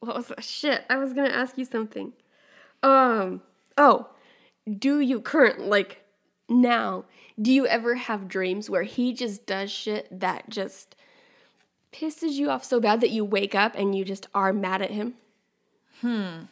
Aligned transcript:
what 0.00 0.16
was 0.16 0.26
that? 0.28 0.44
Shit, 0.44 0.84
I 0.88 0.96
was 0.96 1.12
gonna 1.12 1.28
ask 1.30 1.58
you 1.58 1.64
something. 1.64 2.12
Um, 2.82 3.42
oh, 3.76 4.08
do 4.78 5.00
you 5.00 5.20
current 5.20 5.60
like 5.60 6.04
now? 6.48 7.04
Do 7.40 7.52
you 7.52 7.66
ever 7.66 7.94
have 7.94 8.28
dreams 8.28 8.68
where 8.68 8.82
he 8.82 9.12
just 9.12 9.46
does 9.46 9.70
shit 9.70 10.08
that 10.10 10.48
just 10.50 10.96
pisses 11.92 12.32
you 12.32 12.50
off 12.50 12.64
so 12.64 12.80
bad 12.80 13.00
that 13.00 13.10
you 13.10 13.24
wake 13.24 13.54
up 13.54 13.74
and 13.76 13.94
you 13.96 14.04
just 14.04 14.26
are 14.34 14.52
mad 14.52 14.82
at 14.82 14.90
him? 14.90 15.14
Hmm. 16.00 16.44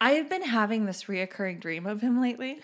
I 0.00 0.12
have 0.12 0.28
been 0.28 0.42
having 0.42 0.84
this 0.84 1.04
reoccurring 1.04 1.60
dream 1.60 1.86
of 1.86 2.02
him 2.02 2.20
lately 2.20 2.60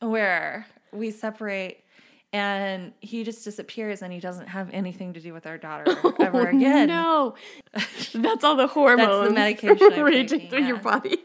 where 0.00 0.66
we 0.92 1.10
separate 1.10 1.84
and 2.32 2.92
he 3.00 3.24
just 3.24 3.42
disappears 3.42 4.02
and 4.02 4.12
he 4.12 4.20
doesn't 4.20 4.46
have 4.46 4.70
anything 4.72 5.14
to 5.14 5.20
do 5.20 5.32
with 5.32 5.46
our 5.46 5.58
daughter 5.58 5.84
oh, 6.04 6.14
ever 6.20 6.48
again. 6.48 6.88
No, 6.88 7.34
that's 8.14 8.44
all 8.44 8.56
the 8.56 8.68
hormones 8.68 9.34
medication 9.34 9.78
I'm 9.92 10.02
raging 10.02 10.40
taking, 10.40 10.50
through 10.50 10.66
your 10.66 10.78
body. 10.78 11.18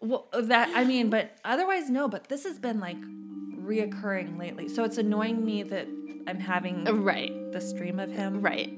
Well, 0.00 0.28
that 0.32 0.70
I 0.74 0.84
mean, 0.84 1.10
but 1.10 1.36
otherwise 1.44 1.90
no, 1.90 2.08
but 2.08 2.28
this 2.28 2.44
has 2.44 2.58
been 2.58 2.78
like 2.78 3.00
reoccurring 3.58 4.38
lately. 4.38 4.68
So 4.68 4.84
it's 4.84 4.98
annoying 4.98 5.44
me 5.44 5.64
that 5.64 5.88
I'm 6.28 6.38
having 6.38 6.86
uh, 6.86 6.92
right, 6.92 7.32
the 7.52 7.60
stream 7.60 7.98
of 7.98 8.10
him. 8.10 8.40
right. 8.42 8.72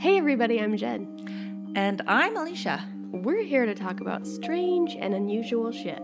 Hey 0.00 0.18
everybody, 0.18 0.60
I'm 0.60 0.76
Jen. 0.76 1.72
And 1.76 2.02
I'm 2.06 2.36
Alicia. 2.36 2.86
We're 3.12 3.42
here 3.42 3.66
to 3.66 3.74
talk 3.74 4.00
about 4.00 4.26
strange 4.26 4.94
and 4.98 5.14
unusual 5.14 5.72
shit. 5.72 6.02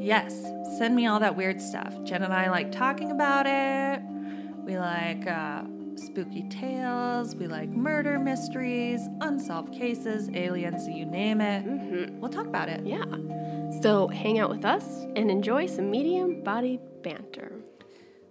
Yes, 0.00 0.32
send 0.78 0.96
me 0.96 1.06
all 1.06 1.20
that 1.20 1.36
weird 1.36 1.60
stuff. 1.60 1.94
Jen 2.04 2.22
and 2.22 2.32
I 2.32 2.50
like 2.50 2.72
talking 2.72 3.10
about 3.10 3.46
it. 3.46 4.02
We 4.64 4.78
like 4.78 5.26
uh, 5.26 5.64
spooky 5.94 6.48
tales. 6.48 7.36
We 7.36 7.46
like 7.46 7.68
murder 7.68 8.18
mysteries, 8.18 9.00
unsolved 9.20 9.74
cases, 9.74 10.30
aliens, 10.32 10.88
you 10.88 11.04
name 11.04 11.42
it. 11.42 11.66
Mm-hmm. 11.66 12.18
We'll 12.18 12.30
talk 12.30 12.46
about 12.46 12.70
it. 12.70 12.86
Yeah. 12.86 13.04
So 13.82 14.08
hang 14.08 14.38
out 14.38 14.48
with 14.48 14.64
us 14.64 14.84
and 15.16 15.30
enjoy 15.30 15.66
some 15.66 15.90
medium 15.90 16.42
bodied 16.42 16.80
banter. 17.02 17.52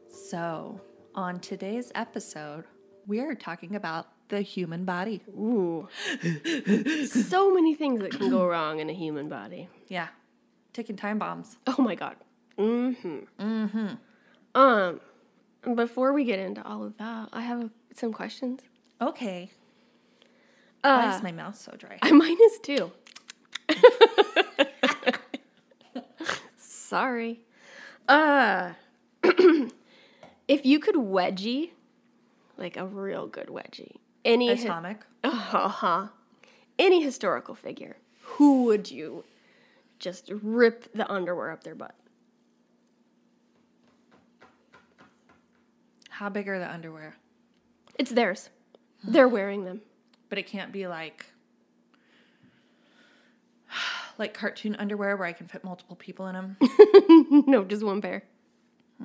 So, 0.10 0.82
on 1.14 1.40
today's 1.40 1.92
episode, 1.94 2.66
we 3.06 3.20
are 3.20 3.36
talking 3.36 3.76
about 3.76 4.08
the 4.30 4.42
human 4.42 4.86
body. 4.86 5.22
Ooh. 5.30 5.88
so 7.08 7.54
many 7.54 7.76
things 7.76 8.02
that 8.02 8.12
can 8.12 8.30
go 8.30 8.46
wrong 8.48 8.80
in 8.80 8.90
a 8.90 8.94
human 8.94 9.30
body. 9.30 9.70
Yeah, 9.88 10.08
ticking 10.74 10.96
time 10.96 11.18
bombs. 11.20 11.58
Oh 11.68 11.82
my 11.82 11.96
god. 11.96 12.16
Mm-hmm. 12.58 13.20
Mm-hmm. 13.40 13.88
Um, 14.60 15.00
before 15.76 16.14
we 16.14 16.24
get 16.26 16.40
into 16.40 16.66
all 16.66 16.84
of 16.84 16.98
that, 16.98 17.30
I 17.34 17.42
have 17.42 17.70
some 17.96 18.12
questions. 18.14 18.62
Okay. 19.02 19.50
Why 20.82 21.08
Uh, 21.12 21.16
is 21.16 21.24
my 21.24 21.32
mouth 21.32 21.56
so 21.58 21.74
dry? 21.78 21.98
mine 22.12 22.38
is 22.44 22.60
too. 22.60 22.92
Sorry. 26.58 27.42
Uh, 28.08 28.74
if 29.24 30.66
you 30.66 30.80
could 30.80 30.96
wedgie, 30.96 31.72
like 32.58 32.78
a 32.78 32.86
real 32.86 33.28
good 33.28 33.48
wedgie, 33.48 33.96
any 34.26 34.56
hi- 34.56 34.96
uh-huh, 35.24 36.08
any 36.80 37.02
historical 37.04 37.54
figure, 37.56 37.98
who 38.22 38.64
would 38.64 38.90
you 38.90 39.24
just 40.00 40.32
rip 40.42 40.92
the 40.94 41.10
underwear 41.12 41.52
up 41.52 41.64
their 41.64 41.76
butt? 41.76 41.96
How 46.10 46.30
big 46.30 46.48
are 46.48 46.60
the 46.60 46.70
underwear? 46.70 47.16
It's 47.98 48.12
theirs. 48.12 48.50
They're 49.04 49.28
wearing 49.28 49.64
them. 49.64 49.82
But 50.30 50.38
it 50.38 50.48
can't 50.48 50.72
be 50.72 50.88
like 50.88 51.26
like 54.18 54.34
cartoon 54.34 54.76
underwear 54.76 55.16
where 55.18 55.28
I 55.28 55.34
can 55.34 55.48
fit 55.48 55.64
multiple 55.64 55.96
people 55.96 56.28
in 56.28 56.34
them. 56.34 56.58
no, 57.48 57.64
just 57.64 57.84
one 57.84 58.02
pair. 58.02 58.24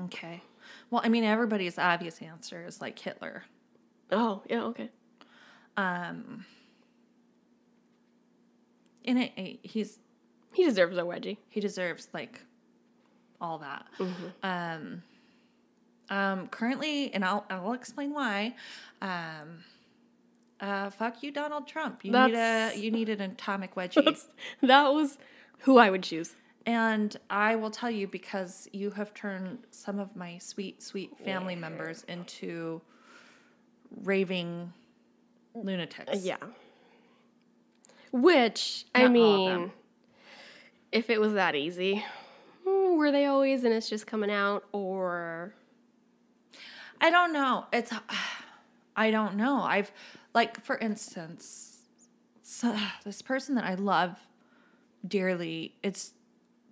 okay. 0.05 0.43
Well, 0.91 1.03
I 1.05 1.09
mean, 1.09 1.25
everybody's 1.25 1.79
obvious 1.79 2.21
answer 2.21 2.65
is 2.67 2.81
like 2.81 2.99
Hitler. 2.99 3.45
Oh, 4.11 4.43
yeah, 4.49 4.65
okay. 4.65 4.91
Um, 5.77 6.45
in 9.03 9.19
it, 9.19 9.61
he's 9.63 9.99
He 10.55 10.65
deserves 10.65 10.97
a 10.97 11.03
wedgie. 11.03 11.37
he 11.49 11.61
deserves 11.61 12.09
like 12.13 12.41
all 13.41 13.59
that. 13.59 13.87
Um, 14.43 15.03
um, 16.11 16.49
currently, 16.49 17.13
and 17.13 17.25
I'll 17.25 17.45
I'll 17.51 17.73
explain 17.73 18.13
why. 18.13 18.55
Um, 19.03 19.65
uh, 20.61 20.91
fuck 20.91 21.23
you, 21.23 21.31
Donald 21.31 21.67
Trump. 21.67 22.05
You 22.05 22.13
need 22.13 22.35
a 22.35 22.73
you 22.77 22.91
need 22.91 23.09
an 23.09 23.21
atomic 23.21 23.75
wedgie. 23.77 24.25
That 24.63 24.89
was 24.89 25.19
who 25.61 25.79
I 25.79 25.91
would 25.91 26.03
choose. 26.03 26.35
And 26.67 27.15
I 27.29 27.57
will 27.57 27.71
tell 27.71 27.91
you 27.91 28.07
because 28.07 28.69
you 28.73 28.91
have 28.93 29.13
turned 29.13 29.59
some 29.71 29.99
of 29.99 30.17
my 30.17 30.39
sweet, 30.39 30.83
sweet 30.83 31.11
family 31.23 31.57
members 31.57 32.05
into 32.09 32.81
raving 34.03 34.73
lunatics. 35.55 36.25
Yeah. 36.25 36.37
Which, 38.13 38.87
I 38.95 39.01
Not 39.01 39.07
of 39.07 39.13
mean. 39.13 39.73
If 40.95 41.11
it 41.11 41.21
was 41.21 41.35
that 41.35 41.55
easy, 41.55 42.03
were 42.65 43.13
they 43.13 43.27
always 43.27 43.65
and 43.65 43.75
it's 43.75 43.91
just 43.91 44.07
coming 44.07 44.31
out? 44.31 44.65
Or, 44.73 45.53
I 47.01 47.11
don't 47.11 47.33
know. 47.33 47.67
It's 47.73 47.93
I 48.97 49.11
don't 49.11 49.35
know. 49.37 49.61
I've 49.61 49.91
like 50.33 50.65
for 50.65 50.79
instance, 50.79 51.79
so, 52.43 52.75
this 53.05 53.21
person 53.21 53.57
that 53.57 53.65
I 53.65 53.75
love 53.75 54.17
dearly. 55.07 55.75
It's 55.83 56.13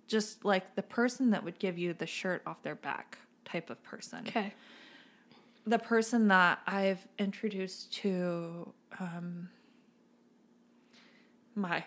just 0.07 0.43
like 0.43 0.75
the 0.75 0.81
person 0.81 1.29
that 1.31 1.43
would 1.43 1.59
give 1.59 1.77
you 1.77 1.93
the 1.93 2.07
shirt 2.07 2.41
off 2.45 2.61
their 2.63 2.75
back 2.75 3.17
type 3.45 3.69
of 3.69 3.81
person. 3.83 4.23
okay. 4.27 4.53
the 5.67 5.77
person 5.77 6.27
that 6.29 6.59
I've 6.65 7.05
introduced 7.19 7.93
to 7.95 8.71
um, 8.99 9.49
my 11.55 11.83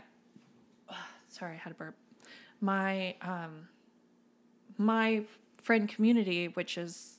sorry, 1.28 1.54
I 1.54 1.58
had 1.58 1.72
a 1.72 1.74
burp. 1.74 1.96
My 2.60 3.14
um, 3.22 3.68
my 4.78 5.24
friend 5.62 5.88
community, 5.88 6.48
which 6.48 6.78
is 6.78 7.18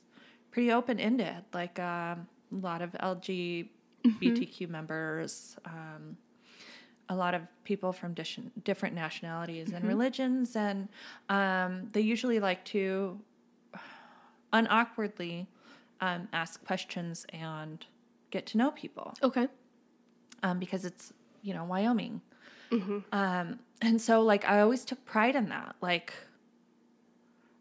pretty 0.50 0.72
open 0.72 0.98
ended, 0.98 1.44
like 1.52 1.78
um, 1.78 2.26
a 2.52 2.56
lot 2.56 2.82
of 2.82 2.92
LGBTQ 2.92 4.68
members, 4.68 5.56
um, 5.64 6.16
a 7.08 7.14
lot 7.14 7.34
of 7.34 7.42
people 7.64 7.92
from 7.92 8.14
dis- 8.14 8.38
different 8.64 8.94
nationalities 8.94 9.72
and 9.72 9.84
religions, 9.88 10.56
and 10.56 10.88
um, 11.28 11.88
they 11.92 12.00
usually 12.00 12.40
like 12.40 12.64
to 12.66 13.18
unawkwardly 14.52 15.46
um, 16.00 16.28
ask 16.32 16.64
questions 16.64 17.26
and 17.32 17.84
get 18.30 18.46
to 18.46 18.58
know 18.58 18.70
people. 18.70 19.14
Okay. 19.22 19.48
um, 20.42 20.58
because 20.58 20.84
it's 20.84 21.12
you 21.42 21.54
know 21.54 21.64
Wyoming, 21.64 22.20
um, 23.12 23.58
and 23.82 24.00
so 24.00 24.22
like 24.22 24.44
I 24.44 24.60
always 24.60 24.84
took 24.84 25.04
pride 25.04 25.36
in 25.36 25.48
that, 25.50 25.76
like 25.80 26.12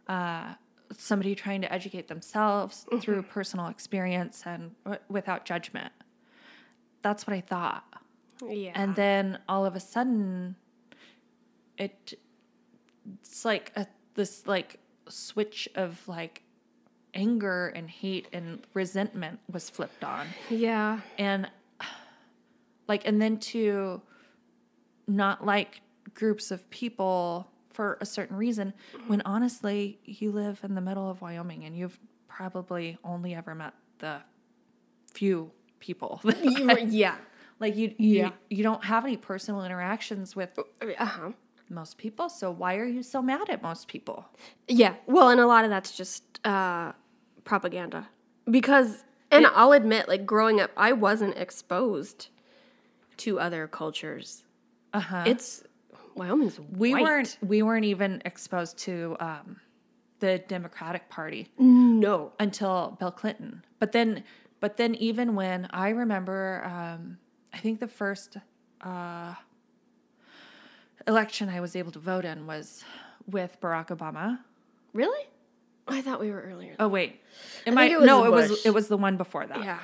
uh, 0.08 0.54
somebody 0.96 1.36
trying 1.36 1.62
to 1.62 1.72
educate 1.72 2.08
themselves 2.08 2.86
through 3.02 3.24
personal 3.24 3.68
experience 3.68 4.44
and 4.46 4.72
w- 4.86 5.02
without 5.10 5.46
judgment. 5.46 5.92
That's 7.02 7.28
what 7.28 7.36
I 7.36 7.42
thought, 7.42 7.84
Yeah. 8.48 8.72
and 8.76 8.96
then 8.96 9.40
all 9.48 9.66
of 9.66 9.76
a 9.76 9.80
sudden, 9.80 10.56
it 11.78 12.14
it's 13.22 13.46
like 13.46 13.72
a, 13.76 13.88
this 14.16 14.46
like 14.48 14.80
switch 15.08 15.70
of 15.76 16.06
like 16.08 16.44
anger 17.14 17.68
and 17.70 17.90
hate 17.90 18.28
and 18.34 18.60
resentment 18.74 19.40
was 19.52 19.70
flipped 19.70 20.04
on 20.04 20.28
yeah. 20.50 21.00
and 21.18 21.50
like 22.88 23.08
and 23.08 23.22
then 23.22 23.38
to 23.40 24.02
not 25.08 25.46
like 25.46 25.82
groups 26.18 26.50
of 26.52 26.60
people 26.72 27.48
for 27.70 27.98
a 28.02 28.06
certain 28.06 28.36
reason 28.36 28.74
when 29.06 29.22
honestly 29.24 30.00
you 30.04 30.32
live 30.32 30.60
in 30.64 30.74
the 30.74 30.82
middle 30.82 31.08
of 31.10 31.22
Wyoming 31.22 31.64
and 31.66 31.76
you've 31.78 32.00
probably 32.28 32.98
only 33.04 33.36
ever 33.36 33.54
met 33.54 33.74
the 34.00 34.16
few 35.14 35.52
people 35.80 36.20
You 36.44 36.66
were- 36.68 36.80
yeah. 36.80 37.16
like 37.60 37.76
you 37.76 37.94
you, 38.00 38.18
Yeah. 38.24 38.32
you 38.50 38.64
don't 38.64 38.84
have 38.84 39.06
any 39.06 39.16
personal 39.18 39.64
interactions 39.64 40.36
with 40.36 40.58
Uh 41.00 41.06
huh. 41.06 41.32
most 41.70 41.98
people 42.00 42.30
so 42.30 42.50
why 42.52 42.76
are 42.78 42.86
you 42.98 43.04
so 43.04 43.22
mad 43.22 43.48
at 43.50 43.62
most 43.62 43.88
people 43.88 44.26
Yeah. 44.68 44.96
Well, 45.06 45.30
and 45.30 45.40
a 45.40 45.46
lot 45.46 45.64
of 45.66 45.70
that's 45.70 45.96
just 45.96 46.24
uh, 46.46 46.94
propaganda. 47.44 48.10
Because, 48.50 49.04
and 49.30 49.46
I'll 49.48 49.74
admit, 49.74 50.08
like 50.08 50.26
growing 50.26 50.60
up, 50.62 50.72
I 50.78 50.94
wasn't 50.94 51.36
exposed 51.38 52.30
to 53.18 53.40
other 53.40 53.68
cultures. 53.68 54.44
uh-huh 54.94 55.24
It's 55.28 55.64
Wyoming's 56.18 56.60
we 56.60 56.94
white. 56.94 57.04
weren't 57.04 57.38
we 57.42 57.62
weren't 57.62 57.86
even 57.86 58.22
exposed 58.26 58.78
to 58.80 59.16
um 59.20 59.58
the 60.20 60.40
Democratic 60.48 61.10
Party 61.10 61.48
No. 61.60 62.32
until 62.40 62.98
Bill 63.00 63.12
Clinton. 63.12 63.64
But 63.78 63.92
then, 63.92 64.24
but 64.60 64.76
then 64.78 64.96
even 64.96 65.36
when 65.36 65.68
I 65.72 65.90
remember 65.90 66.64
um, 66.66 67.20
I 67.54 67.58
think 67.60 67.80
the 67.80 67.88
first 67.88 68.38
uh, 68.82 69.36
election 71.08 71.50
I 71.50 71.62
was 71.62 71.76
able 71.76 71.92
to 71.92 72.00
vote 72.00 72.26
in 72.26 72.48
was 72.48 72.84
with 73.30 73.58
Barack 73.62 73.88
Obama. 73.96 74.40
Really? 74.94 75.26
I 75.88 76.02
thought 76.02 76.20
we 76.20 76.32
were 76.32 76.42
earlier. 76.42 76.76
Oh 76.80 76.88
wait, 76.88 77.12
it 77.12 77.66
think 77.66 77.76
might 77.76 77.92
it 77.92 78.02
no, 78.02 78.26
it 78.26 78.32
was 78.32 78.66
it 78.66 78.72
was 78.74 78.88
the 78.88 78.98
one 78.98 79.18
before 79.18 79.46
that. 79.46 79.64
yeah. 79.64 79.80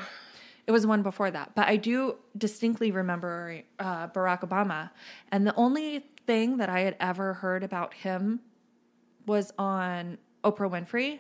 It 0.66 0.72
was 0.72 0.84
the 0.84 0.88
one 0.88 1.04
before 1.04 1.30
that. 1.30 1.56
But 1.56 1.68
I 1.68 1.76
do 1.76 2.16
distinctly 2.38 2.92
remember 2.92 3.62
uh, 3.80 4.08
Barack 4.08 4.48
Obama. 4.48 4.92
And 5.30 5.46
the 5.46 5.54
only 5.56 6.06
thing 6.26 6.58
that 6.58 6.70
I 6.70 6.82
had 6.82 6.96
ever 7.00 7.34
heard 7.36 7.64
about 7.64 7.94
him 7.94 8.40
was 9.26 9.52
on 9.58 10.18
Oprah 10.44 10.70
Winfrey. 10.70 11.20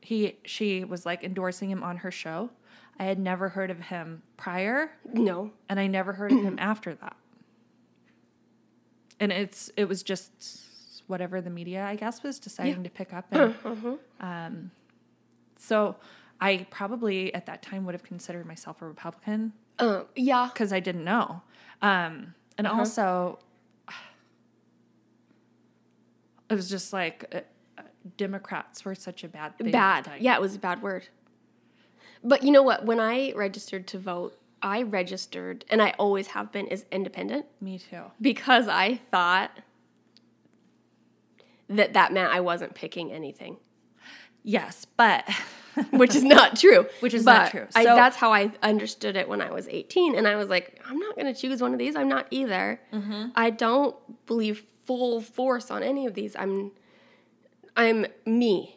He 0.00 0.36
she 0.44 0.82
was 0.84 1.06
like 1.06 1.22
endorsing 1.22 1.70
him 1.70 1.82
on 1.82 1.98
her 1.98 2.10
show. 2.10 2.50
I 2.98 3.04
had 3.04 3.18
never 3.18 3.48
heard 3.48 3.70
of 3.70 3.78
him 3.80 4.22
prior, 4.36 4.90
No. 5.12 5.50
and 5.68 5.78
I 5.78 5.86
never 5.86 6.12
heard 6.12 6.32
of 6.32 6.42
him 6.42 6.56
after 6.60 6.94
that. 6.96 7.16
And 9.20 9.30
it's 9.32 9.70
it 9.76 9.84
was 9.88 10.02
just 10.02 11.02
whatever 11.06 11.40
the 11.40 11.50
media 11.50 11.84
I 11.84 11.96
guess 11.96 12.22
was 12.22 12.38
deciding 12.38 12.82
to 12.84 12.90
pick 12.90 13.12
up 13.12 13.26
and 13.30 13.54
um, 14.20 14.70
so 15.56 15.96
I 16.40 16.66
probably 16.70 17.32
at 17.34 17.46
that 17.46 17.62
time 17.62 17.84
would 17.84 17.94
have 17.94 18.02
considered 18.02 18.46
myself 18.46 18.82
a 18.82 18.86
Republican 18.86 19.52
Um. 19.78 20.06
Yeah. 20.16 20.48
because 20.52 20.72
I 20.72 20.80
didn't 20.80 21.04
know. 21.04 21.42
Um, 21.82 22.34
and 22.58 22.66
also, 22.66 23.38
it 26.54 26.56
was 26.56 26.70
just 26.70 26.92
like 26.92 27.24
uh, 27.34 27.38
uh, 27.76 27.82
Democrats 28.16 28.84
were 28.84 28.94
such 28.94 29.24
a 29.24 29.28
bad 29.28 29.58
thing. 29.58 29.72
Bad. 29.72 30.06
Like, 30.06 30.22
Yeah, 30.22 30.36
it 30.36 30.40
was 30.40 30.54
a 30.54 30.58
bad 30.60 30.82
word. 30.82 31.08
But 32.22 32.44
you 32.44 32.52
know 32.52 32.62
what? 32.62 32.86
When 32.86 33.00
I 33.00 33.32
registered 33.32 33.88
to 33.88 33.98
vote, 33.98 34.38
I 34.62 34.82
registered, 34.82 35.64
and 35.68 35.82
I 35.82 35.90
always 35.98 36.28
have 36.28 36.52
been, 36.52 36.68
as 36.68 36.86
independent 36.92 37.46
Me 37.60 37.78
too. 37.78 38.04
because 38.20 38.68
I 38.68 39.00
thought 39.10 39.50
that 41.68 41.92
that 41.94 42.12
meant 42.12 42.32
I 42.32 42.40
wasn't 42.40 42.74
picking 42.74 43.12
anything, 43.12 43.56
Yes, 44.46 44.86
but 44.96 45.28
which 45.90 46.14
is 46.14 46.22
not 46.22 46.56
true. 46.56 46.86
Which 47.00 47.14
is 47.14 47.24
But 47.24 47.34
not 47.44 47.50
true. 47.50 47.66
I, 47.74 47.84
that's 47.84 48.16
how 48.16 48.32
I 48.32 48.52
understood 48.62 49.16
it 49.16 49.26
when 49.28 49.40
I 49.40 49.50
was 49.50 49.66
18. 49.68 50.14
And 50.14 50.28
I 50.28 50.36
was 50.36 50.50
like, 50.50 50.80
I'm 50.86 50.98
not 50.98 51.16
going 51.16 51.32
to 51.32 51.38
choose 51.38 51.62
one 51.62 51.72
of 51.72 51.78
these. 51.78 51.96
I'm 51.96 52.08
not 52.08 52.26
either. 52.30 52.78
Mm-hmm. 52.92 53.28
I 53.34 53.48
don't 53.50 53.96
believe 54.26 54.62
full 54.86 55.20
force 55.20 55.70
on 55.70 55.82
any 55.82 56.06
of 56.06 56.14
these. 56.14 56.34
I'm, 56.36 56.72
I'm 57.76 58.06
me. 58.26 58.76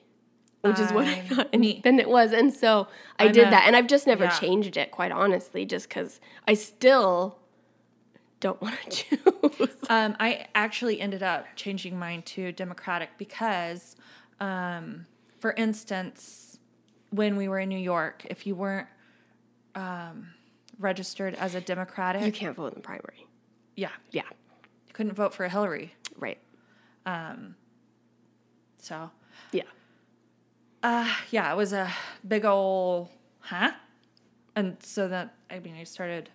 Which 0.62 0.80
is 0.80 0.92
what 0.92 1.06
I 1.08 1.22
thought 1.22 1.54
me. 1.54 1.70
independent 1.72 2.10
was. 2.10 2.34
And 2.34 2.54
so 2.54 2.88
I 3.20 3.26
I'm 3.28 3.32
did 3.32 3.48
a- 3.48 3.52
that. 3.52 3.64
And 3.68 3.76
I've 3.76 3.88
just 3.88 4.06
never 4.08 4.26
yeah. 4.26 4.32
changed 4.38 4.76
it, 4.76 4.92
quite 4.92 5.12
honestly, 5.14 5.66
just 5.66 5.88
because 5.88 6.20
I 6.48 6.56
still 6.56 7.38
don't 8.40 8.62
want 8.62 8.76
to 8.82 8.90
choose. 9.60 9.70
um, 9.90 10.16
I 10.20 10.48
actually 10.56 11.00
ended 11.00 11.24
up 11.24 11.46
changing 11.56 11.98
mine 11.98 12.22
to 12.24 12.52
Democratic 12.52 13.12
because, 13.18 13.96
um, 14.42 15.06
for 15.40 15.54
instance, 15.54 16.60
when 17.12 17.38
we 17.38 17.48
were 17.48 17.60
in 17.60 17.70
New 17.70 17.80
York, 17.80 18.26
if 18.30 18.46
you 18.46 18.54
weren't 18.56 18.88
um, 19.76 20.28
registered 20.80 21.34
as 21.36 21.56
a 21.56 21.62
Democratic, 21.62 22.24
You 22.26 22.32
can't 22.32 22.56
vote 22.56 22.74
in 22.74 22.74
the 22.76 22.82
primary. 22.82 23.26
yeah, 23.76 23.90
Yeah, 24.12 24.24
couldn't 24.98 25.14
vote 25.14 25.32
for 25.34 25.48
Hillary. 25.48 25.94
right. 26.18 26.40
Um, 27.06 27.56
So 28.80 29.12
Yeah. 29.52 29.64
Uh, 30.82 31.08
yeah, 31.30 31.52
it 31.54 31.56
was 31.56 31.72
a 31.74 31.92
big 32.28 32.46
old, 32.46 33.10
huh? 33.40 33.72
And 34.56 34.78
so 34.82 35.08
that 35.08 35.36
I 35.52 35.60
mean, 35.60 35.76
I 35.76 35.84
started 35.84 36.30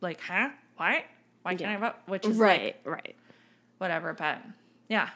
like, 0.00 0.20
huh? 0.20 0.48
Why? 0.76 1.04
Why 1.42 1.54
can't 1.54 1.70
I 1.70 1.76
vote? 1.88 1.94
Which 2.06 2.26
is 2.26 2.36
Right, 2.36 2.76
like 2.84 2.94
right. 2.96 3.16
whatever, 3.78 4.12
but 4.12 4.38
yeah. 4.88 5.10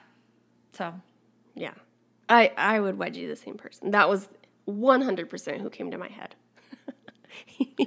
So 0.73 0.95
Yeah. 1.55 1.75
I, 2.29 2.53
I 2.57 2.81
would 2.81 2.97
wedge 2.99 3.17
you 3.17 3.29
the 3.29 3.37
same 3.37 3.57
person. 3.57 3.91
That 3.93 4.09
was 4.09 4.29
100% 4.69 5.61
who 5.61 5.71
came 5.71 5.91
to 5.93 5.99
my 5.99 6.09
head. 6.09 6.35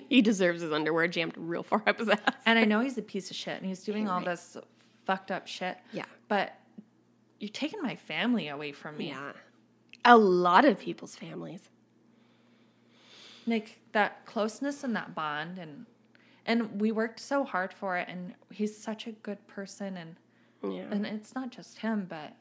he 0.09 0.21
deserves 0.21 0.61
his 0.61 0.71
underwear 0.71 1.07
jammed 1.07 1.33
real 1.37 1.63
far 1.63 1.83
up 1.87 1.99
his 1.99 2.09
ass. 2.09 2.19
and 2.45 2.57
I 2.59 2.65
know 2.65 2.79
he's 2.81 2.97
a 2.97 3.01
piece 3.01 3.29
of 3.29 3.35
shit 3.35 3.57
and 3.57 3.65
he's 3.65 3.83
doing 3.83 4.07
all 4.07 4.21
this 4.21 4.57
fucked 5.05 5.31
up 5.31 5.47
shit. 5.47 5.77
Yeah. 5.91 6.05
But 6.27 6.53
you're 7.39 7.49
taking 7.49 7.81
my 7.81 7.95
family 7.95 8.47
away 8.49 8.71
from 8.71 8.97
me. 8.97 9.09
Yeah. 9.09 9.31
A 10.05 10.17
lot 10.17 10.65
of 10.65 10.79
people's 10.79 11.15
families. 11.15 11.69
Like 13.47 13.79
that 13.93 14.25
closeness 14.25 14.83
and 14.83 14.95
that 14.95 15.15
bond 15.15 15.57
and 15.57 15.85
and 16.45 16.79
we 16.81 16.91
worked 16.91 17.19
so 17.19 17.43
hard 17.43 17.73
for 17.73 17.97
it 17.97 18.07
and 18.09 18.33
he's 18.51 18.75
such 18.75 19.07
a 19.07 19.11
good 19.11 19.45
person 19.47 19.97
and 19.97 20.15
Yeah. 20.63 20.85
and 20.91 21.05
it's 21.05 21.33
not 21.35 21.49
just 21.51 21.79
him, 21.79 22.05
but 22.09 22.33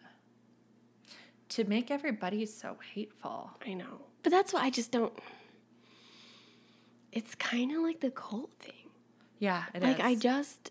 to 1.50 1.64
make 1.64 1.90
everybody 1.90 2.44
so 2.44 2.76
hateful. 2.94 3.50
I 3.66 3.72
know. 3.75 4.02
But 4.22 4.31
that's 4.32 4.52
why 4.52 4.60
I 4.62 4.70
just 4.70 4.90
don't. 4.90 5.12
It's 7.19 7.35
kind 7.35 7.73
of 7.75 7.82
like 7.82 7.99
the 7.99 8.12
cult 8.12 8.50
thing. 8.61 8.91
Yeah, 9.41 9.65
it 9.75 9.79
is. 9.79 9.88
like, 9.88 9.99
I 9.99 10.15
just. 10.15 10.70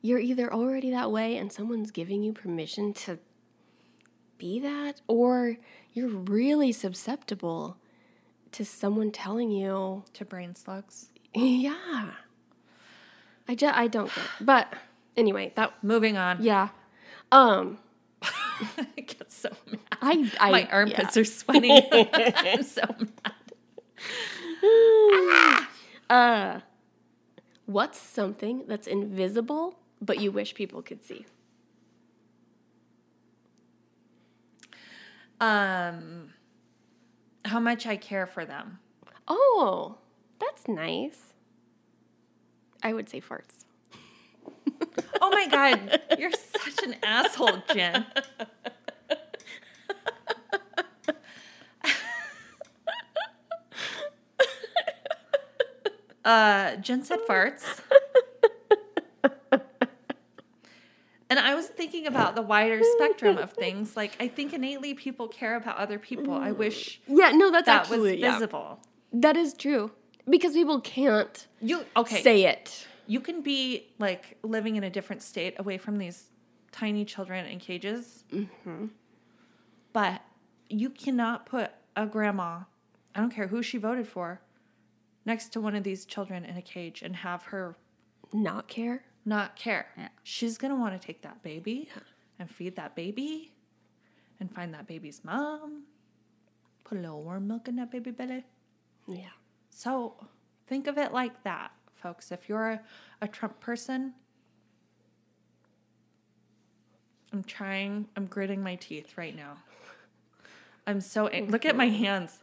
You're 0.00 0.18
either 0.18 0.50
already 0.50 0.92
that 0.92 1.10
way 1.12 1.36
and 1.36 1.52
someone's 1.52 1.90
giving 1.90 2.22
you 2.22 2.32
permission 2.32 2.94
to 3.04 3.18
be 4.38 4.60
that, 4.60 5.02
or 5.08 5.58
you're 5.92 6.08
really 6.08 6.72
susceptible 6.72 7.76
to 8.52 8.64
someone 8.64 9.10
telling 9.10 9.50
you, 9.50 10.04
to 10.14 10.24
brain 10.24 10.54
slugs. 10.54 11.10
yeah. 11.34 12.12
I, 13.46 13.54
just, 13.54 13.76
I 13.76 13.88
don't 13.88 14.06
get 14.06 14.24
it. 14.24 14.30
But 14.40 14.72
anyway, 15.18 15.52
that, 15.56 15.74
Moving 15.84 16.16
on. 16.16 16.42
yeah. 16.42 16.68
Um, 17.30 17.76
I 18.22 18.86
get 18.96 19.30
so 19.30 19.50
mad. 19.70 19.80
I, 20.00 20.30
I, 20.40 20.50
My 20.50 20.68
armpits 20.70 21.16
are 21.18 21.24
sweating. 21.24 21.78
I'm 21.92 22.62
so 22.62 22.82
mad. 22.98 23.34
Uh, 26.10 26.60
what's 27.66 28.00
something 28.00 28.64
that's 28.66 28.86
invisible 28.86 29.78
but 30.00 30.18
you 30.20 30.32
wish 30.32 30.54
people 30.54 30.80
could 30.80 31.04
see? 31.04 31.26
Um, 35.38 36.30
how 37.44 37.60
much 37.60 37.86
I 37.86 37.96
care 37.96 38.26
for 38.26 38.44
them. 38.44 38.78
Oh, 39.26 39.96
that's 40.38 40.66
nice. 40.66 41.34
I 42.82 42.92
would 42.92 43.08
say 43.08 43.20
farts. 43.20 43.64
Oh 45.20 45.30
my 45.30 45.46
god, 45.48 46.00
you're 46.18 46.30
such 46.32 46.84
an 46.84 46.96
asshole, 47.02 47.62
Jen. 47.74 48.06
Uh, 56.28 56.76
Jen 56.76 57.02
said 57.04 57.20
farts. 57.28 57.64
And 61.30 61.38
I 61.38 61.54
was 61.54 61.66
thinking 61.66 62.06
about 62.06 62.34
the 62.34 62.40
wider 62.42 62.80
spectrum 62.96 63.36
of 63.36 63.52
things. 63.52 63.94
Like, 63.96 64.12
I 64.18 64.28
think 64.28 64.54
innately 64.54 64.94
people 64.94 65.28
care 65.28 65.56
about 65.56 65.76
other 65.76 65.98
people. 65.98 66.32
I 66.32 66.52
wish 66.52 67.00
Yeah, 67.06 67.32
no, 67.32 67.50
that's 67.50 67.66
that 67.66 67.90
was 67.90 68.14
yeah. 68.14 68.32
visible. 68.32 68.80
That 69.12 69.36
is 69.36 69.52
true 69.52 69.90
because 70.28 70.54
people 70.54 70.80
can't 70.80 71.46
You 71.60 71.84
okay? 71.96 72.22
say 72.22 72.44
it. 72.44 72.86
you 73.06 73.20
can 73.20 73.42
be 73.42 73.88
like 73.98 74.38
living 74.42 74.76
in 74.76 74.84
a 74.84 74.90
different 74.90 75.20
state 75.22 75.54
away 75.58 75.76
from 75.76 75.98
these 75.98 76.30
tiny 76.72 77.04
children 77.04 77.44
in 77.46 77.58
cages, 77.58 78.24
but 79.92 80.22
you 80.70 80.88
cannot 80.88 81.44
put 81.44 81.70
a 81.94 82.06
grandma, 82.06 82.60
I 83.14 83.20
don't 83.20 83.30
care 83.34 83.48
who 83.48 83.62
she 83.62 83.76
voted 83.78 84.06
for, 84.08 84.40
next 85.28 85.50
to 85.52 85.60
one 85.60 85.76
of 85.76 85.84
these 85.84 86.04
children 86.06 86.44
in 86.44 86.56
a 86.56 86.62
cage 86.62 87.02
and 87.02 87.14
have 87.14 87.42
her 87.44 87.76
Not 88.32 88.66
care. 88.66 89.04
not 89.24 89.54
care. 89.56 89.86
She's 90.22 90.56
gonna 90.58 90.74
want 90.84 90.98
to 91.00 91.06
take 91.06 91.20
that 91.22 91.42
baby 91.42 91.88
and 92.38 92.50
feed 92.50 92.74
that 92.76 92.96
baby 92.96 93.52
and 94.40 94.50
find 94.50 94.72
that 94.72 94.86
baby's 94.86 95.20
mom, 95.22 95.82
put 96.84 96.96
a 96.98 97.00
little 97.02 97.22
warm 97.22 97.46
milk 97.46 97.68
in 97.68 97.76
that 97.76 97.90
baby 97.90 98.10
belly. 98.10 98.44
Yeah. 99.06 99.34
So 99.70 100.14
think 100.66 100.86
of 100.86 100.96
it 100.96 101.12
like 101.12 101.42
that, 101.44 101.72
folks. 101.94 102.32
If 102.32 102.48
you're 102.48 102.70
a, 102.70 102.80
a 103.20 103.28
Trump 103.28 103.60
person, 103.60 104.14
I'm 107.32 107.42
trying, 107.44 108.06
I'm 108.16 108.24
gritting 108.26 108.62
my 108.62 108.76
teeth 108.76 109.18
right 109.18 109.36
now. 109.36 109.58
I'm 110.86 111.00
so, 111.02 111.26
ang- 111.26 111.50
look 111.50 111.66
at 111.66 111.76
my 111.76 111.88
hands. 112.04 112.38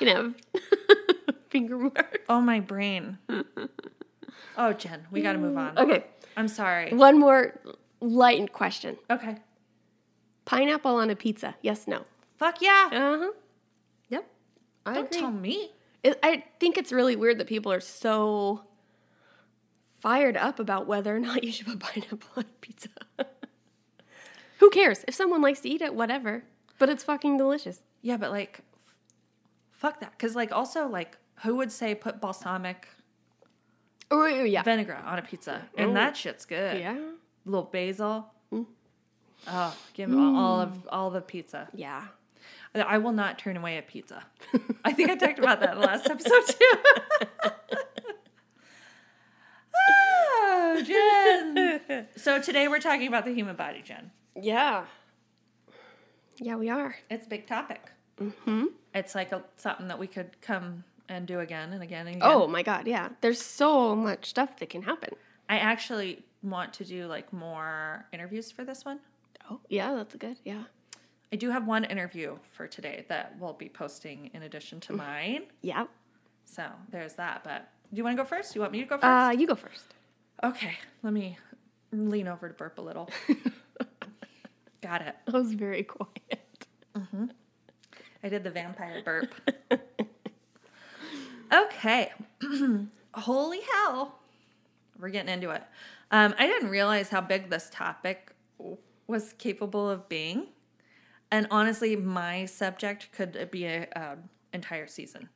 You 0.00 0.06
know, 0.06 0.34
finger 1.58 1.78
marks. 1.94 2.18
Oh, 2.28 2.40
my 2.40 2.60
brain. 2.60 3.18
Oh, 4.56 4.72
Jen, 4.72 5.06
we 5.10 5.22
got 5.22 5.32
to 5.32 5.38
move 5.38 5.56
on. 5.56 5.76
Okay, 5.78 6.04
I'm 6.36 6.48
sorry. 6.48 6.92
one 6.92 7.18
more 7.18 7.58
light 8.00 8.52
question. 8.52 8.96
Okay. 9.10 9.36
Pineapple 10.44 10.94
on 10.96 11.10
a 11.10 11.16
pizza? 11.16 11.54
Yes, 11.62 11.86
no. 11.86 12.04
Fuck 12.36 12.62
yeah. 12.62 12.88
Uh 12.92 13.18
huh. 13.18 13.30
Yep. 14.08 14.30
I 14.86 14.94
Don't 14.94 15.06
agree. 15.06 15.20
tell 15.20 15.30
me. 15.30 15.72
It, 16.02 16.18
I 16.22 16.44
think 16.60 16.78
it's 16.78 16.92
really 16.92 17.16
weird 17.16 17.38
that 17.38 17.46
people 17.48 17.72
are 17.72 17.80
so 17.80 18.62
fired 19.98 20.36
up 20.36 20.58
about 20.60 20.86
whether 20.86 21.14
or 21.14 21.18
not 21.18 21.42
you 21.44 21.50
should 21.52 21.66
put 21.66 21.80
pineapple 21.86 22.28
on 22.36 22.44
pizza. 22.60 22.88
Who 24.60 24.70
cares? 24.70 25.04
If 25.08 25.14
someone 25.14 25.42
likes 25.42 25.60
to 25.60 25.68
eat 25.68 25.82
it, 25.82 25.94
whatever. 25.94 26.44
But 26.78 26.88
it's 26.88 27.04
fucking 27.04 27.36
delicious. 27.36 27.82
Yeah, 28.02 28.16
but 28.16 28.30
like, 28.30 28.60
f- 28.60 28.94
fuck 29.72 30.00
that. 30.00 30.12
Because 30.12 30.34
like, 30.36 30.52
also 30.52 30.86
like, 30.88 31.16
who 31.42 31.56
would 31.56 31.70
say 31.72 31.94
put 31.94 32.20
balsamic 32.20 32.88
Oh, 34.10 34.24
yeah. 34.26 34.62
vinegar 34.62 34.96
on 35.04 35.18
a 35.18 35.22
pizza? 35.22 35.62
And 35.76 35.90
Oh. 35.90 35.94
that 35.94 36.16
shit's 36.16 36.46
good. 36.46 36.80
Yeah. 36.80 36.96
A 36.96 37.12
little 37.44 37.68
basil. 37.70 38.32
Mm. 38.52 38.66
Oh, 39.46 39.76
give 39.94 40.08
me 40.08 40.16
all 40.18 40.60
of 40.60 40.88
all 40.90 41.10
the 41.10 41.20
pizza. 41.20 41.68
Yeah. 41.74 42.04
I 42.74 42.98
will 42.98 43.12
not 43.12 43.38
turn 43.38 43.56
away 43.56 43.76
a 43.78 43.82
pizza. 43.82 44.22
I 44.84 44.92
think 44.92 45.10
I 45.10 45.16
talked 45.16 45.38
about 45.38 45.60
that 45.60 45.74
in 45.74 45.80
the 45.80 45.86
last 45.86 46.08
episode 46.08 46.46
too. 46.46 46.72
oh, 49.76 50.82
Jen. 50.84 52.06
So 52.16 52.40
today 52.40 52.68
we're 52.68 52.80
talking 52.80 53.08
about 53.08 53.24
the 53.24 53.32
human 53.32 53.56
body, 53.56 53.82
Jen. 53.82 54.10
Yeah. 54.40 54.84
Yeah, 56.40 56.56
we 56.56 56.68
are. 56.70 56.94
It's 57.10 57.26
a 57.26 57.28
big 57.28 57.46
topic. 57.46 57.90
Hmm? 58.44 58.66
It's 58.94 59.14
like 59.14 59.32
a, 59.32 59.42
something 59.56 59.88
that 59.88 59.98
we 59.98 60.06
could 60.06 60.40
come 60.40 60.84
and 61.08 61.26
do 61.26 61.40
again 61.40 61.72
and 61.72 61.82
again 61.82 62.06
and 62.06 62.16
again. 62.16 62.28
Oh 62.30 62.46
my 62.46 62.62
god, 62.62 62.86
yeah. 62.86 63.08
There's 63.20 63.40
so 63.40 63.94
much 63.94 64.30
stuff 64.30 64.58
that 64.58 64.70
can 64.70 64.82
happen. 64.82 65.10
I 65.48 65.58
actually 65.58 66.24
want 66.42 66.72
to 66.74 66.84
do 66.84 67.06
like 67.06 67.32
more 67.32 68.06
interviews 68.12 68.50
for 68.50 68.64
this 68.64 68.84
one. 68.84 69.00
Oh, 69.50 69.60
yeah, 69.68 69.94
that's 69.94 70.14
good. 70.14 70.36
Yeah. 70.44 70.64
I 71.32 71.36
do 71.36 71.50
have 71.50 71.66
one 71.66 71.84
interview 71.84 72.38
for 72.52 72.66
today 72.66 73.04
that 73.08 73.34
we'll 73.38 73.52
be 73.52 73.68
posting 73.68 74.30
in 74.34 74.42
addition 74.42 74.80
to 74.80 74.92
mine. 74.92 75.44
Yeah. 75.62 75.86
So 76.44 76.64
there's 76.90 77.14
that. 77.14 77.44
But 77.44 77.68
do 77.90 77.96
you 77.96 78.04
want 78.04 78.16
to 78.16 78.22
go 78.22 78.26
first? 78.28 78.52
Do 78.52 78.58
you 78.58 78.60
want 78.62 78.72
me 78.72 78.80
to 78.80 78.86
go 78.86 78.96
first? 78.96 79.04
Uh, 79.04 79.34
you 79.38 79.46
go 79.46 79.54
first. 79.54 79.94
okay, 80.42 80.72
let 81.02 81.12
me 81.12 81.38
lean 81.92 82.28
over 82.28 82.48
to 82.48 82.54
burp 82.54 82.78
a 82.78 82.82
little. 82.82 83.10
Got 84.82 85.02
it. 85.02 85.16
That 85.26 85.34
was 85.34 85.52
very 85.54 85.82
quiet. 85.82 86.66
I 88.22 88.28
did 88.28 88.42
the 88.42 88.50
vampire 88.50 89.02
burp. 89.04 89.32
okay. 91.52 92.12
Holy 93.14 93.60
hell. 93.72 94.18
We're 94.98 95.10
getting 95.10 95.32
into 95.32 95.50
it. 95.50 95.62
Um, 96.10 96.34
I 96.38 96.46
didn't 96.46 96.70
realize 96.70 97.08
how 97.08 97.20
big 97.20 97.50
this 97.50 97.68
topic 97.70 98.32
was 99.06 99.34
capable 99.34 99.88
of 99.88 100.08
being. 100.08 100.48
And 101.30 101.46
honestly, 101.50 101.94
my 101.96 102.46
subject 102.46 103.12
could 103.12 103.50
be 103.50 103.66
an 103.66 103.86
entire 104.52 104.86
season. 104.86 105.28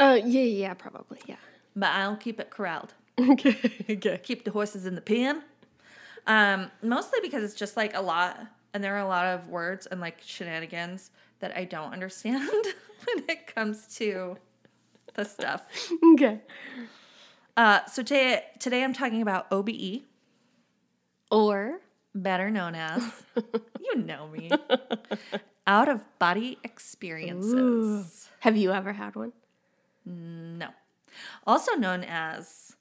Uh, 0.00 0.18
yeah, 0.24 0.42
yeah, 0.42 0.74
probably, 0.74 1.20
yeah. 1.26 1.36
But 1.74 1.90
I'll 1.90 2.16
keep 2.16 2.40
it 2.40 2.50
corralled. 2.50 2.94
Okay, 3.20 3.56
okay. 3.90 4.20
keep 4.22 4.44
the 4.44 4.52
horses 4.52 4.86
in 4.86 4.94
the 4.94 5.00
pen. 5.00 5.42
Um, 6.28 6.70
mostly 6.82 7.18
because 7.20 7.42
it's 7.42 7.54
just 7.54 7.76
like 7.76 7.96
a 7.96 8.00
lot, 8.00 8.38
and 8.72 8.84
there 8.84 8.94
are 8.94 9.00
a 9.00 9.08
lot 9.08 9.26
of 9.26 9.48
words 9.48 9.86
and 9.86 10.00
like 10.00 10.20
shenanigans 10.24 11.10
that 11.40 11.56
I 11.56 11.64
don't 11.64 11.92
understand 11.92 12.48
when 13.04 13.24
it 13.28 13.52
comes 13.52 13.88
to 13.96 14.36
the 15.14 15.24
stuff. 15.24 15.64
Okay. 16.14 16.40
Uh, 17.56 17.84
so 17.86 18.02
today, 18.02 18.44
today 18.60 18.84
I'm 18.84 18.92
talking 18.92 19.20
about 19.20 19.46
OBE, 19.50 20.02
Or, 21.30 21.80
better 22.14 22.50
known 22.50 22.74
as, 22.76 23.02
you 23.80 23.96
know 23.96 24.28
me, 24.28 24.50
out 25.66 25.88
of 25.88 26.04
body 26.18 26.58
experiences. 26.64 28.28
have 28.40 28.56
you 28.56 28.72
ever 28.72 28.92
had 28.92 29.16
one? 29.16 29.32
No. 30.04 30.68
Also 31.46 31.72
known 31.74 32.04
as 32.04 32.76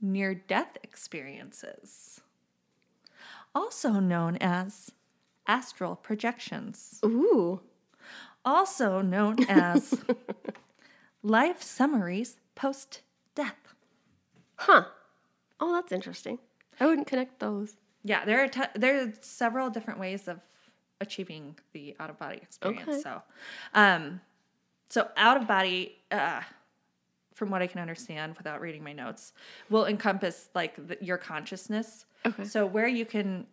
near 0.00 0.34
death 0.34 0.78
experiences. 0.82 2.20
Also 3.54 3.94
known 4.00 4.36
as 4.40 4.92
astral 5.46 5.96
projections. 5.96 7.00
Ooh. 7.04 7.60
Also 8.44 9.00
known 9.02 9.42
as 9.48 9.98
life 11.22 11.62
summaries 11.62 12.36
post 12.54 13.02
death. 13.34 13.74
Huh. 14.56 14.84
Oh, 15.58 15.72
that's 15.72 15.92
interesting. 15.92 16.38
I 16.78 16.86
wouldn't 16.86 17.06
connect 17.06 17.40
those. 17.40 17.76
Yeah, 18.02 18.24
there 18.24 18.42
are 18.42 18.48
t- 18.48 18.62
there 18.74 19.02
are 19.02 19.12
several 19.20 19.68
different 19.70 20.00
ways 20.00 20.28
of 20.28 20.40
achieving 21.00 21.56
the 21.72 21.94
out 22.00 22.10
of 22.10 22.18
body 22.18 22.38
experience. 22.42 22.88
Okay. 22.88 23.00
So, 23.00 23.22
um, 23.74 24.20
so 24.88 25.08
out 25.16 25.36
of 25.36 25.46
body, 25.46 25.96
uh, 26.10 26.40
from 27.34 27.50
what 27.50 27.62
I 27.62 27.66
can 27.66 27.80
understand 27.80 28.36
without 28.36 28.60
reading 28.60 28.82
my 28.82 28.92
notes, 28.92 29.32
will 29.68 29.86
encompass 29.86 30.48
like 30.54 30.74
the, 30.88 30.98
your 31.00 31.16
consciousness. 31.18 32.06
Okay. 32.26 32.44
So 32.44 32.66
where 32.66 32.88
you 32.88 33.06
can, 33.06 33.46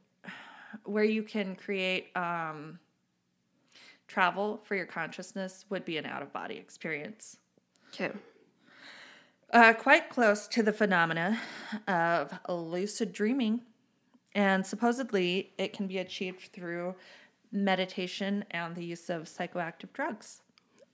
where 0.83 1.03
you 1.05 1.24
can 1.24 1.55
create 1.55 2.07
um, 2.15 2.79
travel 4.07 4.59
for 4.63 4.75
your 4.75 4.86
consciousness 4.86 5.65
would 5.69 5.86
be 5.86 5.97
an 5.97 6.05
out 6.05 6.21
of 6.21 6.33
body 6.33 6.55
experience. 6.55 7.38
Okay. 7.94 8.12
Uh, 9.51 9.74
quite 9.74 10.10
close 10.10 10.48
to 10.48 10.62
the 10.62 10.74
phenomena 10.74 11.39
of 11.88 12.34
lucid 12.50 13.13
dreaming. 13.13 13.62
And 14.36 14.65
supposedly 14.65 15.53
it 15.58 15.74
can 15.74 15.88
be 15.88 15.98
achieved 15.98 16.50
through 16.53 16.96
meditation 17.51 18.46
and 18.51 18.75
the 18.75 18.84
use 18.84 19.10
of 19.10 19.24
psychoactive 19.24 19.94
drugs. 19.94 20.41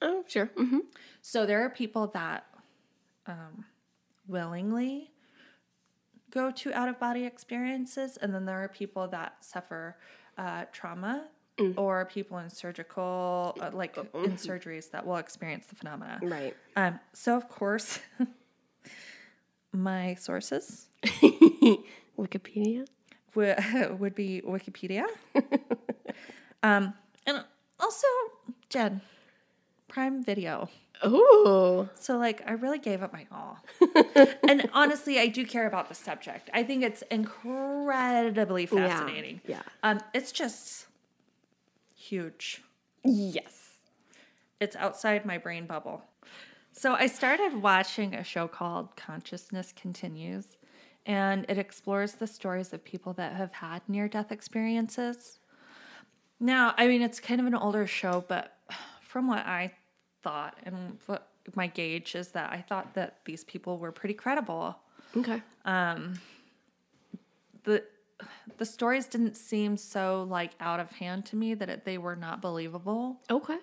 Oh, 0.01 0.23
sure. 0.27 0.47
Mm-hmm. 0.57 0.79
So 1.21 1.45
there 1.45 1.63
are 1.65 1.69
people 1.69 2.07
that 2.07 2.45
um, 3.25 3.65
willingly 4.27 5.11
go 6.29 6.51
to 6.51 6.73
out 6.73 6.89
of 6.89 6.99
body 6.99 7.25
experiences, 7.25 8.17
and 8.17 8.33
then 8.33 8.45
there 8.45 8.63
are 8.63 8.67
people 8.67 9.07
that 9.09 9.43
suffer 9.43 9.97
uh, 10.37 10.65
trauma. 10.71 11.27
Or 11.77 12.05
people 12.05 12.39
in 12.39 12.49
surgical, 12.49 13.55
uh, 13.61 13.69
like 13.73 13.95
in 13.97 14.37
surgeries, 14.37 14.89
that 14.91 15.05
will 15.05 15.17
experience 15.17 15.67
the 15.67 15.75
phenomena. 15.75 16.19
Right. 16.23 16.55
Um, 16.75 16.99
so 17.13 17.37
of 17.37 17.47
course, 17.47 17.99
my 19.71 20.15
sources 20.15 20.87
Wikipedia. 22.17 22.87
would, 23.35 23.57
would 23.99 24.15
be 24.15 24.41
Wikipedia. 24.45 25.05
um, 26.63 26.93
and 27.27 27.43
also 27.79 28.07
Jen, 28.69 29.01
Prime 29.87 30.23
Video. 30.23 30.69
Oh. 31.03 31.87
So 31.95 32.17
like 32.17 32.41
I 32.47 32.53
really 32.53 32.79
gave 32.79 33.03
up 33.03 33.13
my 33.13 33.27
all. 33.31 33.59
and 34.47 34.69
honestly, 34.73 35.19
I 35.19 35.27
do 35.27 35.45
care 35.45 35.67
about 35.67 35.87
the 35.89 35.95
subject. 35.95 36.49
I 36.53 36.63
think 36.63 36.83
it's 36.83 37.03
incredibly 37.11 38.65
fascinating. 38.65 39.41
Yeah. 39.45 39.61
Um, 39.83 39.99
it's 40.13 40.31
just 40.31 40.87
huge. 42.03 42.61
Yes. 43.03 43.77
It's 44.59 44.75
outside 44.75 45.25
my 45.25 45.37
brain 45.37 45.65
bubble. 45.65 46.03
So 46.71 46.93
I 46.93 47.07
started 47.07 47.61
watching 47.61 48.15
a 48.15 48.23
show 48.23 48.47
called 48.47 48.95
Consciousness 48.95 49.73
Continues, 49.75 50.57
and 51.05 51.45
it 51.49 51.57
explores 51.57 52.13
the 52.13 52.27
stories 52.27 52.73
of 52.73 52.83
people 52.83 53.13
that 53.13 53.33
have 53.33 53.53
had 53.53 53.81
near 53.87 54.07
death 54.07 54.31
experiences. 54.31 55.39
Now, 56.39 56.73
I 56.77 56.87
mean, 56.87 57.01
it's 57.01 57.19
kind 57.19 57.39
of 57.39 57.47
an 57.47 57.55
older 57.55 57.85
show, 57.85 58.25
but 58.27 58.57
from 59.01 59.27
what 59.27 59.45
I 59.45 59.71
thought 60.23 60.57
and 60.63 60.97
what 61.05 61.29
my 61.55 61.67
gauge 61.67 62.15
is 62.15 62.29
that 62.29 62.51
I 62.51 62.61
thought 62.61 62.95
that 62.95 63.19
these 63.25 63.43
people 63.43 63.77
were 63.77 63.91
pretty 63.91 64.15
credible. 64.15 64.77
Okay. 65.15 65.41
Um, 65.65 66.19
the 67.63 67.83
the 68.57 68.65
stories 68.65 69.05
didn't 69.07 69.35
seem 69.35 69.77
so 69.77 70.25
like 70.29 70.51
out 70.59 70.79
of 70.79 70.91
hand 70.91 71.25
to 71.27 71.35
me 71.35 71.53
that 71.53 71.69
it, 71.69 71.85
they 71.85 71.97
were 71.97 72.15
not 72.15 72.41
believable. 72.41 73.19
Okay. 73.29 73.57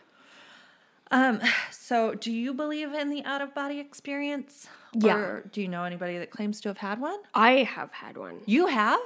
Um, 1.10 1.40
so 1.70 2.14
do 2.14 2.30
you 2.30 2.54
believe 2.54 2.92
in 2.92 3.10
the 3.10 3.24
out 3.24 3.42
of 3.42 3.54
body 3.54 3.80
experience? 3.80 4.68
Yeah. 4.94 5.16
Or 5.16 5.40
do 5.52 5.60
you 5.60 5.68
know 5.68 5.84
anybody 5.84 6.18
that 6.18 6.30
claims 6.30 6.60
to 6.62 6.68
have 6.68 6.78
had 6.78 7.00
one? 7.00 7.18
I 7.34 7.64
have 7.64 7.92
had 7.92 8.16
one. 8.16 8.40
You 8.46 8.66
have? 8.66 9.00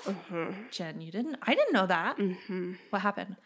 Jen, 0.71 1.01
you 1.01 1.11
didn't? 1.11 1.37
I 1.43 1.55
didn't 1.55 1.73
know 1.73 1.87
that. 1.87 2.19
What 2.91 3.03
happened? 3.03 3.37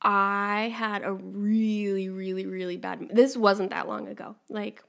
I 0.00 0.72
had 0.74 1.02
a 1.02 1.12
really, 1.12 2.08
really, 2.08 2.46
really 2.46 2.76
bad. 2.76 3.08
This 3.10 3.36
wasn't 3.36 3.70
that 3.70 3.88
long 3.88 4.06
ago. 4.06 4.36
Like 4.48 4.82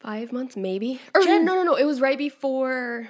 five 0.00 0.32
months, 0.32 0.56
maybe. 0.56 1.00
Or 1.14 1.22
Jen. 1.22 1.44
no, 1.44 1.54
no, 1.54 1.62
no. 1.62 1.74
It 1.74 1.84
was 1.84 2.00
right 2.00 2.18
before. 2.18 3.08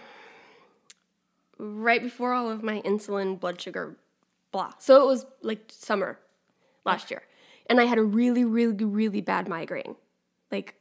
Right 1.64 2.02
before 2.02 2.32
all 2.32 2.50
of 2.50 2.64
my 2.64 2.80
insulin, 2.82 3.38
blood 3.38 3.60
sugar, 3.60 3.96
blah. 4.50 4.72
So 4.78 5.00
it 5.00 5.06
was 5.06 5.26
like 5.42 5.70
summer 5.70 6.18
last 6.84 7.08
year, 7.08 7.22
and 7.66 7.80
I 7.80 7.84
had 7.84 7.98
a 7.98 8.02
really, 8.02 8.44
really, 8.44 8.84
really 8.84 9.20
bad 9.20 9.46
migraine, 9.46 9.94
like 10.50 10.74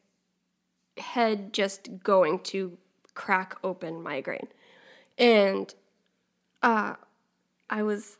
head 0.97 1.53
just 1.53 2.03
going 2.03 2.39
to 2.39 2.77
crack 3.13 3.57
open 3.63 4.01
migraine, 4.01 4.47
and 5.19 5.71
uh, 6.63 6.95
I 7.69 7.83
was 7.83 8.17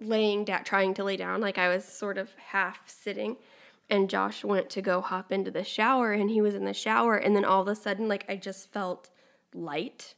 laying 0.00 0.44
down, 0.44 0.64
trying 0.64 0.94
to 0.94 1.04
lay 1.04 1.18
down, 1.18 1.42
like 1.42 1.58
I 1.58 1.68
was 1.68 1.84
sort 1.84 2.16
of 2.16 2.30
half 2.36 2.88
sitting, 2.88 3.36
and 3.90 4.08
Josh 4.08 4.44
went 4.44 4.70
to 4.70 4.82
go 4.82 5.00
hop 5.02 5.30
into 5.30 5.50
the 5.50 5.64
shower 5.64 6.12
and 6.12 6.30
he 6.30 6.40
was 6.40 6.54
in 6.54 6.64
the 6.64 6.74
shower. 6.74 7.16
And 7.16 7.36
then 7.36 7.44
all 7.44 7.60
of 7.60 7.68
a 7.68 7.74
sudden 7.74 8.08
like 8.08 8.24
I 8.28 8.36
just 8.36 8.72
felt 8.72 9.10
light 9.52 10.14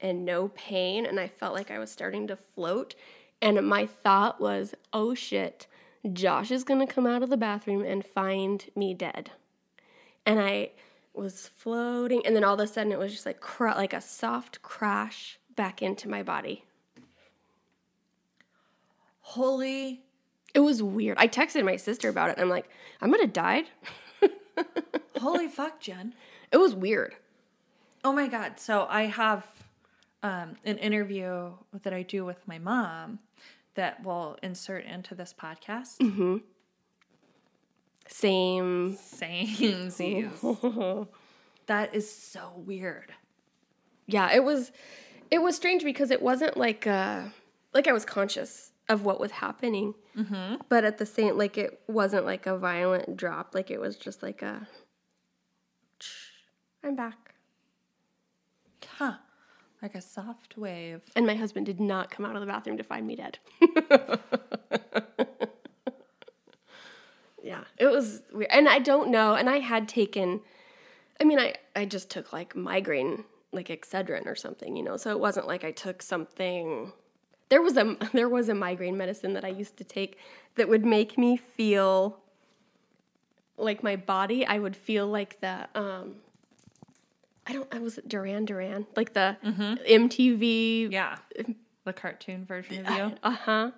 and 0.00 0.24
no 0.24 0.48
pain 0.48 1.06
and 1.06 1.18
I 1.20 1.28
felt 1.28 1.54
like 1.54 1.70
I 1.70 1.78
was 1.78 1.90
starting 1.90 2.26
to 2.28 2.36
float 2.36 2.94
and 3.42 3.66
my 3.66 3.86
thought 3.86 4.40
was, 4.40 4.74
"Oh 4.92 5.14
shit, 5.14 5.66
Josh 6.12 6.50
is 6.50 6.64
going 6.64 6.86
to 6.86 6.92
come 6.92 7.06
out 7.06 7.22
of 7.22 7.30
the 7.30 7.36
bathroom 7.36 7.84
and 7.84 8.04
find 8.04 8.68
me 8.76 8.94
dead." 8.94 9.30
And 10.26 10.38
I 10.40 10.70
was 11.14 11.50
floating 11.56 12.24
and 12.24 12.36
then 12.36 12.44
all 12.44 12.54
of 12.54 12.60
a 12.60 12.66
sudden 12.66 12.92
it 12.92 12.98
was 12.98 13.12
just 13.12 13.26
like 13.26 13.40
cr- 13.40 13.68
like 13.68 13.92
a 13.92 14.00
soft 14.00 14.62
crash 14.62 15.38
back 15.56 15.82
into 15.82 16.08
my 16.08 16.22
body. 16.22 16.64
Holy. 19.20 20.02
It 20.54 20.60
was 20.60 20.82
weird. 20.82 21.16
I 21.18 21.28
texted 21.28 21.64
my 21.64 21.76
sister 21.76 22.08
about 22.08 22.30
it 22.30 22.36
and 22.36 22.42
I'm 22.42 22.48
like, 22.50 22.68
I 23.00 23.04
am 23.04 23.10
gonna 23.10 23.26
died." 23.26 23.66
Holy 25.18 25.48
fuck, 25.48 25.80
Jen. 25.80 26.14
It 26.50 26.56
was 26.56 26.74
weird. 26.74 27.14
Oh 28.02 28.12
my 28.12 28.26
God. 28.26 28.58
So 28.58 28.86
I 28.88 29.02
have 29.02 29.46
um, 30.22 30.56
an 30.64 30.78
interview 30.78 31.52
that 31.82 31.92
I 31.92 32.02
do 32.02 32.24
with 32.24 32.46
my 32.46 32.58
mom 32.58 33.20
that 33.74 34.04
we'll 34.04 34.36
insert 34.42 34.84
into 34.84 35.14
this 35.14 35.34
podcast. 35.38 35.98
Mm-hmm. 35.98 36.38
Same. 38.08 38.96
Samesies. 38.96 41.08
that 41.66 41.94
is 41.94 42.10
so 42.10 42.52
weird. 42.56 43.12
Yeah, 44.06 44.32
it 44.32 44.44
was 44.44 44.72
it 45.30 45.40
was 45.40 45.54
strange 45.54 45.84
because 45.84 46.10
it 46.10 46.20
wasn't 46.20 46.56
like 46.56 46.86
uh 46.86 47.22
like 47.72 47.86
I 47.86 47.92
was 47.92 48.04
conscious 48.04 48.72
of 48.88 49.04
what 49.04 49.20
was 49.20 49.30
happening. 49.30 49.94
Mm-hmm. 50.16 50.56
But 50.68 50.84
at 50.84 50.98
the 50.98 51.06
same 51.06 51.38
like 51.38 51.56
it 51.56 51.80
wasn't 51.86 52.26
like 52.26 52.46
a 52.46 52.58
violent 52.58 53.16
drop, 53.16 53.54
like 53.54 53.70
it 53.70 53.80
was 53.80 53.96
just 53.96 54.22
like 54.22 54.42
a 54.42 54.66
I'm 56.82 56.96
back. 56.96 57.34
Huh. 58.98 59.14
Like 59.82 59.94
a 59.94 60.00
soft 60.00 60.58
wave. 60.58 61.02
And 61.16 61.26
my 61.26 61.34
husband 61.34 61.66
did 61.66 61.80
not 61.80 62.10
come 62.10 62.26
out 62.26 62.34
of 62.34 62.40
the 62.40 62.46
bathroom 62.46 62.76
to 62.76 62.82
find 62.84 63.06
me 63.06 63.16
dead. 63.16 63.38
yeah, 67.42 67.64
it 67.78 67.86
was 67.86 68.20
weird. 68.32 68.50
And 68.50 68.68
I 68.68 68.78
don't 68.78 69.10
know. 69.10 69.34
And 69.34 69.48
I 69.48 69.58
had 69.58 69.88
taken, 69.88 70.40
I 71.18 71.24
mean, 71.24 71.38
I, 71.38 71.54
I 71.74 71.86
just 71.86 72.10
took 72.10 72.32
like 72.32 72.54
migraine, 72.54 73.24
like 73.52 73.68
Excedrin 73.68 74.26
or 74.26 74.34
something, 74.34 74.76
you 74.76 74.82
know. 74.82 74.98
So 74.98 75.10
it 75.12 75.20
wasn't 75.20 75.46
like 75.46 75.64
I 75.64 75.70
took 75.70 76.02
something. 76.02 76.92
There 77.48 77.62
was 77.62 77.78
a 77.78 77.96
there 78.12 78.28
was 78.28 78.50
a 78.50 78.54
migraine 78.54 78.98
medicine 78.98 79.32
that 79.32 79.44
I 79.46 79.48
used 79.48 79.78
to 79.78 79.84
take 79.84 80.18
that 80.56 80.68
would 80.68 80.84
make 80.84 81.16
me 81.16 81.38
feel 81.38 82.18
like 83.56 83.82
my 83.82 83.96
body. 83.96 84.44
I 84.44 84.58
would 84.58 84.76
feel 84.76 85.06
like 85.06 85.40
the 85.40 85.68
um, 85.74 86.16
I 87.50 87.52
don't. 87.54 87.68
I 87.74 87.78
was 87.78 87.98
it 87.98 88.08
Duran 88.08 88.44
Duran, 88.44 88.86
like 88.96 89.12
the 89.14 89.36
MTV. 89.42 90.90
Yeah. 90.90 91.16
The 91.84 91.92
cartoon 91.92 92.44
version 92.44 92.86
of 92.86 92.96
you. 92.96 93.12
Uh 93.22 93.30
huh. 93.30 93.70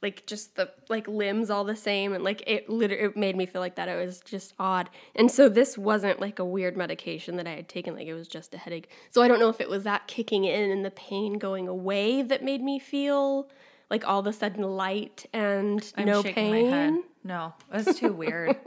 Like 0.00 0.26
just 0.26 0.56
the 0.56 0.70
like 0.88 1.06
limbs 1.06 1.48
all 1.48 1.62
the 1.62 1.76
same, 1.76 2.12
and 2.12 2.24
like 2.24 2.42
it 2.46 2.68
literally 2.68 3.04
it 3.04 3.16
made 3.16 3.36
me 3.36 3.46
feel 3.46 3.60
like 3.60 3.76
that. 3.76 3.88
It 3.88 4.04
was 4.04 4.20
just 4.20 4.52
odd, 4.58 4.90
and 5.14 5.30
so 5.30 5.48
this 5.48 5.78
wasn't 5.78 6.20
like 6.20 6.40
a 6.40 6.44
weird 6.44 6.76
medication 6.76 7.36
that 7.36 7.46
I 7.46 7.52
had 7.52 7.68
taken. 7.68 7.94
Like 7.94 8.08
it 8.08 8.14
was 8.14 8.26
just 8.26 8.52
a 8.52 8.58
headache. 8.58 8.88
So 9.10 9.22
I 9.22 9.28
don't 9.28 9.38
know 9.38 9.48
if 9.48 9.60
it 9.60 9.68
was 9.68 9.84
that 9.84 10.08
kicking 10.08 10.44
in 10.44 10.72
and 10.72 10.84
the 10.84 10.90
pain 10.90 11.38
going 11.38 11.68
away 11.68 12.22
that 12.22 12.42
made 12.42 12.62
me 12.62 12.80
feel 12.80 13.48
like 13.90 14.04
all 14.08 14.18
of 14.18 14.26
a 14.26 14.32
sudden 14.32 14.64
light 14.64 15.26
and 15.32 15.92
I'm 15.96 16.06
no 16.06 16.22
pain. 16.24 16.50
my 16.50 16.76
head. 16.76 16.94
No, 17.22 17.54
it's 17.72 17.98
too 18.00 18.12
weird. 18.12 18.56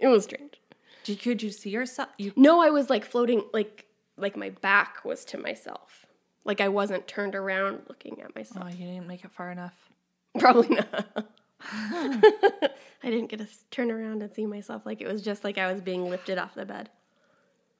It 0.00 0.08
was 0.08 0.24
strange. 0.24 0.60
Did, 1.04 1.22
could 1.22 1.44
you 1.44 1.50
see 1.50 1.70
yourself? 1.70 2.08
You 2.18 2.32
No, 2.34 2.60
I 2.60 2.70
was 2.70 2.90
like 2.90 3.04
floating, 3.04 3.44
like 3.52 3.86
like 4.16 4.36
my 4.36 4.50
back 4.50 5.04
was 5.04 5.24
to 5.26 5.38
myself. 5.38 6.06
Like 6.44 6.60
I 6.60 6.68
wasn't 6.68 7.06
turned 7.06 7.34
around 7.34 7.82
looking 7.88 8.20
at 8.20 8.34
myself. 8.34 8.66
Oh, 8.68 8.70
you 8.70 8.86
didn't 8.86 9.06
make 9.06 9.24
it 9.24 9.30
far 9.30 9.50
enough. 9.50 9.74
Probably 10.38 10.76
not. 10.76 11.28
I 13.04 13.10
didn't 13.10 13.28
get 13.28 13.38
to 13.38 13.48
turn 13.70 13.90
around 13.90 14.22
and 14.22 14.32
see 14.32 14.46
myself. 14.46 14.84
Like 14.84 15.00
it 15.00 15.08
was 15.08 15.22
just 15.22 15.44
like 15.44 15.58
I 15.58 15.72
was 15.72 15.80
being 15.80 16.08
lifted 16.08 16.38
off 16.38 16.54
the 16.54 16.64
bed. 16.64 16.90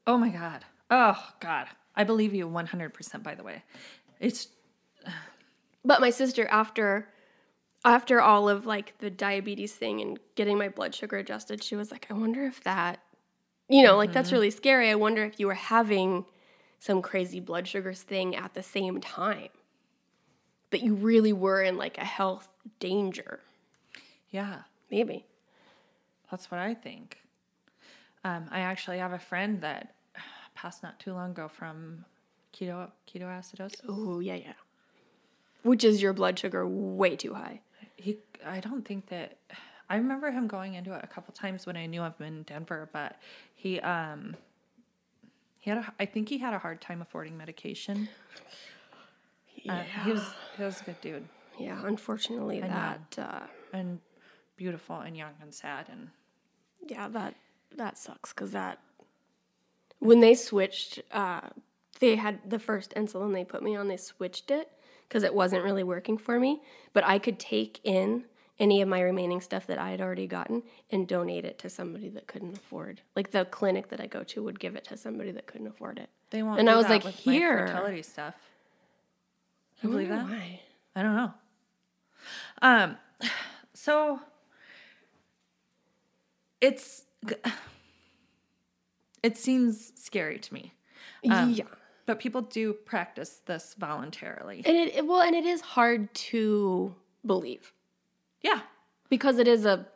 Oh 0.07 0.17
my 0.17 0.29
god. 0.29 0.65
Oh 0.91 1.19
god. 1.41 1.67
I 1.95 2.05
believe 2.05 2.35
you 2.35 2.49
100% 2.49 3.23
by 3.23 3.35
the 3.35 3.43
way. 3.43 3.63
It's 4.21 4.49
But 5.85 6.01
my 6.01 6.11
sister, 6.11 6.47
after 6.47 7.09
after 7.85 8.21
all 8.21 8.49
of 8.49 8.67
like 8.67 8.97
the 8.99 9.11
diabetes 9.11 9.75
thing 9.75 10.01
and 10.01 10.21
getting 10.37 10.57
my 10.57 10.69
blood 10.69 10.95
sugar 10.95 11.17
adjusted, 11.17 11.63
she 11.63 11.75
was 11.75 11.91
like, 11.91 12.07
I 12.11 12.15
wonder 12.15 12.45
if 12.45 12.63
that, 12.63 13.01
you 13.73 13.83
know, 13.83 13.97
like 13.97 14.13
that's 14.13 14.33
really 14.33 14.51
scary. 14.51 14.91
I 14.91 14.95
wonder 14.95 15.25
if 15.25 15.41
you 15.41 15.47
were 15.47 15.55
having 15.55 16.25
some 16.79 17.01
crazy 17.03 17.41
blood 17.41 17.67
sugars 17.67 18.03
thing 18.03 18.37
at 18.37 18.55
the 18.55 18.63
same 18.63 19.01
time. 19.01 19.49
That 20.71 20.83
you 20.83 20.95
really 20.95 21.33
were 21.33 21.63
in 21.63 21.77
like 21.77 21.99
a 21.99 22.05
health 22.05 22.49
danger. 22.81 23.41
yeah, 24.31 24.61
Maybe. 24.91 25.27
that's 26.31 26.51
what 26.51 26.61
I 26.61 26.75
think. 26.75 27.19
Um, 28.25 28.47
I 28.51 28.61
actually 28.61 28.99
have 28.99 29.13
a 29.13 29.19
friend 29.19 29.61
that 29.63 29.95
passed 30.55 30.83
not 30.83 30.99
too 31.01 31.13
long 31.13 31.31
ago 31.33 31.49
from 31.49 32.05
keto 32.55 32.91
ketoacidosis. 33.07 33.81
Oh, 33.89 34.21
yeah, 34.21 34.35
yeah. 34.37 34.53
Which 35.63 35.85
is 35.85 36.01
your 36.03 36.13
blood 36.13 36.39
sugar 36.39 36.67
way 36.67 37.17
too 37.17 37.35
high. 37.35 37.61
He 37.97 38.19
I 38.45 38.61
don't 38.61 38.85
think 38.85 39.09
that 39.09 39.37
I 39.93 39.97
remember 39.97 40.31
him 40.31 40.47
going 40.47 40.73
into 40.73 40.95
it 40.95 41.05
a 41.05 41.07
couple 41.07 41.35
times 41.35 41.67
when 41.67 41.77
I 41.77 41.85
knew 41.85 42.03
him 42.03 42.15
in 42.21 42.43
Denver, 42.45 42.89
but 42.95 43.17
he 43.55 43.79
um 43.81 44.35
he 45.59 45.69
had 45.69 45.81
a, 45.81 45.93
I 46.01 46.07
think 46.07 46.31
he 46.31 46.39
had 46.39 46.55
a 46.55 46.59
hard 46.59 46.81
time 46.81 47.03
affording 47.03 47.37
medication. 47.37 48.09
Uh, 49.69 49.83
he 50.05 50.11
was 50.11 50.25
he 50.57 50.63
was 50.65 50.81
a 50.81 50.85
good 50.85 51.01
dude 51.03 51.29
Yeah, 51.59 51.81
unfortunately, 51.85 52.61
know. 52.63 52.69
that 52.69 53.19
uh, 53.19 53.47
and 53.75 54.01
beautiful 54.57 54.97
and 54.97 55.15
young 55.15 55.35
and 55.43 55.53
sad 55.53 55.87
and 55.93 56.09
yeah, 56.89 57.09
that 57.09 57.35
that 57.77 57.99
sucks 57.99 58.33
because 58.33 58.53
that 58.53 58.79
when 59.99 60.21
they 60.21 60.35
switched, 60.35 61.01
uh, 61.13 61.51
they 62.01 62.17
had 62.17 62.41
the 62.49 62.59
first 62.59 62.95
insulin 62.97 63.35
they 63.35 63.45
put 63.45 63.63
me 63.63 63.77
on. 63.77 63.89
They 63.89 63.99
switched 63.99 64.51
it 64.51 64.71
because 65.07 65.23
it 65.23 65.35
wasn't 65.35 65.63
really 65.63 65.85
working 65.85 66.17
for 66.17 66.41
me. 66.41 66.63
But 66.95 67.05
I 67.05 67.19
could 67.19 67.39
take 67.39 67.79
in 67.85 68.25
any 68.59 68.83
of 68.83 68.89
my 68.89 69.01
remaining 69.01 69.41
stuff 69.41 69.67
that 69.67 69.79
I 69.79 69.91
had 69.91 70.01
already 70.01 70.27
gotten 70.27 70.63
and 70.91 71.09
donate 71.09 71.45
it 71.45 71.59
to 71.61 71.71
somebody 71.71 72.09
that 72.11 72.27
couldn't 72.27 72.57
afford. 72.57 73.01
Like 73.17 73.31
the 73.31 73.45
clinic 73.47 73.89
that 73.89 74.01
I 74.01 74.07
go 74.07 74.23
to 74.25 74.43
would 74.43 74.61
give 74.61 74.77
it 74.77 74.85
to 74.85 74.97
somebody 74.97 75.33
that 75.33 75.47
couldn't 75.47 75.67
afford 75.67 75.99
it. 75.99 76.11
they 76.31 76.43
won't. 76.43 76.59
And 76.61 76.69
do 76.69 76.73
I 76.73 76.77
was 76.77 76.89
like, 76.89 77.03
here. 77.05 77.67
fertility 77.67 78.03
stuff. 78.03 78.35
I 79.83 79.87
You 79.87 79.91
believe 79.93 80.09
that? 80.11 80.25
Why? 80.25 80.61
I 80.95 81.03
don't 81.03 81.17
know. 81.17 81.35
Um, 82.61 82.97
so 83.75 84.21
it's 86.61 87.05
it 89.23 89.37
seems 89.37 89.93
scary 89.97 90.39
to 90.39 90.55
me, 90.55 90.73
Um, 91.31 91.51
yeah. 91.53 91.65
but 92.07 92.19
people 92.21 92.43
do 92.43 92.73
practice 92.73 93.41
this 93.47 93.75
voluntarily. 93.79 94.63
And 94.65 94.77
it, 94.77 94.95
it 94.97 95.07
well, 95.07 95.21
and 95.23 95.35
it 95.35 95.45
is 95.47 95.61
hard 95.61 96.13
to 96.15 96.95
believe. 97.25 97.73
Yeah, 98.43 98.61
because 99.09 99.39
it 99.39 99.49
is 99.49 99.65
a 99.65 99.87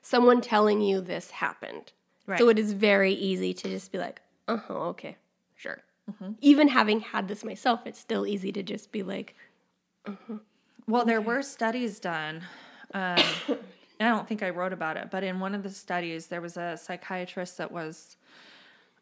someone 0.00 0.40
telling 0.40 0.80
you 0.80 1.00
this 1.00 1.30
happened. 1.30 1.92
Right. 2.26 2.38
So 2.38 2.48
it 2.48 2.58
is 2.58 2.72
very 2.72 3.12
easy 3.12 3.52
to 3.54 3.68
just 3.68 3.92
be 3.92 3.98
like, 3.98 4.20
uh 4.48 4.56
huh, 4.56 4.74
okay, 4.90 5.16
sure. 5.56 5.82
Mm-hmm. 6.10 6.32
Even 6.40 6.68
having 6.68 7.00
had 7.00 7.28
this 7.28 7.44
myself, 7.44 7.80
it's 7.86 7.98
still 7.98 8.26
easy 8.26 8.52
to 8.52 8.62
just 8.62 8.92
be 8.92 9.02
like, 9.02 9.34
Well, 10.86 11.04
there 11.04 11.20
were 11.20 11.42
studies 11.42 12.00
done. 12.00 12.42
Um, 12.92 13.18
I 14.00 14.08
don't 14.08 14.26
think 14.26 14.42
I 14.42 14.50
wrote 14.50 14.72
about 14.72 14.96
it, 14.96 15.10
but 15.10 15.22
in 15.22 15.38
one 15.38 15.54
of 15.54 15.62
the 15.62 15.70
studies, 15.70 16.26
there 16.26 16.40
was 16.40 16.56
a 16.56 16.76
psychiatrist 16.76 17.58
that 17.58 17.70
was 17.70 18.16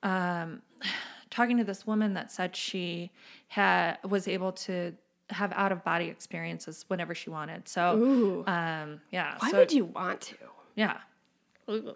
um, 0.02 0.60
talking 1.30 1.56
to 1.56 1.64
this 1.64 1.86
woman 1.86 2.14
that 2.14 2.30
said 2.30 2.54
she 2.54 3.10
had 3.48 3.96
was 4.06 4.28
able 4.28 4.52
to 4.52 4.92
have 5.30 5.52
out 5.54 5.72
of 5.72 5.84
body 5.84 6.06
experiences 6.06 6.84
whenever 6.88 7.14
she 7.14 7.30
wanted. 7.30 7.68
So, 7.68 7.96
ooh, 7.96 8.44
um, 8.46 9.00
yeah. 9.10 9.36
why 9.38 9.50
so, 9.50 9.58
would 9.58 9.72
you 9.72 9.86
want 9.86 10.20
to? 10.22 10.36
Yeah. 10.76 10.98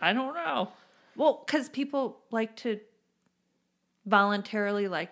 I 0.01 0.13
don't 0.13 0.35
know. 0.35 0.69
Well, 1.17 1.43
because 1.45 1.69
people 1.69 2.19
like 2.31 2.57
to 2.57 2.81
voluntarily 4.07 4.89
like 4.89 5.11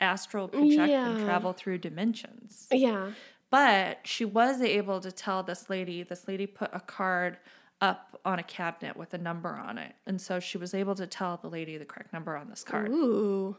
astral 0.00 0.48
project 0.48 0.92
and 0.92 1.24
travel 1.24 1.52
through 1.52 1.78
dimensions. 1.78 2.66
Yeah. 2.70 3.12
But 3.50 3.98
she 4.04 4.24
was 4.24 4.62
able 4.62 5.00
to 5.00 5.12
tell 5.12 5.42
this 5.42 5.68
lady, 5.68 6.02
this 6.02 6.26
lady 6.26 6.46
put 6.46 6.70
a 6.72 6.80
card 6.80 7.36
up 7.80 8.20
on 8.24 8.38
a 8.38 8.42
cabinet 8.42 8.96
with 8.96 9.12
a 9.12 9.18
number 9.18 9.50
on 9.50 9.76
it. 9.76 9.94
And 10.06 10.20
so 10.20 10.40
she 10.40 10.56
was 10.56 10.72
able 10.72 10.94
to 10.94 11.06
tell 11.06 11.36
the 11.36 11.48
lady 11.48 11.76
the 11.76 11.84
correct 11.84 12.12
number 12.12 12.36
on 12.36 12.48
this 12.48 12.64
card. 12.64 12.90
Ooh. 12.90 13.56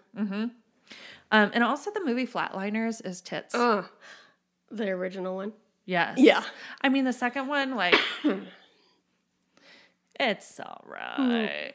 Um, 1.31 1.51
and 1.53 1.63
also 1.63 1.89
the 1.91 2.03
movie 2.03 2.27
Flatliners 2.27 3.05
is 3.05 3.21
tits. 3.21 3.55
Uh, 3.55 3.83
the 4.71 4.89
original 4.89 5.35
one. 5.35 5.53
yes. 5.85 6.17
Yeah. 6.19 6.43
I 6.81 6.89
mean, 6.89 7.05
the 7.05 7.13
second 7.13 7.47
one, 7.47 7.75
like, 7.75 7.95
It's 10.19 10.59
all 10.59 10.83
right. 10.87 11.73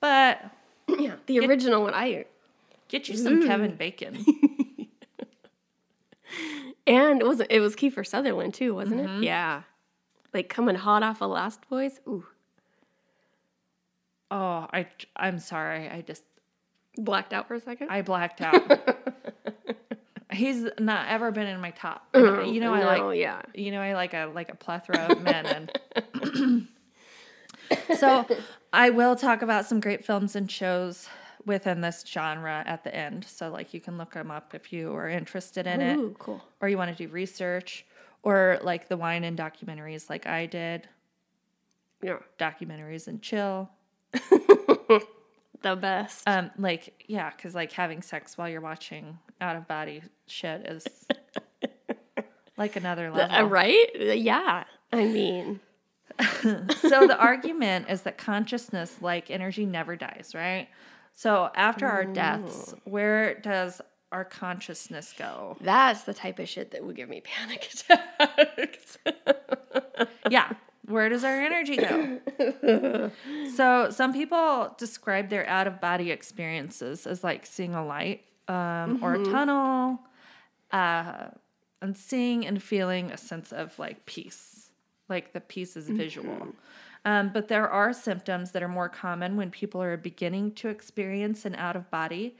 But 0.00 0.42
Yeah, 0.88 1.16
the 1.26 1.40
original 1.40 1.82
one 1.82 1.92
I 1.94 2.24
get 2.88 3.08
you 3.08 3.16
some 3.16 3.46
Kevin 3.46 3.74
Bacon. 3.76 4.24
and 6.86 7.20
it 7.20 7.26
was 7.26 7.40
it 7.40 7.60
was 7.60 7.76
Kiefer 7.76 8.06
Sutherland 8.06 8.54
too, 8.54 8.74
wasn't 8.74 9.00
it? 9.02 9.22
Yeah, 9.24 9.62
like 10.32 10.48
coming 10.48 10.76
hot 10.76 11.02
off 11.02 11.20
of 11.20 11.30
Lost 11.30 11.68
Boys. 11.68 12.00
Ooh, 12.08 12.24
Oh, 14.30 14.66
I 14.72 14.86
I'm 15.16 15.38
sorry. 15.38 15.88
I 15.90 16.00
just 16.00 16.22
blacked 16.96 17.32
out 17.32 17.48
for 17.48 17.54
a 17.54 17.60
second. 17.60 17.88
I 17.90 18.02
blacked 18.02 18.40
out. 18.42 18.62
He's 20.32 20.64
not 20.78 21.08
ever 21.08 21.30
been 21.32 21.46
in 21.48 21.60
my 21.60 21.70
top. 21.72 22.06
Oh, 22.14 22.42
you 22.42 22.60
know, 22.60 22.72
I 22.72 22.80
No, 22.80 22.86
like 23.08 23.18
yeah. 23.18 23.42
you 23.54 23.72
know, 23.72 23.80
I 23.80 23.94
like 23.94 24.14
a 24.14 24.30
like 24.34 24.48
a 24.50 24.54
plethora 24.54 24.98
of 25.10 25.22
men 25.22 25.46
and 25.46 26.68
so 27.96 28.26
I 28.72 28.90
will 28.90 29.16
talk 29.16 29.42
about 29.42 29.66
some 29.66 29.80
great 29.80 30.04
films 30.04 30.36
and 30.36 30.50
shows 30.50 31.08
within 31.46 31.80
this 31.80 32.04
genre 32.06 32.62
at 32.66 32.84
the 32.84 32.94
end. 32.94 33.24
So 33.24 33.50
like 33.50 33.74
you 33.74 33.80
can 33.80 33.98
look 33.98 34.12
them 34.14 34.30
up 34.30 34.54
if 34.54 34.72
you 34.72 34.94
are 34.94 35.08
interested 35.08 35.66
in 35.66 35.80
it 35.80 36.18
cool. 36.18 36.40
or 36.60 36.68
you 36.68 36.78
want 36.78 36.96
to 36.96 37.06
do 37.06 37.12
research 37.12 37.84
or 38.22 38.58
like 38.62 38.88
the 38.88 38.96
wine 38.96 39.24
and 39.24 39.36
documentaries 39.36 40.08
like 40.10 40.26
I 40.26 40.46
did, 40.46 40.88
Yeah, 42.02 42.18
documentaries 42.38 43.08
and 43.08 43.20
chill. 43.20 43.70
the 45.62 45.76
best. 45.76 46.28
Um 46.28 46.50
like 46.58 47.04
yeah, 47.06 47.30
cuz 47.30 47.54
like 47.54 47.72
having 47.72 48.02
sex 48.02 48.36
while 48.36 48.48
you're 48.48 48.60
watching 48.60 49.18
out 49.40 49.56
of 49.56 49.66
body 49.66 50.02
shit 50.26 50.66
is 50.66 50.86
like 52.56 52.76
another 52.76 53.10
level. 53.10 53.36
Uh, 53.36 53.44
right? 53.44 53.88
Yeah. 53.94 54.64
I 54.92 55.04
mean, 55.04 55.60
so 56.42 57.06
the 57.06 57.16
argument 57.18 57.86
is 57.88 58.02
that 58.02 58.18
consciousness 58.18 58.96
like 59.00 59.30
energy 59.30 59.64
never 59.64 59.96
dies 59.96 60.32
right 60.34 60.68
so 61.12 61.50
after 61.54 61.86
our 61.86 62.04
deaths 62.04 62.74
where 62.84 63.34
does 63.40 63.80
our 64.12 64.24
consciousness 64.24 65.14
go 65.16 65.56
that's 65.60 66.02
the 66.02 66.12
type 66.14 66.38
of 66.38 66.48
shit 66.48 66.72
that 66.72 66.84
would 66.84 66.96
give 66.96 67.08
me 67.08 67.22
panic 67.22 67.70
attacks. 67.88 68.98
yeah 70.28 70.52
where 70.90 71.08
does 71.08 71.24
our 71.24 71.40
energy 71.40 71.76
go 71.76 72.20
so 73.56 73.90
some 73.90 74.12
people 74.12 74.74
describe 74.78 75.28
their 75.28 75.46
out 75.48 75.66
of 75.66 75.80
body 75.80 76.10
experiences 76.10 77.06
as 77.06 77.22
like 77.24 77.46
seeing 77.46 77.74
a 77.74 77.84
light 77.84 78.24
um, 78.48 78.98
or 79.02 79.14
a 79.14 79.24
tunnel 79.24 80.00
uh, 80.72 81.28
and 81.80 81.96
seeing 81.96 82.46
and 82.46 82.62
feeling 82.62 83.10
a 83.10 83.16
sense 83.16 83.52
of 83.52 83.78
like 83.78 84.04
peace 84.06 84.70
like 85.08 85.32
the 85.32 85.40
peace 85.40 85.76
is 85.76 85.88
visual 85.88 86.48
um, 87.04 87.30
but 87.32 87.48
there 87.48 87.68
are 87.68 87.92
symptoms 87.92 88.50
that 88.50 88.62
are 88.62 88.68
more 88.68 88.88
common 88.88 89.36
when 89.36 89.50
people 89.50 89.82
are 89.82 89.96
beginning 89.96 90.52
to 90.52 90.68
experience 90.68 91.44
an 91.44 91.54
out 91.54 91.76
of 91.76 91.90
body 91.90 92.36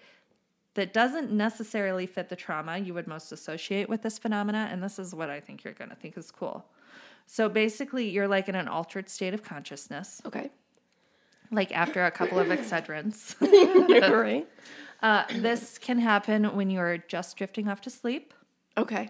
that 0.74 0.92
doesn't 0.92 1.32
necessarily 1.32 2.06
fit 2.06 2.28
the 2.28 2.36
trauma 2.36 2.78
you 2.78 2.94
would 2.94 3.06
most 3.06 3.32
associate 3.32 3.88
with 3.88 4.02
this 4.02 4.18
phenomena. 4.18 4.68
And 4.70 4.82
this 4.82 4.98
is 4.98 5.14
what 5.14 5.30
I 5.30 5.40
think 5.40 5.64
you're 5.64 5.74
going 5.74 5.90
to 5.90 5.96
think 5.96 6.16
is 6.16 6.30
cool. 6.30 6.64
So 7.32 7.48
basically, 7.48 8.10
you're 8.10 8.26
like 8.26 8.48
in 8.48 8.56
an 8.56 8.66
altered 8.66 9.08
state 9.08 9.34
of 9.34 9.44
consciousness, 9.44 10.20
okay. 10.26 10.50
like 11.52 11.70
after 11.70 12.04
a 12.04 12.10
couple 12.10 12.40
of 12.40 12.48
Excedrins. 12.48 13.36
Right. 14.12 14.48
Uh, 15.02 15.24
this 15.36 15.78
can 15.78 15.98
happen 15.98 16.54
when 16.54 16.68
you're 16.68 16.98
just 16.98 17.34
drifting 17.38 17.68
off 17.68 17.80
to 17.80 17.88
sleep. 17.88 18.34
Okay. 18.76 19.08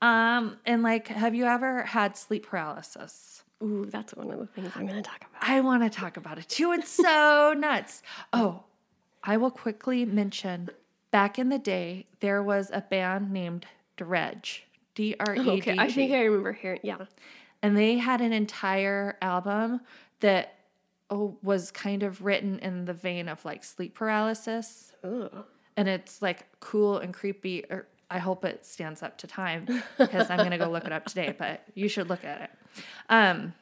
Um, 0.00 0.58
and 0.64 0.84
like, 0.84 1.08
have 1.08 1.34
you 1.34 1.44
ever 1.44 1.82
had 1.82 2.16
sleep 2.16 2.46
paralysis? 2.46 3.42
Ooh, 3.60 3.84
that's 3.90 4.14
one 4.14 4.30
of 4.30 4.38
the 4.38 4.46
things 4.46 4.70
I'm 4.76 4.86
going 4.86 5.02
to 5.02 5.02
talk 5.02 5.22
about. 5.28 5.42
I 5.42 5.60
want 5.60 5.82
to 5.82 5.90
talk 5.90 6.16
about 6.16 6.38
it 6.38 6.48
too. 6.48 6.70
It's 6.70 6.88
so 6.88 7.52
nuts. 7.58 8.00
Oh, 8.32 8.62
I 9.24 9.36
will 9.36 9.50
quickly 9.50 10.04
mention 10.04 10.70
back 11.10 11.36
in 11.36 11.48
the 11.48 11.58
day, 11.58 12.06
there 12.20 12.40
was 12.40 12.70
a 12.72 12.82
band 12.82 13.32
named 13.32 13.66
Dredg, 13.98 14.60
D 14.94 15.16
R 15.18 15.34
E 15.34 15.42
D 15.42 15.50
Okay, 15.50 15.76
I 15.76 15.90
think 15.90 16.12
G. 16.12 16.16
I 16.16 16.22
remember 16.22 16.52
hearing. 16.52 16.78
Yeah. 16.84 16.98
And 17.64 17.76
they 17.76 17.96
had 17.96 18.20
an 18.20 18.32
entire 18.34 19.16
album 19.22 19.80
that 20.20 20.54
oh, 21.08 21.36
was 21.42 21.70
kind 21.70 22.02
of 22.02 22.22
written 22.22 22.58
in 22.58 22.84
the 22.84 22.92
vein 22.92 23.26
of 23.28 23.42
like 23.44 23.64
sleep 23.64 23.94
paralysis. 23.94 24.92
And 25.02 25.88
it's 25.88 26.20
like 26.20 26.46
cool 26.60 26.98
and 26.98 27.14
creepy. 27.14 27.64
Or 27.70 27.86
I 28.10 28.18
hope 28.18 28.44
it 28.44 28.66
stands 28.66 29.02
up 29.02 29.16
to 29.18 29.26
time 29.26 29.66
because 29.98 30.28
I'm 30.28 30.36
going 30.38 30.50
to 30.50 30.58
go 30.58 30.68
look 30.68 30.84
it 30.84 30.92
up 30.92 31.06
today, 31.06 31.34
but 31.36 31.64
you 31.74 31.88
should 31.88 32.10
look 32.10 32.22
at 32.22 32.42
it. 32.42 32.50
Um, 33.08 33.54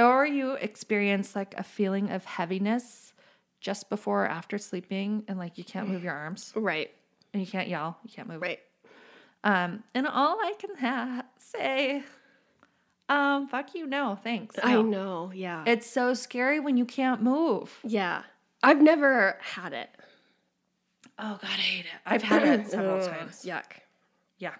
or 0.00 0.26
you 0.26 0.54
experience 0.54 1.36
like 1.36 1.54
a 1.56 1.62
feeling 1.62 2.10
of 2.10 2.24
heaviness 2.24 3.12
just 3.60 3.88
before 3.88 4.24
or 4.24 4.28
after 4.28 4.58
sleeping 4.58 5.22
and 5.28 5.38
like 5.38 5.58
you 5.58 5.64
can't 5.64 5.88
move 5.88 6.02
your 6.02 6.12
arms 6.12 6.52
Right. 6.56 6.90
and 7.32 7.40
you 7.40 7.46
can't 7.46 7.68
yell, 7.68 7.98
you 8.02 8.10
can't 8.12 8.26
move. 8.28 8.42
Right. 8.42 8.58
Um, 9.44 9.84
and 9.94 10.08
all 10.08 10.38
I 10.40 10.54
can 10.58 10.74
ha- 10.76 11.22
say, 11.38 12.02
um, 13.08 13.48
fuck 13.48 13.74
you, 13.74 13.86
no, 13.86 14.18
thanks. 14.22 14.56
I 14.62 14.80
know. 14.82 15.30
Yeah. 15.34 15.64
It's 15.66 15.88
so 15.88 16.14
scary 16.14 16.60
when 16.60 16.76
you 16.76 16.84
can't 16.84 17.22
move. 17.22 17.78
yeah. 17.84 18.22
I've 18.62 18.80
never 18.80 19.36
had 19.42 19.74
it. 19.74 19.90
Oh 21.18 21.38
god, 21.40 21.44
I 21.44 21.46
hate 21.46 21.84
it. 21.84 22.00
I've 22.06 22.22
had 22.22 22.42
it 22.44 22.70
several 22.70 23.02
Ugh, 23.02 23.10
times. 23.10 23.42
Yuck. 23.44 23.64
Yeah. 24.38 24.54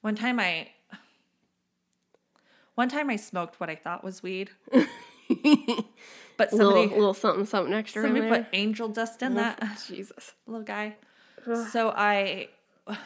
One 0.00 0.14
time 0.14 0.40
I 0.40 0.68
one 2.76 2.88
time 2.88 3.10
I 3.10 3.16
smoked 3.16 3.60
what 3.60 3.68
I 3.68 3.76
thought 3.76 4.02
was 4.02 4.22
weed. 4.22 4.50
but 4.72 4.82
Little, 5.30 6.58
somebody 6.58 6.88
little 6.88 7.12
something, 7.12 7.44
something 7.44 7.74
extra 7.74 8.02
somebody 8.02 8.26
put 8.26 8.46
angel 8.54 8.88
dust 8.88 9.22
in 9.22 9.34
that 9.34 9.60
Jesus. 9.86 10.32
little 10.46 10.64
guy. 10.64 10.96
So 11.70 11.90
I 11.94 12.48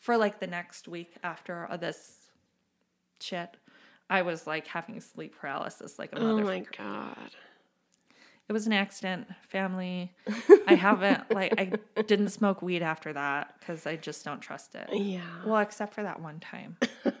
for 0.00 0.18
like 0.18 0.38
the 0.38 0.46
next 0.46 0.86
week 0.86 1.14
after 1.24 1.66
this 1.80 2.17
shit, 3.20 3.56
I 4.10 4.22
was 4.22 4.46
like 4.46 4.66
having 4.66 5.00
sleep 5.00 5.34
paralysis 5.40 5.98
like 5.98 6.12
a 6.12 6.18
Oh 6.18 6.22
motherfucker. 6.38 6.44
my 6.44 6.64
god. 6.76 7.30
It 8.48 8.52
was 8.54 8.66
an 8.66 8.72
accident, 8.72 9.28
family. 9.48 10.14
I 10.66 10.74
haven't 10.74 11.30
like 11.30 11.52
I 11.58 11.72
didn't 12.02 12.30
smoke 12.30 12.62
weed 12.62 12.82
after 12.82 13.12
that 13.12 13.54
because 13.60 13.86
I 13.86 13.96
just 13.96 14.24
don't 14.24 14.40
trust 14.40 14.74
it. 14.74 14.88
Yeah. 14.92 15.20
Well, 15.44 15.58
except 15.60 15.92
for 15.94 16.02
that 16.02 16.20
one 16.22 16.40
time. 16.40 16.78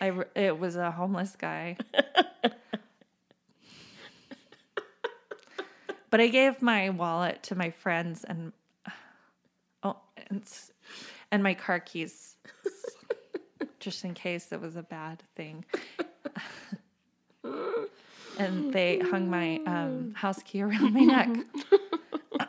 I 0.00 0.12
it 0.34 0.58
was 0.58 0.76
a 0.76 0.90
homeless 0.90 1.36
guy. 1.36 1.76
but 6.10 6.20
I 6.20 6.28
gave 6.28 6.62
my 6.62 6.88
wallet 6.90 7.42
to 7.44 7.54
my 7.54 7.70
friends 7.70 8.24
and 8.24 8.52
oh 9.82 9.96
and, 10.30 10.42
and 11.30 11.42
my 11.42 11.52
car 11.54 11.80
keys 11.80 12.36
just 13.88 14.04
in 14.04 14.12
case 14.12 14.52
it 14.52 14.60
was 14.60 14.76
a 14.76 14.82
bad 14.82 15.22
thing. 15.34 15.64
and 18.38 18.70
they 18.70 18.98
hung 18.98 19.30
my 19.30 19.62
um, 19.64 20.12
house 20.14 20.42
key 20.42 20.60
around 20.60 20.92
my 20.92 21.00
neck. 21.00 21.30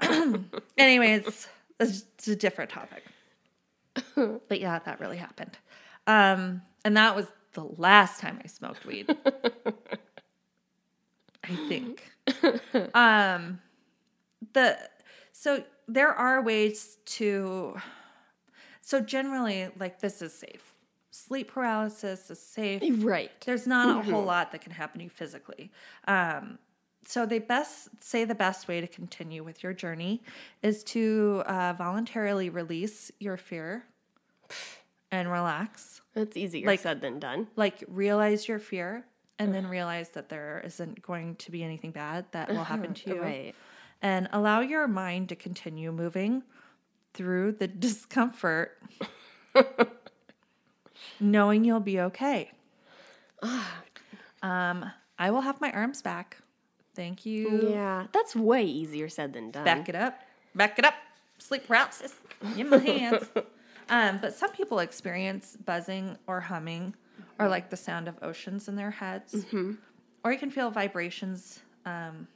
Anyways, 0.78 1.26
it's 1.28 1.48
it's 1.80 2.28
a 2.28 2.36
different 2.36 2.72
topic. 2.72 3.06
but 4.50 4.60
yeah, 4.60 4.80
that 4.80 5.00
really 5.00 5.16
happened. 5.16 5.58
Um, 6.08 6.62
and 6.84 6.98
that 6.98 7.16
was 7.16 7.28
the 7.54 7.64
last 7.78 8.20
time 8.20 8.42
I 8.44 8.48
smoked 8.48 8.86
weed. 8.86 9.16
I 11.46 11.56
think. 11.70 12.04
Um, 12.94 13.62
the 14.52 14.78
so 15.32 15.64
there 15.88 16.12
are 16.14 16.42
ways 16.42 16.98
to. 17.06 17.78
So 18.82 19.00
generally, 19.00 19.70
like 19.80 20.02
this 20.02 20.22
is 20.22 20.34
safe. 20.34 20.69
Sleep 21.12 21.52
paralysis 21.52 22.30
is 22.30 22.40
safe 22.40 22.82
Right. 23.04 23.32
there's 23.46 23.66
not 23.68 24.00
a 24.06 24.12
whole 24.12 24.24
lot 24.24 24.52
that 24.52 24.62
can 24.62 24.72
happen 24.72 25.00
to 25.00 25.04
you 25.06 25.10
physically. 25.10 25.72
Um, 26.08 26.60
so 27.06 27.26
they 27.26 27.40
best 27.40 27.90
say 28.00 28.26
the 28.26 28.36
best 28.36 28.68
way 28.68 28.82
to 28.82 28.88
continue 28.88 29.44
with 29.44 29.64
your 29.64 29.74
journey 29.74 30.22
is 30.62 30.84
to 30.86 31.42
uh, 31.48 31.74
voluntarily 31.74 32.50
release 32.50 33.12
your 33.20 33.38
fear 33.38 33.86
and 35.12 35.32
relax. 35.32 36.02
That's 36.14 36.38
easier 36.38 36.68
Like- 36.68 36.80
said 36.82 37.02
than 37.02 37.20
done. 37.20 37.48
Like 37.56 37.84
realize 37.88 38.48
your 38.48 38.60
fear 38.60 39.06
and 39.40 39.54
then 39.54 39.66
realize 39.68 40.10
that 40.10 40.30
there 40.30 40.62
isn't 40.66 41.02
going 41.02 41.36
to 41.38 41.50
be 41.52 41.64
anything 41.64 41.92
bad 41.92 42.26
that 42.34 42.50
will 42.50 42.64
happen 42.66 42.94
to 42.94 43.10
you. 43.16 43.22
Right. 43.22 43.56
And 44.02 44.28
allow 44.32 44.60
your 44.60 44.88
mind 44.88 45.30
to 45.30 45.36
continue 45.36 45.92
moving 45.92 46.44
through 47.14 47.54
the 47.54 47.68
discomfort, 47.88 48.78
knowing 51.20 51.64
you'll 51.64 51.80
be 51.80 52.00
okay. 52.02 52.52
um, 54.42 54.90
I 55.18 55.32
will 55.32 55.42
have 55.42 55.60
my 55.62 55.72
arms 55.72 56.02
back. 56.02 56.38
Thank 56.96 57.26
you. 57.26 57.70
Yeah. 57.70 58.08
That's 58.12 58.36
way 58.36 58.64
easier 58.64 59.10
said 59.10 59.34
than 59.34 59.52
done. 59.52 59.64
Back 59.66 59.90
it 59.90 59.96
up. 59.96 60.20
Back 60.56 60.80
it 60.80 60.86
up. 60.86 60.96
Sleep 61.38 61.66
paralysis 61.68 62.16
in 62.58 62.70
my 62.70 62.78
hands. 62.78 63.30
um, 63.90 64.20
but 64.22 64.34
some 64.34 64.52
people 64.52 64.80
experience 64.80 65.58
buzzing 65.66 66.18
or 66.28 66.42
humming 66.42 66.94
or 67.38 67.48
like 67.48 67.70
the 67.70 67.78
sound 67.78 68.08
of 68.08 68.16
oceans 68.22 68.68
in 68.68 68.76
their 68.76 68.92
heads. 68.92 69.46
or 70.24 70.32
you 70.34 70.38
can 70.40 70.50
feel 70.52 70.70
vibrations 70.72 71.60
um, 71.86 72.28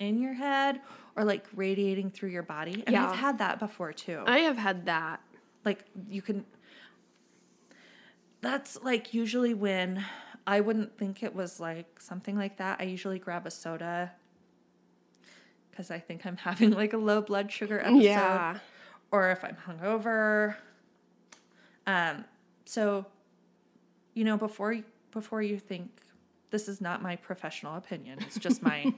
in 0.00 0.18
your 0.20 0.32
head 0.34 0.80
or 1.16 1.24
like 1.24 1.46
radiating 1.54 2.10
through 2.10 2.30
your 2.30 2.42
body. 2.42 2.82
And 2.86 2.92
Yeah. 2.94 3.08
I've 3.10 3.16
had 3.16 3.38
that 3.38 3.58
before 3.60 3.92
too. 3.92 4.22
I 4.26 4.38
have 4.40 4.56
had 4.56 4.86
that. 4.86 5.20
like 5.64 5.84
you 6.08 6.22
can 6.22 6.44
that's 8.40 8.78
like 8.82 9.12
usually 9.14 9.54
when 9.54 10.04
I 10.46 10.60
wouldn't 10.60 10.96
think 10.96 11.22
it 11.22 11.34
was 11.34 11.60
like 11.60 12.00
something 12.00 12.36
like 12.36 12.56
that. 12.58 12.78
I 12.80 12.84
usually 12.84 13.18
grab 13.18 13.46
a 13.46 13.50
soda 13.50 14.12
because 15.70 15.90
I 15.90 15.98
think 15.98 16.24
I'm 16.26 16.36
having 16.48 16.70
like 16.70 16.92
a 16.92 16.98
low 16.98 17.20
blood 17.20 17.50
sugar 17.50 17.80
episode 17.80 18.02
Yeah. 18.02 18.58
or 19.10 19.30
if 19.30 19.44
I'm 19.44 19.56
hungover. 19.66 20.56
Um, 21.86 22.24
so, 22.64 23.06
you 24.14 24.24
know, 24.24 24.36
before 24.36 24.72
you, 24.72 24.84
before 25.10 25.42
you 25.42 25.58
think 25.58 25.90
this 26.50 26.68
is 26.68 26.80
not 26.80 27.02
my 27.02 27.16
professional 27.16 27.76
opinion, 27.76 28.18
it's 28.20 28.38
just 28.38 28.62
my 28.62 28.92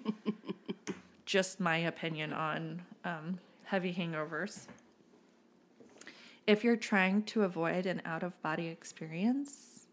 just 1.24 1.60
my 1.60 1.76
opinion 1.78 2.32
on 2.32 2.82
um, 3.04 3.38
heavy 3.64 3.92
hangovers. 3.92 4.66
If 6.50 6.64
you're 6.64 6.74
trying 6.74 7.22
to 7.26 7.44
avoid 7.44 7.86
an 7.86 8.02
out 8.04 8.24
of 8.24 8.42
body 8.42 8.66
experience, 8.66 9.86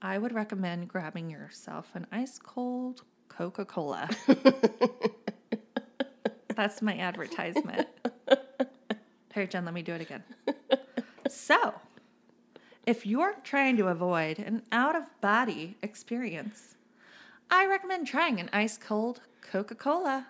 I 0.00 0.16
would 0.16 0.32
recommend 0.32 0.88
grabbing 0.88 1.28
yourself 1.28 1.90
an 1.92 2.06
ice 2.10 2.38
cold 2.38 3.02
Coca 3.28 3.66
Cola. 3.66 4.08
That's 6.56 6.80
my 6.80 6.96
advertisement. 6.96 7.86
Here, 9.34 9.46
Jen, 9.46 9.66
let 9.66 9.74
me 9.74 9.82
do 9.82 9.92
it 9.92 10.00
again. 10.00 10.24
So, 11.28 11.74
if 12.86 13.04
you're 13.04 13.34
trying 13.44 13.76
to 13.76 13.88
avoid 13.88 14.38
an 14.38 14.62
out 14.72 14.96
of 14.96 15.02
body 15.20 15.76
experience, 15.82 16.76
I 17.50 17.66
recommend 17.66 18.06
trying 18.06 18.40
an 18.40 18.48
ice 18.54 18.78
cold 18.78 19.20
Coca 19.42 19.74
Cola. 19.74 20.28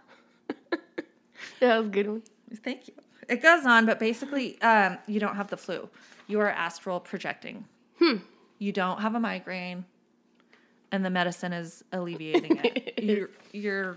That 1.61 1.78
was 1.78 1.87
a 1.87 1.90
good 1.90 2.09
one. 2.09 2.22
Thank 2.56 2.88
you. 2.88 2.94
It 3.30 3.42
goes 3.42 3.64
on, 3.64 3.86
but 3.86 3.98
basically, 3.98 4.60
um, 4.60 4.98
you 5.06 5.20
don't 5.20 5.36
have 5.36 5.48
the 5.48 5.56
flu. 5.56 5.88
You 6.26 6.40
are 6.40 6.50
astral 6.50 7.00
projecting. 7.00 7.64
You 8.58 8.72
don't 8.72 9.00
have 9.00 9.14
a 9.14 9.20
migraine, 9.20 9.84
and 10.90 11.04
the 11.04 11.10
medicine 11.10 11.52
is 11.52 11.84
alleviating 11.92 12.60
it. 12.64 12.98
your 13.02 13.30
your 13.52 13.96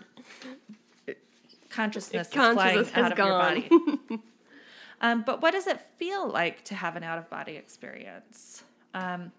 consciousness, 1.69 2.27
is 2.27 2.33
flying 2.33 2.77
has 2.85 2.93
out 2.95 3.11
of 3.13 3.17
your 3.17 3.27
body. 3.29 3.69
um, 5.01 5.23
but 5.25 5.41
what 5.41 5.51
does 5.51 5.67
it 5.67 5.79
feel 5.97 6.29
like 6.29 6.63
to 6.65 6.75
have 6.75 6.95
an 6.95 7.03
out 7.03 7.17
of 7.17 7.29
body 7.29 7.55
experience? 7.55 8.63
Um, 8.93 9.31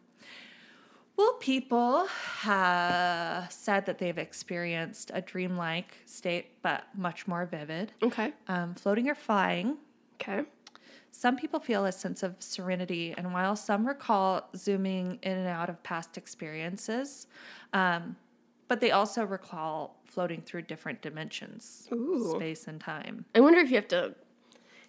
well, 1.16 1.34
people 1.34 2.06
have 2.40 3.50
said 3.52 3.86
that 3.86 3.98
they've 3.98 4.18
experienced 4.18 5.12
a 5.14 5.20
dreamlike 5.20 5.96
state, 6.06 6.60
but 6.62 6.84
much 6.96 7.28
more 7.28 7.46
vivid 7.46 7.92
Okay. 8.02 8.32
um, 8.48 8.74
floating 8.74 9.08
or 9.08 9.14
flying. 9.14 9.76
Okay. 10.20 10.44
Some 11.10 11.36
people 11.36 11.60
feel 11.60 11.86
a 11.86 11.92
sense 11.92 12.24
of 12.24 12.34
serenity, 12.40 13.14
and 13.16 13.32
while 13.32 13.54
some 13.54 13.86
recall 13.86 14.48
zooming 14.56 15.18
in 15.22 15.32
and 15.32 15.46
out 15.46 15.70
of 15.70 15.80
past 15.84 16.18
experiences, 16.18 17.28
um, 17.72 18.16
but 18.66 18.80
they 18.80 18.90
also 18.90 19.24
recall 19.24 20.00
floating 20.04 20.42
through 20.42 20.62
different 20.62 21.02
dimensions, 21.02 21.88
Ooh. 21.92 22.32
space 22.34 22.66
and 22.66 22.80
time. 22.80 23.24
I 23.34 23.40
wonder 23.40 23.60
if 23.60 23.70
you 23.70 23.76
have 23.76 23.88
to, 23.88 24.14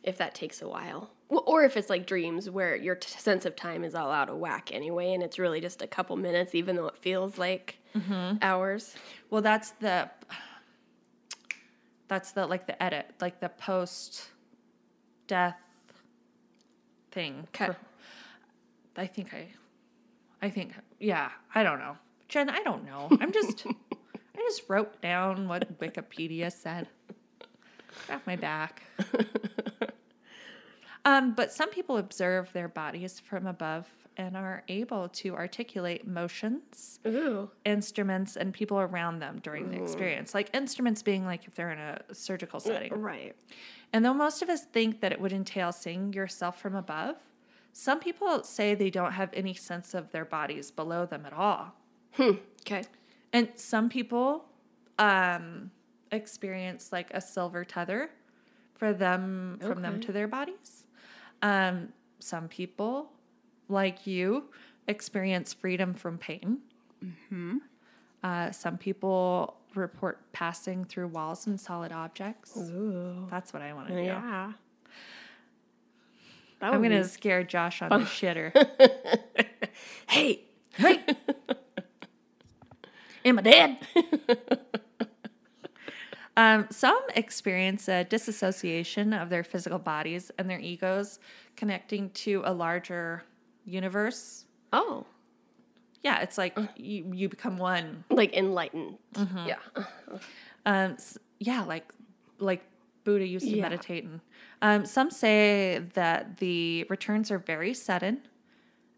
if 0.01 0.17
that 0.17 0.33
takes 0.33 0.63
a 0.63 0.67
while, 0.67 1.11
or 1.29 1.63
if 1.63 1.77
it's 1.77 1.91
like 1.91 2.07
dreams 2.07 2.49
where 2.49 2.75
your 2.75 2.95
t- 2.95 3.07
sense 3.07 3.45
of 3.45 3.55
time 3.55 3.83
is 3.83 3.93
all 3.93 4.11
out 4.11 4.27
of 4.27 4.37
whack 4.37 4.71
anyway, 4.73 5.13
and 5.13 5.21
it's 5.21 5.37
really 5.37 5.61
just 5.61 5.83
a 5.83 5.87
couple 5.87 6.15
minutes, 6.15 6.55
even 6.55 6.75
though 6.75 6.87
it 6.87 6.97
feels 6.97 7.37
like 7.37 7.77
hours. 8.41 8.95
Well, 9.29 9.43
that's 9.43 9.71
the 9.71 10.09
that's 12.07 12.31
the 12.31 12.47
like 12.47 12.65
the 12.67 12.81
edit, 12.81 13.11
like 13.21 13.39
the 13.39 13.49
post 13.49 14.29
death 15.27 15.61
thing. 17.11 17.47
Okay. 17.55 17.73
I 18.97 19.07
think 19.07 19.33
I, 19.33 19.47
I 20.41 20.49
think 20.49 20.73
yeah. 20.99 21.29
I 21.53 21.63
don't 21.63 21.79
know, 21.79 21.97
Jen. 22.27 22.49
I 22.49 22.61
don't 22.63 22.85
know. 22.85 23.09
I'm 23.19 23.31
just 23.31 23.65
I 23.93 24.37
just 24.37 24.63
wrote 24.69 25.01
down 25.01 25.47
what 25.47 25.79
Wikipedia 25.79 26.51
said. 26.51 26.87
Get 28.07 28.15
off 28.15 28.27
my 28.27 28.35
back. 28.35 28.83
Um, 31.05 31.33
but 31.33 31.53
some 31.53 31.69
people 31.69 31.97
observe 31.97 32.51
their 32.51 32.67
bodies 32.67 33.19
from 33.19 33.45
above 33.45 33.87
and 34.17 34.37
are 34.37 34.63
able 34.67 35.09
to 35.09 35.35
articulate 35.35 36.07
motions 36.07 36.99
Ooh. 37.05 37.49
instruments 37.65 38.35
and 38.35 38.53
people 38.53 38.79
around 38.79 39.19
them 39.19 39.39
during 39.43 39.69
the 39.71 39.81
experience. 39.81 40.33
Like 40.33 40.49
instruments 40.53 41.01
being 41.01 41.25
like 41.25 41.45
if 41.47 41.55
they're 41.55 41.71
in 41.71 41.79
a 41.79 42.01
surgical 42.13 42.59
setting. 42.59 42.93
Right. 42.93 43.35
And 43.91 44.05
though 44.05 44.13
most 44.13 44.41
of 44.41 44.49
us 44.49 44.63
think 44.63 45.01
that 45.01 45.11
it 45.11 45.19
would 45.19 45.33
entail 45.33 45.71
seeing 45.71 46.13
yourself 46.13 46.59
from 46.61 46.75
above, 46.75 47.15
some 47.73 47.99
people 47.99 48.43
say 48.43 48.73
they 48.73 48.89
don't 48.89 49.11
have 49.11 49.29
any 49.33 49.53
sense 49.53 49.93
of 49.93 50.11
their 50.11 50.25
bodies 50.25 50.71
below 50.71 51.05
them 51.05 51.25
at 51.25 51.33
all. 51.33 51.73
Okay. 52.61 52.83
And 53.33 53.49
some 53.55 53.89
people 53.89 54.45
um, 54.97 55.69
experience 56.11 56.91
like 56.91 57.11
a 57.13 57.21
silver 57.21 57.65
tether 57.65 58.09
for 58.75 58.93
them 58.93 59.59
from 59.61 59.81
them 59.81 59.99
to 60.01 60.11
their 60.11 60.27
bodies. 60.27 60.85
Um, 61.41 61.89
some 62.19 62.47
people, 62.47 63.11
like 63.69 64.05
you, 64.07 64.45
experience 64.87 65.53
freedom 65.53 65.93
from 65.93 66.17
pain. 66.17 66.59
Uh, 68.23 68.51
some 68.51 68.77
people 68.77 69.57
report 69.75 70.19
passing 70.31 70.85
through 70.85 71.07
walls 71.07 71.47
and 71.47 71.59
solid 71.59 71.91
objects. 71.91 72.57
Ooh. 72.57 73.27
That's 73.29 73.53
what 73.53 73.61
I 73.61 73.73
want 73.73 73.89
to 73.89 73.95
do. 73.95 74.01
Yeah. 74.01 74.53
I'm 76.61 76.81
gonna 76.81 77.01
be- 77.01 77.03
scare 77.03 77.43
Josh 77.43 77.81
on 77.81 77.89
the 77.89 78.05
shitter. 78.05 78.51
Hey. 80.07 80.41
Hey, 80.77 81.03
am 83.25 83.39
I 83.39 83.41
dead? 83.41 83.77
um, 86.37 86.67
some 86.69 86.99
experience 87.15 87.87
a 87.87 88.03
disassociation 88.03 89.13
of 89.13 89.29
their 89.29 89.43
physical 89.43 89.79
bodies 89.79 90.31
and 90.37 90.49
their 90.49 90.59
egos 90.59 91.19
connecting 91.55 92.09
to 92.11 92.41
a 92.45 92.53
larger 92.53 93.23
universe. 93.65 94.45
Oh. 94.71 95.05
Yeah, 96.03 96.21
it's 96.21 96.37
like 96.37 96.57
you, 96.75 97.11
you 97.13 97.29
become 97.29 97.57
one. 97.57 98.03
Like 98.09 98.33
enlightened. 98.33 98.97
Yeah. 99.45 99.55
Um, 100.65 100.91
s- 100.93 101.17
yeah, 101.39 101.63
like 101.63 101.91
like 102.39 102.63
Buddha 103.03 103.25
used 103.25 103.45
to 103.47 103.55
Yeah. 103.55 103.61
meditate. 103.63 104.03
And 104.03 104.19
um, 104.61 104.85
some 104.85 105.09
say 105.09 105.81
that 105.93 106.37
the 106.37 106.85
returns 106.89 107.31
are 107.31 107.39
very 107.39 107.73
sudden, 107.73 108.21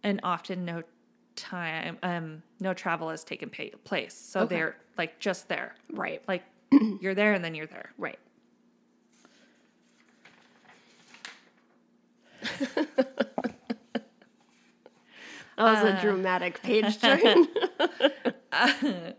and 0.04 0.20
often 0.24 0.66
no 0.66 0.84
time, 1.36 1.98
um, 2.04 2.42
no 2.60 2.74
travel 2.74 3.10
has 3.10 3.24
taken 3.24 3.50
pa- 3.50 3.78
place. 3.86 4.14
So 4.14 4.42
Okay. 4.42 4.56
they're 4.56 4.78
like 4.98 5.20
just 5.20 5.48
there. 5.48 5.76
Right. 5.94 6.22
Like 6.28 6.44
you're 7.02 7.16
there 7.16 7.34
and 7.34 7.44
then 7.44 7.56
you're 7.56 7.68
there. 7.68 7.92
Right. 7.98 8.20
that 15.58 15.84
was 15.84 15.94
a 15.94 16.02
dramatic 16.02 16.62
page 16.62 17.00
turn. 17.02 17.48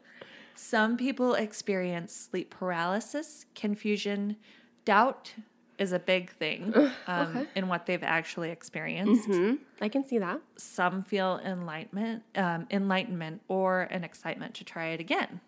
Some 0.54 0.96
people 0.96 1.34
experience 1.34 2.12
sleep 2.14 2.50
paralysis, 2.50 3.46
confusion, 3.54 4.36
doubt 4.84 5.34
is 5.78 5.92
a 5.92 5.98
big 6.00 6.30
thing 6.32 6.74
um, 7.06 7.46
in 7.54 7.68
what 7.68 7.86
they've 7.86 8.02
actually 8.02 8.50
experienced. 8.50 9.26
hmm 9.26 9.54
I 9.80 9.88
can 9.88 10.02
see 10.02 10.18
that. 10.18 10.40
Some 10.56 11.02
feel 11.04 11.40
enlightenment, 11.44 12.24
um, 12.34 12.66
enlightenment, 12.70 13.42
or 13.46 13.82
an 13.82 14.02
excitement 14.02 14.54
to 14.54 14.64
try 14.64 14.86
it 14.88 14.98
again. 15.00 15.40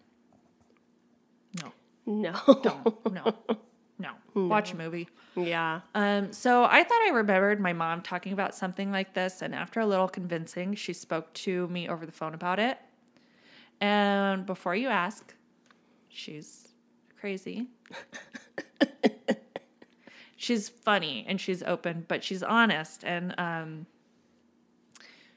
No, 1.61 1.73
No. 2.07 2.33
don't, 2.63 3.13
no, 3.13 3.35
no. 4.01 4.13
Watch 4.49 4.73
a 4.73 4.77
movie. 4.77 5.09
yeah. 5.37 5.81
Um, 5.95 6.33
so 6.33 6.65
I 6.65 6.83
thought 6.83 7.03
I 7.07 7.11
remembered 7.11 7.61
my 7.61 7.73
mom 7.73 8.01
talking 8.01 8.33
about 8.33 8.55
something 8.55 8.91
like 8.91 9.15
this, 9.15 9.43
and 9.43 9.55
after 9.55 9.81
a 9.81 9.87
little 9.87 10.09
convincing, 10.09 10.75
she 10.75 10.93
spoke 10.93 11.33
to 11.35 11.69
me 11.69 11.89
over 11.89 12.07
the 12.07 12.13
phone 12.13 12.35
about 12.35 12.59
it. 12.59 12.79
And 13.81 14.47
before 14.47 14.75
you 14.75 14.89
ask, 14.89 15.35
she's 16.09 16.69
crazy. 17.19 17.69
she's 20.37 20.69
funny 20.69 21.25
and 21.29 21.41
she's 21.41 21.63
open, 21.63 22.07
but 22.09 22.25
she's 22.25 22.43
honest, 22.43 23.05
and 23.05 23.35
um, 23.39 23.87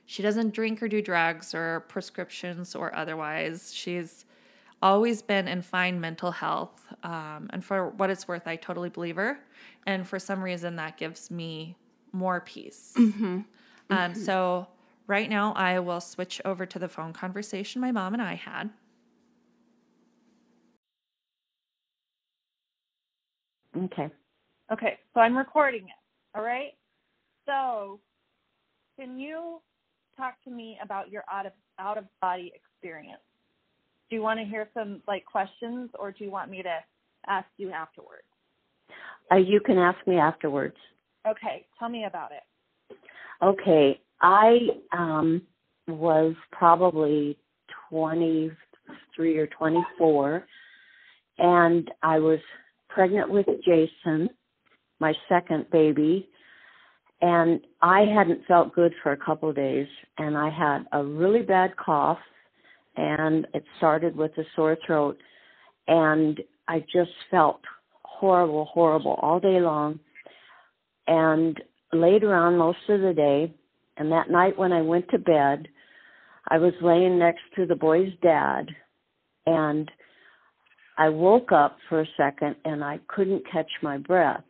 she 0.06 0.24
doesn't 0.24 0.54
drink 0.54 0.82
or 0.82 0.88
do 0.88 1.02
drugs 1.02 1.54
or 1.54 1.82
prescriptions 1.90 2.76
or 2.76 2.96
otherwise. 2.96 3.74
She's 3.74 4.26
always 4.84 5.22
been 5.22 5.48
and 5.48 5.66
find 5.66 6.02
mental 6.02 6.32
health. 6.32 6.84
Um, 7.04 7.50
and 7.52 7.64
for 7.64 7.90
what 7.92 8.10
it's 8.10 8.28
worth, 8.28 8.46
I 8.46 8.58
totally 8.58 8.90
believe 8.90 9.16
her. 9.16 9.40
And 9.88 10.06
for 10.06 10.20
some 10.20 10.44
reason, 10.44 10.76
that 10.76 10.98
gives 10.98 11.32
me 11.32 11.78
more 12.12 12.42
peace. 12.42 12.94
Mm-hmm. 12.98 13.26
Um, 13.26 13.46
mm-hmm. 13.90 14.20
So 14.22 14.68
right 15.08 15.30
now, 15.30 15.54
I 15.54 15.80
will 15.80 16.02
switch 16.02 16.42
over 16.44 16.66
to 16.66 16.78
the 16.78 16.90
phone 16.90 17.14
conversation 17.14 17.82
my 17.82 17.92
mom 17.94 18.14
and 18.14 18.22
I 18.22 18.36
had. 18.36 18.70
Okay. 23.86 24.10
Okay. 24.72 25.00
So 25.14 25.22
I'm 25.22 25.36
recording 25.36 25.86
it. 25.86 26.38
All 26.38 26.44
right. 26.44 26.74
So 27.48 28.02
can 29.00 29.18
you 29.18 29.62
talk 30.18 30.36
to 30.44 30.52
me 30.52 30.78
about 30.84 31.10
your 31.10 31.24
out 31.32 31.46
of 31.46 31.54
out 31.80 31.98
of 31.98 32.06
body 32.22 32.52
experience? 32.54 33.22
Do 34.14 34.18
you 34.18 34.22
want 34.22 34.40
to 34.40 34.46
hear 34.46 34.70
some 34.76 35.02
like 35.08 35.26
questions, 35.26 35.90
or 35.98 36.12
do 36.12 36.24
you 36.24 36.30
want 36.30 36.52
me 36.52 36.62
to 36.62 36.78
ask 37.26 37.48
you 37.58 37.72
afterwards? 37.72 38.28
Uh, 39.32 39.38
you 39.38 39.60
can 39.60 39.80
ask 39.80 39.98
me 40.06 40.18
afterwards. 40.18 40.76
Okay, 41.28 41.66
tell 41.80 41.90
me 41.90 42.06
about 42.06 42.30
it. 42.32 42.96
Okay, 43.42 44.00
I 44.22 44.68
um, 44.96 45.42
was 45.88 46.36
probably 46.52 47.40
23 47.90 49.38
or 49.40 49.48
24, 49.48 50.46
and 51.40 51.90
I 52.04 52.20
was 52.20 52.38
pregnant 52.90 53.32
with 53.32 53.48
Jason, 53.66 54.30
my 55.00 55.16
second 55.28 55.66
baby, 55.72 56.30
and 57.24 57.62
I 57.82 58.02
hadn't 58.02 58.46
felt 58.46 58.76
good 58.76 58.94
for 59.02 59.14
a 59.14 59.18
couple 59.18 59.50
of 59.50 59.56
days, 59.56 59.88
and 60.20 60.38
I 60.38 60.52
had 60.52 60.86
a 60.92 61.04
really 61.04 61.42
bad 61.42 61.76
cough, 61.78 62.20
and 62.96 63.48
it 63.54 63.64
started 63.78 64.16
with 64.16 64.32
a 64.38 64.44
sore 64.56 64.78
throat, 64.86 65.18
and 65.88 66.40
I 66.68 66.80
just 66.94 67.12
felt 67.32 67.62
horrible, 68.04 68.66
horrible 68.66 69.20
all 69.22 69.40
day 69.40 69.60
long. 69.60 70.00
And 71.08 71.60
later 71.92 72.34
on, 72.34 72.58
most 72.58 72.78
of 72.90 73.02
the 73.02 73.14
day, 73.14 73.54
and 73.98 74.12
that 74.12 74.30
night 74.30 74.58
when 74.58 74.72
I 74.72 74.82
went 74.82 75.10
to 75.10 75.18
bed, 75.20 75.68
I 76.48 76.58
was 76.58 76.74
laying 76.82 77.20
next 77.20 77.42
to 77.56 77.66
the 77.66 77.76
boy's 77.76 78.12
dad, 78.22 78.68
and 79.46 79.90
I 80.98 81.10
woke 81.10 81.52
up 81.52 81.78
for 81.90 82.02
a 82.02 82.08
second 82.18 82.56
and 82.66 82.84
I 82.84 83.00
couldn't 83.08 83.44
catch 83.52 83.70
my 83.82 83.98
breath. 83.98 84.44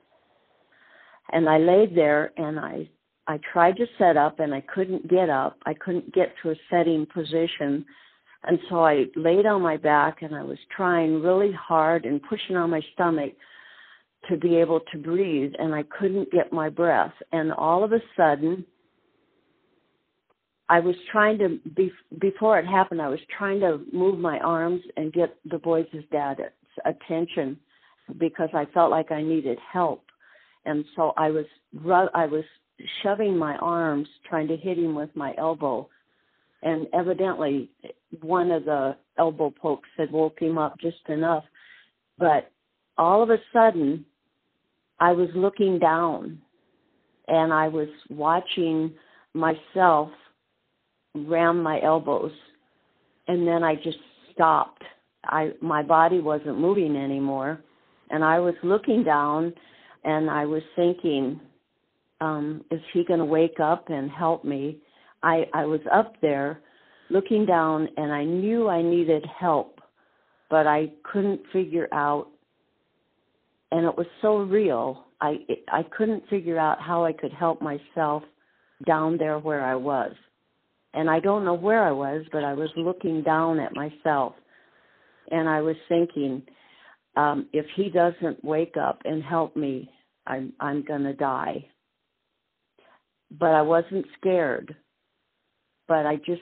And 1.31 1.47
I 1.47 1.57
laid 1.57 1.95
there 1.95 2.31
and 2.37 2.59
I 2.59 2.89
I 3.25 3.39
tried 3.53 3.77
to 3.77 3.85
set 3.97 4.17
up 4.17 4.41
and 4.41 4.53
I 4.53 4.61
couldn't 4.61 5.09
get 5.09 5.29
up. 5.29 5.57
I 5.65 5.73
couldn't 5.73 6.13
get 6.13 6.33
to 6.41 6.51
a 6.51 6.55
setting 6.69 7.07
position. 7.13 7.85
And 8.45 8.59
so 8.69 8.83
I 8.83 9.05
laid 9.15 9.45
on 9.45 9.61
my 9.61 9.77
back 9.77 10.21
and 10.21 10.35
I 10.35 10.43
was 10.43 10.57
trying 10.75 11.21
really 11.21 11.51
hard 11.51 12.05
and 12.05 12.21
pushing 12.21 12.55
on 12.55 12.69
my 12.69 12.81
stomach 12.93 13.33
to 14.29 14.37
be 14.37 14.55
able 14.57 14.81
to 14.91 14.97
breathe 14.97 15.53
and 15.59 15.73
I 15.73 15.83
couldn't 15.83 16.31
get 16.31 16.51
my 16.51 16.69
breath. 16.69 17.13
And 17.31 17.51
all 17.53 17.83
of 17.83 17.93
a 17.93 18.01
sudden, 18.17 18.65
I 20.69 20.79
was 20.79 20.95
trying 21.11 21.37
to 21.39 21.59
be, 21.75 21.91
before 22.19 22.57
it 22.57 22.65
happened. 22.65 23.01
I 23.01 23.09
was 23.09 23.19
trying 23.37 23.59
to 23.61 23.81
move 23.91 24.17
my 24.17 24.39
arms 24.39 24.81
and 24.97 25.13
get 25.13 25.35
the 25.45 25.59
boys' 25.59 25.85
dad's 26.11 26.39
attention 26.85 27.59
because 28.17 28.49
I 28.53 28.65
felt 28.73 28.91
like 28.91 29.11
I 29.11 29.21
needed 29.21 29.57
help, 29.71 30.03
and 30.65 30.83
so 30.95 31.13
I 31.17 31.29
was 31.29 31.45
I 32.13 32.25
was 32.25 32.43
shoving 33.01 33.37
my 33.37 33.55
arms, 33.57 34.07
trying 34.27 34.47
to 34.49 34.57
hit 34.57 34.77
him 34.77 34.95
with 34.95 35.09
my 35.15 35.33
elbow, 35.37 35.89
and 36.61 36.87
evidently 36.93 37.69
one 38.21 38.51
of 38.51 38.65
the 38.65 38.95
elbow 39.17 39.49
pokes 39.49 39.89
had 39.97 40.11
woke 40.11 40.41
him 40.41 40.57
up 40.57 40.79
just 40.79 41.07
enough. 41.09 41.43
But 42.17 42.51
all 42.97 43.23
of 43.23 43.29
a 43.29 43.37
sudden, 43.51 44.05
I 44.99 45.11
was 45.11 45.29
looking 45.35 45.79
down, 45.79 46.39
and 47.27 47.51
I 47.53 47.67
was 47.67 47.89
watching 48.09 48.93
myself 49.33 50.09
ram 51.15 51.61
my 51.61 51.81
elbows 51.81 52.31
and 53.27 53.47
then 53.47 53.63
I 53.63 53.75
just 53.75 53.97
stopped. 54.33 54.83
I 55.25 55.51
my 55.61 55.83
body 55.83 56.19
wasn't 56.19 56.59
moving 56.59 56.95
anymore 56.95 57.61
and 58.09 58.23
I 58.23 58.39
was 58.39 58.55
looking 58.63 59.03
down 59.03 59.53
and 60.03 60.29
I 60.29 60.45
was 60.45 60.63
thinking 60.75 61.39
um 62.19 62.63
is 62.71 62.81
he 62.93 63.03
going 63.05 63.19
to 63.19 63.25
wake 63.25 63.59
up 63.59 63.89
and 63.89 64.09
help 64.09 64.43
me? 64.43 64.77
I 65.21 65.45
I 65.53 65.65
was 65.65 65.81
up 65.91 66.15
there 66.21 66.59
looking 67.13 67.45
down 67.45 67.87
and 67.97 68.11
I 68.11 68.23
knew 68.25 68.67
I 68.67 68.81
needed 68.81 69.25
help 69.39 69.79
but 70.49 70.67
I 70.67 70.91
couldn't 71.11 71.41
figure 71.51 71.87
out 71.91 72.27
and 73.71 73.87
it 73.87 73.97
was 73.97 74.05
so 74.21 74.37
real. 74.37 75.05
I 75.19 75.37
I 75.67 75.81
couldn't 75.97 76.29
figure 76.29 76.59
out 76.59 76.79
how 76.79 77.05
I 77.05 77.11
could 77.11 77.33
help 77.33 77.59
myself 77.59 78.21
down 78.85 79.17
there 79.17 79.39
where 79.39 79.65
I 79.65 79.73
was 79.73 80.13
and 80.93 81.09
I 81.09 81.19
don't 81.19 81.43
know 81.43 81.55
where 81.55 81.83
I 81.83 81.91
was, 81.91 82.23
but 82.31 82.43
I 82.43 82.53
was 82.53 82.69
looking 82.75 83.23
down 83.23 83.59
at 83.59 83.75
myself 83.75 84.33
and 85.31 85.49
I 85.49 85.61
was 85.61 85.75
thinking, 85.89 86.43
um, 87.15 87.47
if 87.51 87.65
he 87.75 87.89
doesn't 87.89 88.43
wake 88.43 88.75
up 88.77 89.01
and 89.05 89.23
help 89.23 89.55
me, 89.55 89.89
I'm 90.27 90.53
I'm 90.59 90.83
gonna 90.83 91.13
die. 91.13 91.65
But 93.39 93.53
I 93.53 93.63
wasn't 93.63 94.05
scared. 94.19 94.75
But 95.87 96.05
I 96.05 96.17
just 96.17 96.41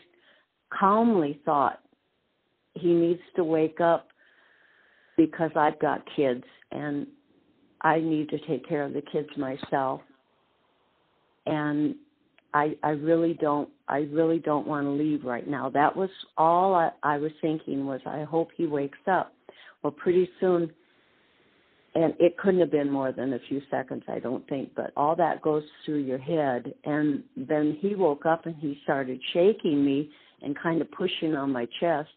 calmly 0.78 1.40
thought 1.46 1.80
he 2.74 2.94
needs 2.94 3.22
to 3.36 3.44
wake 3.44 3.82
up 3.82 4.08
because 5.18 5.52
I've 5.56 5.80
got 5.80 6.04
kids 6.16 6.44
and 6.72 7.06
I 7.82 8.00
need 8.00 8.30
to 8.30 8.40
take 8.48 8.68
care 8.68 8.84
of 8.84 8.94
the 8.94 9.02
kids 9.02 9.30
myself. 9.38 10.02
And 11.46 11.96
I 12.54 12.76
I 12.84 12.90
really 12.90 13.34
don't 13.34 13.70
I 13.88 14.00
really 14.12 14.40
don't 14.40 14.68
want 14.68 14.86
to 14.86 14.92
leave 14.92 15.24
right 15.24 15.48
now. 15.48 15.70
That 15.70 15.96
was 15.96 16.10
all 16.38 16.76
I, 16.76 16.92
I 17.04 17.18
was 17.18 17.32
thinking 17.42 17.86
was 17.86 18.02
I 18.06 18.24
hope 18.24 18.50
he 18.56 18.68
wakes 18.68 19.00
up. 19.08 19.34
Well, 19.84 19.92
pretty 19.92 20.30
soon, 20.40 20.72
and 21.96 22.14
it 22.20 22.38
couldn't 22.38 22.60
have 22.60 22.72
been 22.72 22.90
more 22.90 23.12
than 23.12 23.34
a 23.34 23.40
few 23.50 23.62
seconds, 23.72 24.04
I 24.08 24.20
don't 24.20 24.48
think, 24.48 24.70
but 24.76 24.92
all 24.96 25.16
that 25.16 25.42
goes 25.42 25.64
through 25.84 26.04
your 26.04 26.20
head. 26.20 26.74
And 26.86 27.24
then 27.36 27.78
he 27.82 27.96
woke 27.96 28.26
up 28.26 28.46
and 28.46 28.56
he 28.58 28.80
started 28.84 29.20
shaking 29.34 29.84
me 29.84 30.12
and 30.42 30.58
kind 30.58 30.82
of 30.82 30.92
pushing 30.92 31.36
on 31.36 31.52
my 31.52 31.68
chest. 31.80 32.10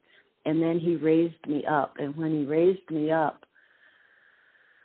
And 0.46 0.62
then 0.62 0.78
he 0.78 0.96
raised 0.96 1.46
me 1.46 1.64
up. 1.70 1.94
And 1.98 2.16
when 2.16 2.32
he 2.32 2.44
raised 2.44 2.90
me 2.90 3.10
up, 3.10 3.44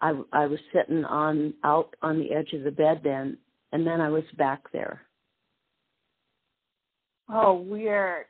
I, 0.01 0.13
I 0.31 0.45
was 0.45 0.59
sitting 0.73 1.03
on 1.03 1.53
out 1.63 1.93
on 2.01 2.19
the 2.19 2.31
edge 2.31 2.53
of 2.53 2.63
the 2.63 2.71
bed 2.71 3.01
then, 3.03 3.37
and 3.73 3.85
then 3.85 3.99
I 3.99 4.09
was 4.09 4.23
back 4.37 4.71
there 4.71 5.01
Oh, 7.31 7.53
weird. 7.53 8.25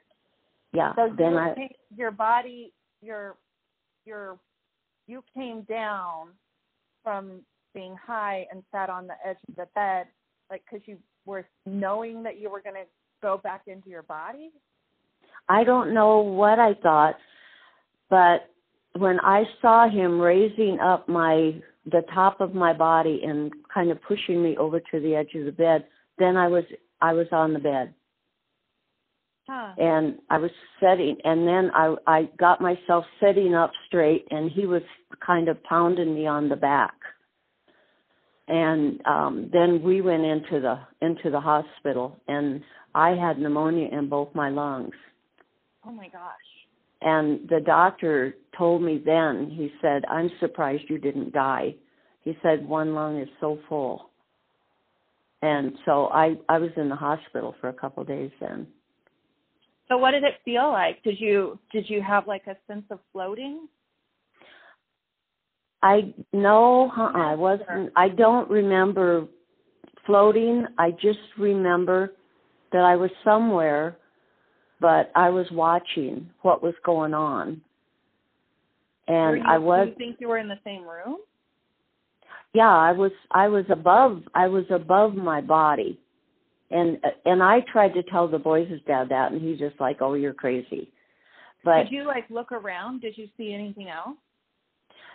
Yeah. 0.73 0.93
So 0.95 1.13
then 1.17 1.31
you 1.31 1.37
I 1.37 1.69
your 1.95 2.11
body, 2.11 2.73
your 3.01 3.35
your 4.05 4.37
you 5.07 5.23
came 5.33 5.61
down 5.63 6.29
from 7.03 7.41
being 7.73 7.95
high 7.95 8.45
and 8.51 8.63
sat 8.71 8.89
on 8.89 9.07
the 9.07 9.15
edge 9.25 9.37
of 9.47 9.55
the 9.55 9.67
bed, 9.73 10.07
like 10.49 10.63
because 10.69 10.85
you 10.87 10.97
were 11.25 11.47
knowing 11.65 12.23
that 12.23 12.39
you 12.39 12.49
were 12.49 12.61
going 12.61 12.75
to 12.75 12.85
go 13.21 13.37
back 13.37 13.63
into 13.67 13.89
your 13.89 14.03
body. 14.03 14.51
I 15.47 15.63
don't 15.63 15.93
know 15.93 16.19
what 16.19 16.59
I 16.59 16.73
thought, 16.75 17.15
but 18.09 18.49
when 18.97 19.19
I 19.19 19.43
saw 19.61 19.89
him 19.89 20.19
raising 20.19 20.79
up 20.79 21.07
my 21.07 21.61
the 21.85 22.01
top 22.13 22.41
of 22.41 22.53
my 22.53 22.73
body 22.73 23.21
and 23.23 23.51
kind 23.73 23.89
of 23.89 24.01
pushing 24.01 24.43
me 24.43 24.57
over 24.57 24.79
to 24.79 24.99
the 24.99 25.15
edge 25.15 25.33
of 25.35 25.45
the 25.45 25.51
bed, 25.51 25.85
then 26.17 26.37
I 26.37 26.47
was 26.47 26.63
I 27.01 27.13
was 27.13 27.27
on 27.31 27.53
the 27.53 27.59
bed. 27.59 27.93
Huh. 29.47 29.73
And 29.77 30.19
I 30.29 30.37
was 30.37 30.51
sitting, 30.79 31.17
and 31.23 31.47
then 31.47 31.71
I 31.73 31.95
I 32.05 32.29
got 32.37 32.61
myself 32.61 33.05
sitting 33.21 33.55
up 33.55 33.71
straight, 33.87 34.27
and 34.29 34.51
he 34.51 34.65
was 34.65 34.83
kind 35.25 35.47
of 35.49 35.63
pounding 35.63 36.13
me 36.13 36.27
on 36.27 36.49
the 36.49 36.55
back. 36.55 36.93
And 38.47 39.05
um 39.05 39.49
then 39.51 39.81
we 39.81 40.01
went 40.01 40.23
into 40.23 40.59
the 40.59 40.79
into 41.01 41.31
the 41.31 41.39
hospital, 41.39 42.19
and 42.27 42.61
I 42.93 43.11
had 43.11 43.39
pneumonia 43.39 43.89
in 43.91 44.09
both 44.09 44.33
my 44.35 44.49
lungs. 44.49 44.95
Oh 45.89 45.91
my 45.91 46.07
gosh. 46.07 46.21
And 47.01 47.49
the 47.49 47.61
doctor 47.65 48.35
told 48.55 48.83
me 48.83 49.01
then, 49.03 49.49
he 49.49 49.71
said, 49.81 50.03
I'm 50.05 50.29
surprised 50.39 50.83
you 50.87 50.99
didn't 50.99 51.33
die. 51.33 51.73
He 52.21 52.37
said, 52.43 52.67
one 52.67 52.93
lung 52.93 53.19
is 53.19 53.29
so 53.39 53.57
full. 53.67 54.11
And 55.41 55.73
so 55.85 56.07
I, 56.07 56.35
I 56.47 56.59
was 56.59 56.69
in 56.77 56.89
the 56.89 56.95
hospital 56.95 57.55
for 57.59 57.69
a 57.69 57.73
couple 57.73 58.01
of 58.01 58.07
days 58.07 58.29
then. 58.39 58.67
So 59.87 59.97
what 59.97 60.11
did 60.11 60.23
it 60.23 60.35
feel 60.45 60.71
like? 60.71 61.01
Did 61.03 61.19
you 61.19 61.57
did 61.71 61.89
you 61.89 61.99
have 62.01 62.27
like 62.27 62.45
a 62.45 62.55
sense 62.67 62.83
of 62.91 62.99
floating? 63.11 63.67
I 65.81 66.13
no, 66.31 66.91
uh 66.95 67.11
I 67.15 67.33
wasn't. 67.33 67.91
I 67.95 68.09
don't 68.09 68.47
remember 68.51 69.25
floating. 70.05 70.65
I 70.77 70.91
just 70.91 71.17
remember 71.39 72.13
that 72.71 72.83
I 72.83 72.95
was 72.97 73.09
somewhere, 73.23 73.97
but 74.79 75.11
I 75.15 75.29
was 75.29 75.47
watching 75.51 76.29
what 76.41 76.63
was 76.63 76.75
going 76.85 77.13
on, 77.13 77.61
and 79.07 79.37
you, 79.37 79.43
I 79.47 79.57
was. 79.57 79.85
Do 79.85 79.89
you 79.91 79.95
think 79.97 80.17
you 80.19 80.27
were 80.27 80.37
in 80.37 80.47
the 80.47 80.59
same 80.63 80.83
room? 80.83 81.17
Yeah, 82.53 82.75
I 82.75 82.91
was. 82.91 83.11
I 83.31 83.47
was 83.47 83.65
above. 83.69 84.23
I 84.33 84.47
was 84.47 84.65
above 84.69 85.15
my 85.15 85.41
body 85.41 85.99
and 86.71 86.97
and 87.25 87.41
I 87.41 87.61
tried 87.71 87.93
to 87.93 88.03
tell 88.03 88.27
the 88.27 88.39
boys' 88.39 88.67
dad 88.85 89.09
that, 89.09 89.31
and 89.31 89.41
he's 89.41 89.59
just 89.59 89.79
like, 89.79 90.01
"Oh, 90.01 90.13
you're 90.13 90.33
crazy." 90.33 90.91
But 91.63 91.83
did 91.83 91.91
you 91.91 92.03
like 92.05 92.29
look 92.29 92.51
around? 92.51 93.01
Did 93.01 93.17
you 93.17 93.27
see 93.37 93.53
anything 93.53 93.89
else? 93.89 94.17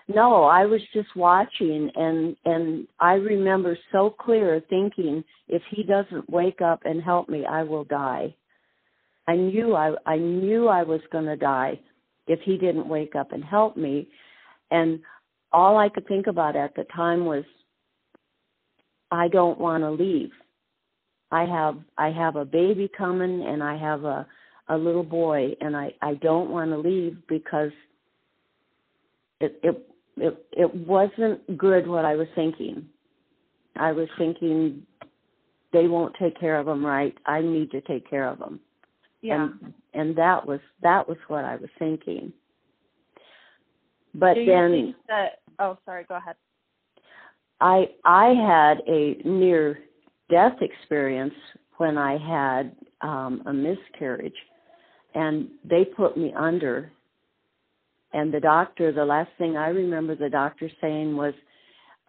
No, 0.09 0.45
I 0.45 0.67
was 0.67 0.83
just 0.93 1.15
watching 1.17 1.91
and 1.95 2.37
and 2.45 2.87
I 3.01 3.15
remember 3.15 3.79
so 3.93 4.11
clear 4.11 4.63
thinking 4.69 5.25
if 5.49 5.63
he 5.71 5.83
doesn't 5.83 6.29
wake 6.29 6.61
up 6.61 6.81
and 6.85 7.03
help 7.03 7.29
me, 7.29 7.47
I 7.47 7.63
will 7.63 7.85
die. 7.85 8.35
I 9.27 9.37
knew 9.37 9.75
I 9.75 9.95
I 10.07 10.17
knew 10.17 10.69
I 10.69 10.83
was 10.83 11.01
going 11.11 11.27
to 11.27 11.37
die 11.37 11.81
if 12.27 12.41
he 12.41 12.57
didn't 12.57 12.89
wake 12.89 13.15
up 13.15 13.33
and 13.33 13.45
help 13.45 13.77
me 13.77 14.09
and 14.71 15.01
all 15.53 15.79
I 15.79 15.89
could 15.89 16.07
think 16.09 16.27
about 16.27 16.57
at 16.57 16.75
the 16.75 16.85
time 16.95 17.25
was 17.25 17.45
I 19.11 19.29
don't 19.29 19.61
want 19.61 19.85
to 19.85 19.91
leave. 19.91 20.31
I 21.31 21.45
have 21.45 21.77
I 21.97 22.11
have 22.11 22.37
a 22.37 22.45
baby 22.45 22.91
coming 22.97 23.45
and 23.47 23.63
I 23.63 23.77
have 23.77 24.05
a 24.05 24.27
a 24.69 24.77
little 24.77 25.05
boy 25.05 25.55
and 25.61 25.77
I 25.77 25.93
I 26.03 26.15
don't 26.15 26.51
want 26.51 26.71
to 26.71 26.79
leave 26.79 27.17
because 27.29 27.71
it 29.41 29.59
it 29.63 29.89
it 30.17 30.47
it 30.53 30.75
wasn't 30.75 31.57
good 31.57 31.87
what 31.87 32.05
I 32.05 32.15
was 32.17 32.29
thinking. 32.35 32.87
I 33.77 33.93
was 33.93 34.09
thinking 34.19 34.83
they 35.73 35.89
won't 35.89 36.15
take 36.21 36.39
care 36.39 36.59
of 36.59 36.67
them 36.67 36.85
right. 36.85 37.17
I 37.27 37.41
need 37.41 37.71
to 37.73 37.81
take 37.81 38.09
care 38.09 38.29
of 38.29 38.39
them. 38.39 38.61
Yeah. 39.25 39.49
And 39.63 39.75
and 39.95 40.17
that 40.17 40.47
was 40.47 40.61
that 40.83 41.09
was 41.09 41.17
what 41.29 41.47
I 41.47 41.57
was 41.57 41.71
thinking. 41.79 42.31
But 44.15 44.35
Do 44.35 44.45
then 44.45 44.95
that? 45.09 45.41
Oh, 45.59 45.79
sorry. 45.87 46.05
Go 46.07 46.17
ahead. 46.17 46.37
I 47.59 47.87
I 48.05 48.35
had 48.35 48.83
a 48.87 49.17
near 49.27 49.79
death 50.29 50.59
experience 50.61 51.33
when 51.79 51.97
I 51.97 52.19
had 52.19 52.77
um 53.01 53.43
a 53.47 53.53
miscarriage 53.53 54.37
and 55.15 55.49
they 55.65 55.87
put 55.87 56.19
me 56.19 56.35
under 56.37 56.93
and 58.13 58.33
the 58.33 58.41
doctor 58.41 58.93
the 58.93 59.05
last 59.05 59.31
thing 59.39 59.57
I 59.57 59.69
remember 59.69 60.15
the 60.15 60.29
doctor 60.29 60.71
saying 60.83 61.17
was 61.17 61.35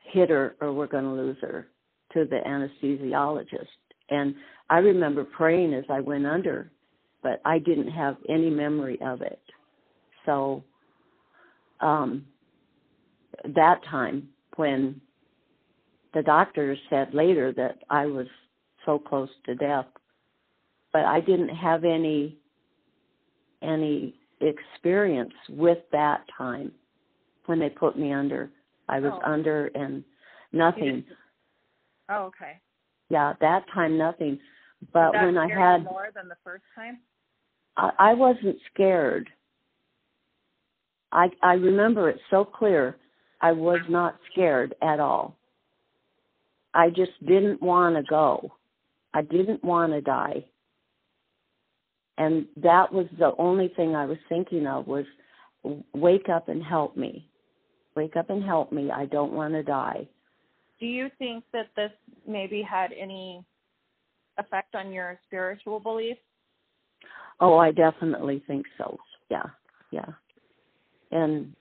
hit 0.04 0.30
her 0.30 0.56
or 0.60 0.74
we're 0.74 0.88
going 0.88 1.06
to 1.06 1.12
lose 1.12 1.38
her 1.42 1.68
to 2.14 2.26
the 2.26 2.40
anesthesiologist 2.46 3.68
and 4.10 4.36
I 4.70 4.80
remember 4.80 5.24
praying 5.24 5.74
as 5.74 5.86
I 5.90 6.02
went 6.02 6.26
under 6.26 6.72
but 7.26 7.42
I 7.44 7.58
didn't 7.58 7.90
have 7.90 8.18
any 8.30 8.52
memory 8.52 9.00
of 9.02 9.24
it 9.24 9.42
so 10.28 10.64
um 11.82 12.26
that 13.56 13.84
time 13.90 14.30
when 14.58 15.02
the 16.14 16.22
doctor 16.22 16.78
said 16.90 17.14
later 17.16 17.52
that 17.54 17.80
I 17.90 18.06
was 18.06 18.28
so 18.86 19.00
close 19.00 19.30
to 19.48 19.56
death 19.56 19.88
but 20.94 21.04
I 21.04 21.20
didn't 21.20 21.50
have 21.50 21.84
any 21.84 22.38
any 23.64 24.14
experience 24.42 25.34
with 25.50 25.80
that 25.92 26.22
time 26.38 26.72
when 27.48 27.58
they 27.58 27.70
put 27.70 27.98
me 27.98 28.14
under 28.14 28.52
I 28.88 29.00
was 29.00 29.14
Oh. 29.16 29.32
under 29.32 29.72
and 29.74 30.04
nothing 30.54 31.04
Oh, 32.08 32.26
okay. 32.26 32.62
yeah 33.10 33.34
that 33.42 33.66
time 33.74 33.98
nothing 33.98 34.40
but 34.94 35.14
when 35.14 35.38
I 35.40 35.48
had 35.48 35.84
more 35.84 36.10
than 36.14 36.28
the 36.28 36.38
first 36.44 36.66
time. 36.76 37.00
I, 37.78 38.14
wasn't 38.14 38.58
scared. 38.74 39.30
I 41.12 41.28
I 41.42 41.54
remember 41.54 42.10
it 42.10 42.20
so 42.30 42.46
clear. 42.46 42.98
I 43.42 43.52
was 43.52 43.80
not 43.90 44.18
scared 44.32 44.76
at 44.82 45.00
all. 45.00 45.36
I 46.74 46.90
just 46.90 47.12
didn't 47.26 47.62
want 47.62 47.96
to 47.96 48.04
go. 48.04 48.52
I 49.14 49.22
didn't 49.22 49.64
want 49.64 49.94
to 49.94 50.02
die. 50.02 50.46
And 52.18 52.46
that 52.58 52.94
was 52.94 53.08
the 53.20 53.34
only 53.38 53.70
thing 53.76 53.96
I 53.96 54.06
was 54.06 54.18
thinking 54.30 54.68
of 54.68 54.88
was 54.88 55.06
wake 55.94 56.30
up 56.30 56.48
and 56.50 56.64
help 56.64 56.96
me. 56.96 57.28
Wake 57.96 58.16
up 58.16 58.30
and 58.30 58.44
help 58.44 58.72
me. 58.72 58.92
I 58.92 59.06
don't 59.06 59.34
want 59.34 59.54
to 59.54 59.64
die. 59.64 60.08
Do 60.80 60.86
you 60.86 61.10
think 61.18 61.44
that 61.54 61.68
this 61.76 61.92
maybe 62.28 62.62
had 62.62 62.92
any 62.92 63.44
effect 64.38 64.76
on 64.76 64.92
your 64.92 65.18
spiritual 65.26 65.80
beliefs? 65.80 66.20
Oh, 67.40 67.58
I 67.58 67.72
definitely 67.72 68.44
think 68.48 68.66
so. 68.78 68.98
Yeah, 69.30 69.46
yeah. 69.92 70.10
And 71.12 71.54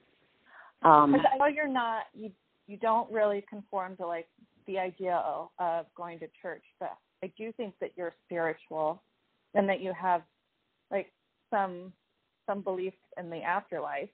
um 0.83 1.15
I 1.15 1.37
know 1.37 1.45
you're 1.47 1.67
not 1.67 2.03
you 2.13 2.31
you 2.67 2.77
don't 2.77 3.11
really 3.11 3.43
conform 3.49 3.95
to 3.97 4.07
like 4.07 4.27
the 4.67 4.79
idea 4.79 5.15
of, 5.17 5.49
of 5.59 5.85
going 5.95 6.19
to 6.19 6.27
church, 6.41 6.63
but 6.79 6.97
I 7.23 7.31
do 7.37 7.51
think 7.53 7.75
that 7.81 7.91
you're 7.95 8.13
spiritual 8.25 9.01
and 9.53 9.69
that 9.69 9.81
you 9.81 9.93
have 9.99 10.21
like 10.91 11.11
some 11.51 11.93
some 12.47 12.61
beliefs 12.61 12.97
in 13.17 13.29
the 13.29 13.41
afterlife. 13.41 14.09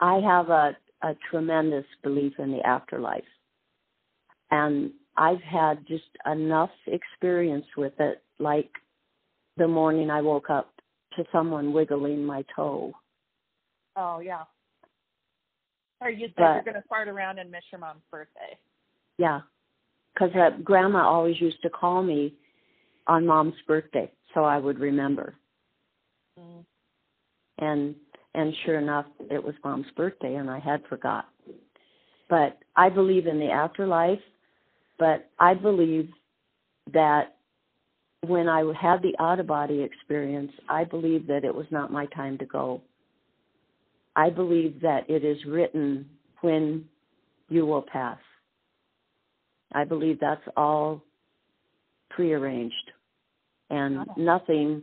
I 0.00 0.20
have 0.20 0.50
a 0.50 0.76
a 1.02 1.14
tremendous 1.30 1.84
belief 2.02 2.32
in 2.38 2.50
the 2.50 2.66
afterlife. 2.66 3.24
And 4.50 4.92
I've 5.16 5.42
had 5.42 5.86
just 5.86 6.04
enough 6.30 6.70
experience 6.86 7.66
with 7.76 7.92
it 7.98 8.22
like 8.38 8.70
the 9.56 9.68
morning 9.68 10.10
I 10.10 10.20
woke 10.20 10.50
up 10.50 10.72
to 11.16 11.24
someone 11.32 11.72
wiggling 11.72 12.24
my 12.24 12.44
toe. 12.54 12.92
Oh 13.96 14.20
yeah. 14.20 14.44
Or 16.00 16.10
you 16.10 16.26
said 16.28 16.34
But- 16.36 16.54
you're 16.54 16.62
gonna 16.64 16.84
fart 16.88 17.08
around 17.08 17.38
and 17.38 17.50
miss 17.50 17.64
your 17.72 17.80
mom's 17.80 18.02
birthday. 18.10 18.58
Yeah. 19.18 19.40
Cuz 20.18 20.34
uh, 20.34 20.50
grandma 20.62 21.06
always 21.08 21.40
used 21.40 21.60
to 21.62 21.70
call 21.70 22.02
me 22.02 22.34
on 23.06 23.24
mom's 23.26 23.60
birthday 23.66 24.10
so 24.34 24.44
I 24.44 24.58
would 24.58 24.78
remember. 24.78 25.34
Mm. 26.38 26.64
and 27.58 27.94
and 28.34 28.54
sure 28.66 28.78
enough 28.78 29.06
it 29.30 29.42
was 29.42 29.54
mom's 29.64 29.90
birthday 29.96 30.34
and 30.34 30.50
i 30.50 30.58
had 30.58 30.84
forgot 30.86 31.24
but 32.28 32.58
i 32.76 32.90
believe 32.90 33.26
in 33.26 33.38
the 33.38 33.50
afterlife 33.50 34.20
but 34.98 35.30
i 35.38 35.54
believe 35.54 36.12
that 36.92 37.35
when 38.28 38.48
i 38.48 38.60
had 38.80 39.02
the 39.02 39.14
out 39.20 39.40
of 39.40 39.46
body 39.46 39.82
experience 39.82 40.52
i 40.68 40.84
believe 40.84 41.26
that 41.26 41.44
it 41.44 41.54
was 41.54 41.66
not 41.70 41.92
my 41.92 42.06
time 42.06 42.38
to 42.38 42.46
go. 42.46 42.80
I 44.16 44.30
believe 44.30 44.80
that 44.80 45.08
it 45.10 45.24
is 45.24 45.36
written 45.46 46.08
when 46.40 46.86
you 47.50 47.66
will 47.66 47.82
pass. 47.82 48.18
I 49.72 49.84
believe 49.84 50.18
that's 50.18 50.40
all 50.56 51.02
prearranged. 52.08 52.74
And 53.68 54.06
nothing 54.16 54.82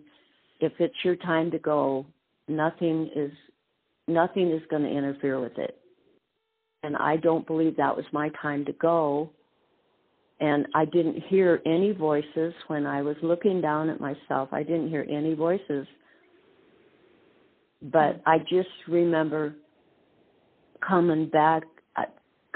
if 0.60 0.74
it's 0.80 0.96
your 1.04 1.16
time 1.16 1.50
to 1.52 1.60
go 1.60 2.06
nothing 2.48 3.10
is 3.16 3.32
nothing 4.08 4.52
is 4.52 4.62
going 4.70 4.84
to 4.84 4.90
interfere 4.90 5.40
with 5.40 5.58
it. 5.58 5.78
And 6.84 6.96
i 6.98 7.16
don't 7.18 7.48
believe 7.48 7.78
that 7.78 7.96
was 7.96 8.06
my 8.12 8.30
time 8.42 8.66
to 8.66 8.74
go 8.74 9.32
and 10.40 10.68
i 10.76 10.86
didn't 10.86 11.22
hear 11.28 11.62
any 11.66 11.92
voices 11.92 12.54
when 12.68 12.86
i 12.86 13.02
was 13.02 13.16
looking 13.22 13.62
down 13.62 13.90
at 13.90 14.00
myself. 14.00 14.50
I 14.52 14.64
didn't 14.64 14.90
hear 14.90 15.06
any 15.10 15.34
voices. 15.34 15.88
But 17.82 18.22
i 18.26 18.40
just 18.40 18.70
remember 18.88 19.56
coming 20.88 21.30
back 21.30 21.64
uh, 21.96 22.04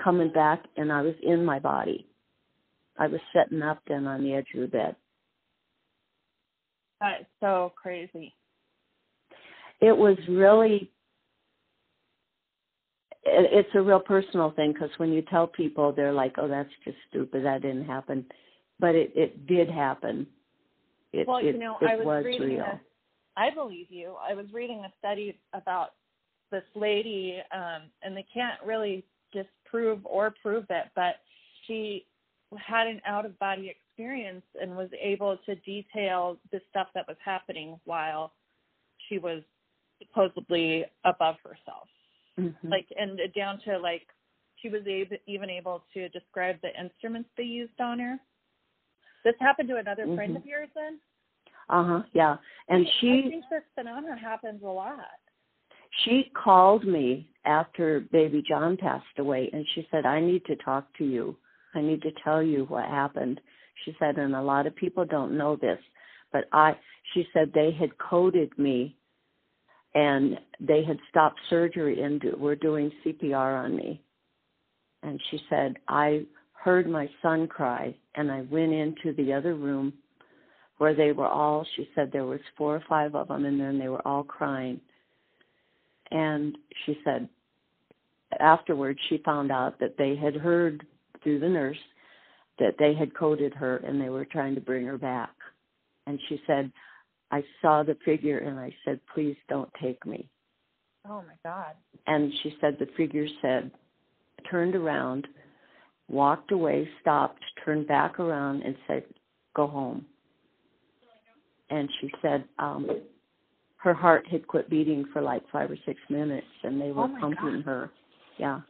coming 0.03 0.32
back 0.32 0.63
and 0.78 0.91
i 0.91 1.01
was 1.01 1.15
in 1.23 1.45
my 1.45 1.59
body. 1.59 2.07
I 2.97 3.07
was 3.07 3.21
sitting 3.36 3.61
up 3.61 3.80
then 3.88 4.07
on 4.07 4.23
the 4.23 4.34
edge 4.34 4.47
of 4.55 4.61
the 4.61 4.67
bed. 4.67 4.95
That 6.99 7.21
is 7.21 7.28
so 7.39 7.73
crazy. 7.82 8.34
it 9.82 9.95
was 9.95 10.17
really 10.28 10.91
it's 13.30 13.69
a 13.75 13.82
real 13.82 13.99
personal 13.99 14.51
thing 14.51 14.73
because 14.73 14.89
when 14.97 15.11
you 15.11 15.21
tell 15.23 15.47
people 15.47 15.91
they're 15.91 16.13
like 16.13 16.36
oh 16.38 16.47
that's 16.47 16.69
just 16.84 16.97
stupid 17.09 17.43
that 17.45 17.61
didn't 17.61 17.86
happen 17.86 18.25
but 18.80 18.95
it 18.95 19.11
it 19.15 19.47
did 19.47 19.69
happen 19.69 20.25
it 21.13 21.28
well, 21.28 21.38
it, 21.38 21.45
you 21.45 21.57
know, 21.57 21.78
I 21.82 21.95
was, 21.95 22.05
was 22.05 22.25
reading 22.25 22.49
real 22.49 22.61
a, 22.61 22.82
I 23.38 23.53
believe 23.53 23.88
you. 23.89 24.15
I 24.28 24.34
was 24.34 24.45
reading 24.51 24.84
a 24.86 24.91
study 24.99 25.39
about 25.53 25.91
this 26.51 26.63
lady, 26.75 27.39
um, 27.53 27.84
and 28.01 28.15
they 28.17 28.25
can't 28.34 28.59
really 28.65 29.05
disprove 29.32 29.99
or 30.05 30.34
prove 30.41 30.65
it, 30.69 30.86
but 30.95 31.15
she 31.65 32.05
had 32.57 32.88
an 32.88 33.01
out 33.05 33.25
of 33.25 33.38
body 33.39 33.69
experience 33.69 34.43
and 34.59 34.75
was 34.75 34.89
able 35.01 35.38
to 35.45 35.55
detail 35.55 36.38
the 36.51 36.61
stuff 36.69 36.88
that 36.95 37.05
was 37.07 37.17
happening 37.23 37.80
while 37.86 38.34
she 39.07 39.17
was 39.17 39.43
supposedly 39.99 40.86
above 41.05 41.36
herself. 41.43 41.88
Mhm. 42.39 42.55
Like, 42.63 42.88
and 42.97 43.19
down 43.35 43.59
to 43.65 43.77
like, 43.79 44.07
she 44.57 44.69
was 44.69 44.85
able, 44.88 45.17
even 45.27 45.49
able 45.49 45.83
to 45.93 46.09
describe 46.09 46.59
the 46.61 46.77
instruments 46.79 47.29
they 47.38 47.43
used 47.43 47.79
on 47.79 47.99
her. 47.99 48.19
This 49.23 49.35
happened 49.39 49.69
to 49.69 49.77
another 49.77 50.05
friend 50.15 50.33
Mhm. 50.33 50.38
of 50.38 50.45
yours 50.45 50.69
then? 50.75 50.99
uh-huh 51.69 52.01
yeah 52.13 52.38
and 52.69 52.88
I 52.88 52.91
she 53.01 53.29
think 53.29 53.43
this 53.49 53.63
phenomenon 53.75 54.17
happens 54.17 54.63
a 54.63 54.67
lot. 54.67 55.19
she 56.05 56.31
called 56.33 56.85
me 56.85 57.27
after 57.43 57.99
baby 58.11 58.41
john 58.41 58.77
passed 58.77 59.19
away 59.19 59.49
and 59.51 59.67
she 59.75 59.85
said 59.91 60.05
i 60.05 60.19
need 60.21 60.45
to 60.45 60.55
talk 60.57 60.85
to 60.97 61.03
you 61.03 61.35
i 61.75 61.81
need 61.81 62.01
to 62.03 62.11
tell 62.23 62.41
you 62.41 62.63
what 62.65 62.85
happened 62.85 63.41
she 63.83 63.93
said 63.99 64.17
and 64.17 64.33
a 64.35 64.41
lot 64.41 64.65
of 64.65 64.75
people 64.77 65.03
don't 65.03 65.38
know 65.38 65.57
this 65.57 65.79
but 66.31 66.45
i 66.53 66.73
she 67.13 67.27
said 67.33 67.51
they 67.53 67.71
had 67.71 67.97
coded 67.97 68.57
me 68.57 68.95
and 69.95 70.39
they 70.59 70.83
had 70.83 70.97
stopped 71.09 71.39
surgery 71.49 72.01
and 72.01 72.21
do, 72.21 72.35
were 72.38 72.55
doing 72.55 72.91
CPR 73.05 73.63
on 73.63 73.75
me. 73.75 74.01
And 75.03 75.19
she 75.29 75.39
said, 75.49 75.77
I 75.88 76.25
heard 76.53 76.89
my 76.89 77.09
son 77.21 77.47
cry, 77.47 77.95
and 78.15 78.31
I 78.31 78.41
went 78.49 78.73
into 78.73 79.13
the 79.13 79.33
other 79.33 79.55
room 79.55 79.93
where 80.77 80.93
they 80.93 81.11
were 81.11 81.27
all. 81.27 81.65
She 81.75 81.89
said 81.95 82.11
there 82.11 82.25
was 82.25 82.39
four 82.57 82.75
or 82.75 82.83
five 82.88 83.15
of 83.15 83.29
them 83.29 83.45
and 83.45 83.81
they 83.81 83.89
were 83.89 84.05
all 84.07 84.23
crying. 84.23 84.79
And 86.11 86.57
she 86.85 86.97
said, 87.03 87.27
afterwards, 88.39 88.99
she 89.09 89.21
found 89.25 89.51
out 89.51 89.79
that 89.79 89.97
they 89.97 90.15
had 90.15 90.35
heard 90.35 90.85
through 91.23 91.39
the 91.39 91.49
nurse 91.49 91.77
that 92.59 92.75
they 92.79 92.93
had 92.93 93.15
coded 93.15 93.53
her, 93.53 93.77
and 93.77 94.01
they 94.01 94.09
were 94.09 94.25
trying 94.25 94.55
to 94.55 94.61
bring 94.61 94.85
her 94.85 94.97
back. 94.97 95.29
And 96.07 96.19
she 96.27 96.41
said, 96.47 96.71
I 97.32 97.43
saw 97.61 97.84
the 97.84 97.97
figure 98.05 98.39
and 98.39 98.59
I 98.59 98.73
said, 98.86 98.99
please 99.13 99.36
don't 99.49 99.69
take 99.82 100.05
me. 100.05 100.30
Oh 101.07 101.23
my 101.28 101.36
God. 101.43 101.73
And 102.05 102.32
she 102.41 102.55
said 102.61 102.78
the 102.80 102.88
figure 102.97 103.28
said, 103.41 103.71
turned 104.49 104.75
around, 104.75 105.28
walked 106.07 106.51
away, 106.51 106.88
stopped, 107.01 107.43
turned 107.63 107.88
back 107.88 108.19
around 108.19 108.61
and 108.63 108.75
said, 108.88 109.03
go 109.55 109.67
home. 109.67 110.05
And 111.69 111.89
she 111.99 112.09
said, 112.21 112.45
um, 112.59 112.88
her 113.78 113.93
heart 113.93 114.25
had 114.28 114.47
quit 114.47 114.69
beating 114.69 115.05
for 115.11 115.21
like 115.21 115.43
five 115.51 115.69
or 115.69 115.78
six 115.86 115.99
minutes 116.09 116.47
and 116.63 116.80
they 116.80 116.91
were 116.91 117.03
Oh 117.03 117.17
pumping 117.19 117.61
her. 117.63 117.91
Yeah. 118.38 118.61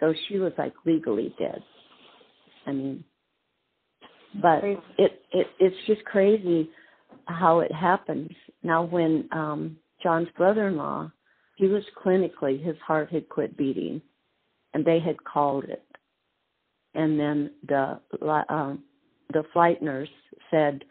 So 0.00 0.12
she 0.28 0.38
was 0.38 0.52
like 0.58 0.74
legally 0.84 1.34
dead. 1.38 1.62
I 2.66 2.72
mean, 2.72 3.04
but 4.42 4.64
it, 4.64 4.80
it 5.32 5.46
it's 5.60 5.76
just 5.86 6.04
crazy 6.04 6.68
how 7.26 7.60
it 7.60 7.72
happens. 7.72 8.30
Now 8.62 8.84
when 8.84 9.28
um 9.32 9.76
John's 10.02 10.28
brother-in-law, 10.36 11.10
he 11.56 11.66
was 11.66 11.82
clinically 12.04 12.62
his 12.62 12.76
heart 12.86 13.10
had 13.10 13.28
quit 13.28 13.56
beating 13.56 14.02
and 14.74 14.84
they 14.84 15.00
had 15.00 15.22
called 15.24 15.64
it. 15.64 15.84
And 16.94 17.18
then 17.18 17.50
the 17.68 18.00
um 18.48 18.84
the 19.32 19.44
flight 19.52 19.82
nurse 19.82 20.08
said 20.50 20.84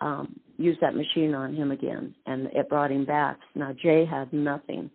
um 0.00 0.38
use 0.56 0.76
that 0.80 0.96
machine 0.96 1.34
on 1.34 1.54
him 1.54 1.70
again 1.70 2.14
and 2.26 2.46
it 2.46 2.68
brought 2.68 2.90
him 2.90 3.04
back. 3.04 3.38
Now 3.54 3.72
Jay 3.72 4.04
had 4.04 4.32
nothing. 4.32 4.90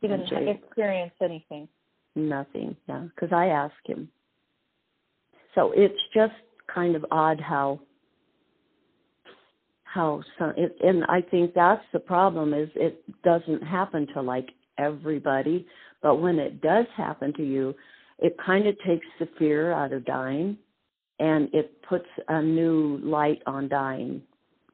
He 0.00 0.08
didn't 0.08 0.28
Jay- 0.28 0.60
experience 0.62 1.12
anything. 1.20 1.68
Nothing, 2.14 2.76
yeah, 2.88 3.06
because 3.14 3.32
I 3.32 3.46
asked 3.46 3.74
him. 3.86 4.08
So 5.54 5.72
it's 5.74 6.00
just 6.14 6.34
kind 6.72 6.96
of 6.96 7.04
odd 7.10 7.40
how 7.40 7.80
how 9.92 10.22
some, 10.38 10.52
it, 10.56 10.76
and 10.82 11.04
I 11.04 11.20
think 11.20 11.54
that's 11.54 11.84
the 11.92 11.98
problem 11.98 12.52
is 12.52 12.68
it 12.74 13.02
doesn't 13.22 13.62
happen 13.62 14.06
to 14.14 14.20
like 14.22 14.50
everybody, 14.78 15.66
but 16.02 16.16
when 16.16 16.38
it 16.38 16.60
does 16.60 16.86
happen 16.96 17.32
to 17.34 17.44
you, 17.44 17.74
it 18.18 18.36
kind 18.44 18.66
of 18.66 18.76
takes 18.86 19.06
the 19.18 19.28
fear 19.38 19.72
out 19.72 19.92
of 19.92 20.04
dying, 20.04 20.58
and 21.18 21.48
it 21.54 21.80
puts 21.82 22.06
a 22.28 22.42
new 22.42 22.98
light 23.02 23.42
on 23.46 23.68
dying, 23.68 24.22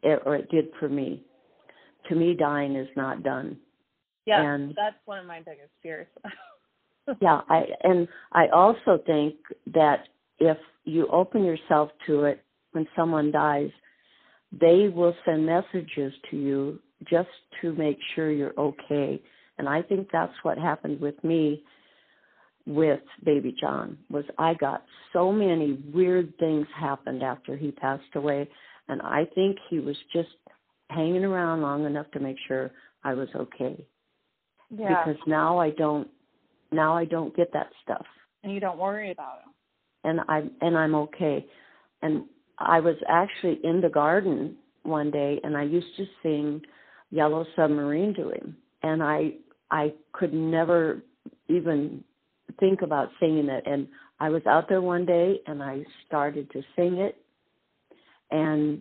it, 0.02 0.20
or 0.26 0.36
it 0.36 0.50
did 0.50 0.66
for 0.80 0.88
me. 0.88 1.22
To 2.08 2.14
me, 2.14 2.34
dying 2.34 2.74
is 2.76 2.88
not 2.96 3.22
done. 3.22 3.56
Yeah, 4.26 4.42
And- 4.42 4.74
that's 4.76 4.96
one 5.04 5.18
of 5.18 5.26
my 5.26 5.38
biggest 5.38 5.70
fears. 5.82 6.06
yeah 7.20 7.40
i 7.48 7.64
and 7.82 8.08
i 8.32 8.46
also 8.48 8.98
think 9.04 9.34
that 9.66 10.08
if 10.38 10.56
you 10.84 11.06
open 11.08 11.44
yourself 11.44 11.90
to 12.06 12.24
it 12.24 12.42
when 12.72 12.86
someone 12.96 13.30
dies 13.30 13.70
they 14.60 14.88
will 14.94 15.14
send 15.24 15.46
messages 15.46 16.12
to 16.30 16.36
you 16.36 16.78
just 17.08 17.28
to 17.60 17.72
make 17.74 17.98
sure 18.14 18.30
you're 18.30 18.58
okay. 18.58 19.20
And 19.58 19.68
i 19.68 19.82
think 19.82 20.08
that's 20.12 20.32
what 20.42 20.58
happened 20.58 21.00
with 21.00 21.22
me 21.22 21.62
with 22.66 23.00
baby 23.24 23.54
john 23.60 23.98
was 24.10 24.24
i 24.38 24.54
got 24.54 24.82
so 25.12 25.30
many 25.30 25.78
weird 25.92 26.32
things 26.38 26.66
happened 26.78 27.22
after 27.22 27.56
he 27.56 27.70
passed 27.70 28.02
away. 28.14 28.48
And 28.88 29.00
i 29.02 29.24
think 29.34 29.58
he 29.70 29.78
was 29.78 29.96
just 30.12 30.28
hanging 30.90 31.24
around 31.24 31.62
long 31.62 31.84
enough 31.86 32.10
to 32.12 32.20
make 32.20 32.36
sure 32.48 32.70
i 33.04 33.14
was 33.14 33.28
okay. 33.34 33.86
Yeah, 34.70 35.04
because 35.04 35.20
now 35.26 35.58
i 35.58 35.70
don't 35.70 36.08
now 36.72 36.96
I 36.96 37.04
don't 37.04 37.34
get 37.36 37.52
that 37.52 37.70
stuff, 37.82 38.04
and 38.42 38.52
you 38.52 38.60
don't 38.60 38.78
worry 38.78 39.12
about 39.12 39.38
him. 39.42 39.52
and 40.04 40.20
I'm 40.28 40.50
and 40.60 40.76
I'm 40.76 40.94
okay. 40.96 41.46
And 42.02 42.24
I 42.58 42.80
was 42.80 42.96
actually 43.08 43.60
in 43.64 43.80
the 43.80 43.88
garden 43.88 44.56
one 44.82 45.10
day, 45.10 45.40
and 45.42 45.56
I 45.56 45.62
used 45.62 45.96
to 45.96 46.06
sing 46.22 46.62
"Yellow 47.10 47.44
Submarine" 47.56 48.14
to 48.14 48.30
him, 48.30 48.56
and 48.82 49.02
I 49.02 49.34
I 49.70 49.94
could 50.12 50.32
never 50.32 51.02
even 51.48 52.04
think 52.60 52.82
about 52.82 53.10
singing 53.18 53.48
it. 53.48 53.64
And 53.66 53.88
I 54.20 54.28
was 54.28 54.46
out 54.46 54.68
there 54.68 54.80
one 54.82 55.04
day, 55.04 55.40
and 55.46 55.62
I 55.62 55.84
started 56.06 56.50
to 56.52 56.62
sing 56.76 56.98
it, 56.98 57.16
and 58.30 58.80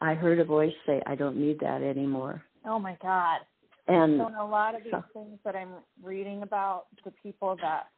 I 0.00 0.14
heard 0.14 0.38
a 0.38 0.44
voice 0.44 0.74
say, 0.86 1.02
"I 1.06 1.14
don't 1.14 1.36
need 1.36 1.60
that 1.60 1.82
anymore." 1.82 2.42
Oh 2.64 2.78
my 2.78 2.96
God. 3.00 3.40
And 3.88 4.20
So 4.20 4.28
in 4.28 4.34
a 4.34 4.46
lot 4.46 4.74
of 4.74 4.84
these 4.84 4.92
So- 4.92 5.04
things 5.12 5.38
that 5.44 5.56
I'm 5.56 5.74
reading 6.02 6.42
about 6.42 6.86
the 7.04 7.10
people 7.10 7.56
that, 7.56 7.88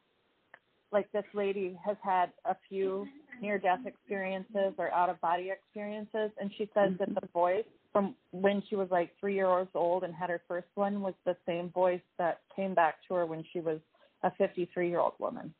like 0.91 1.11
this 1.11 1.25
lady 1.33 1.73
has 1.85 1.97
had 2.03 2.31
a 2.45 2.55
few 2.69 3.07
near-death 3.43 3.85
experiences 3.85 4.73
or 4.77 4.91
out-of-body 4.91 5.51
experiences, 5.51 6.31
and 6.39 6.49
she 6.57 6.63
says 6.73 6.91
that 6.97 7.09
mm-hmm. 7.09 7.19
the 7.21 7.27
voice 7.33 7.65
from 7.91 8.15
when 8.31 8.63
she 8.67 8.75
was 8.75 8.87
like 8.89 9.11
three 9.19 9.35
years 9.35 9.67
old 9.75 10.03
and 10.03 10.13
had 10.15 10.29
her 10.29 10.41
first 10.47 10.67
one 10.73 11.01
was 11.01 11.13
the 11.25 11.35
same 11.45 11.69
voice 11.69 12.01
that 12.17 12.39
came 12.55 12.73
back 12.73 12.95
to 13.07 13.13
her 13.13 13.25
when 13.27 13.43
she 13.53 13.59
was 13.59 13.79
a 14.23 14.31
53-year-old 14.41 15.13
woman. 15.19 15.53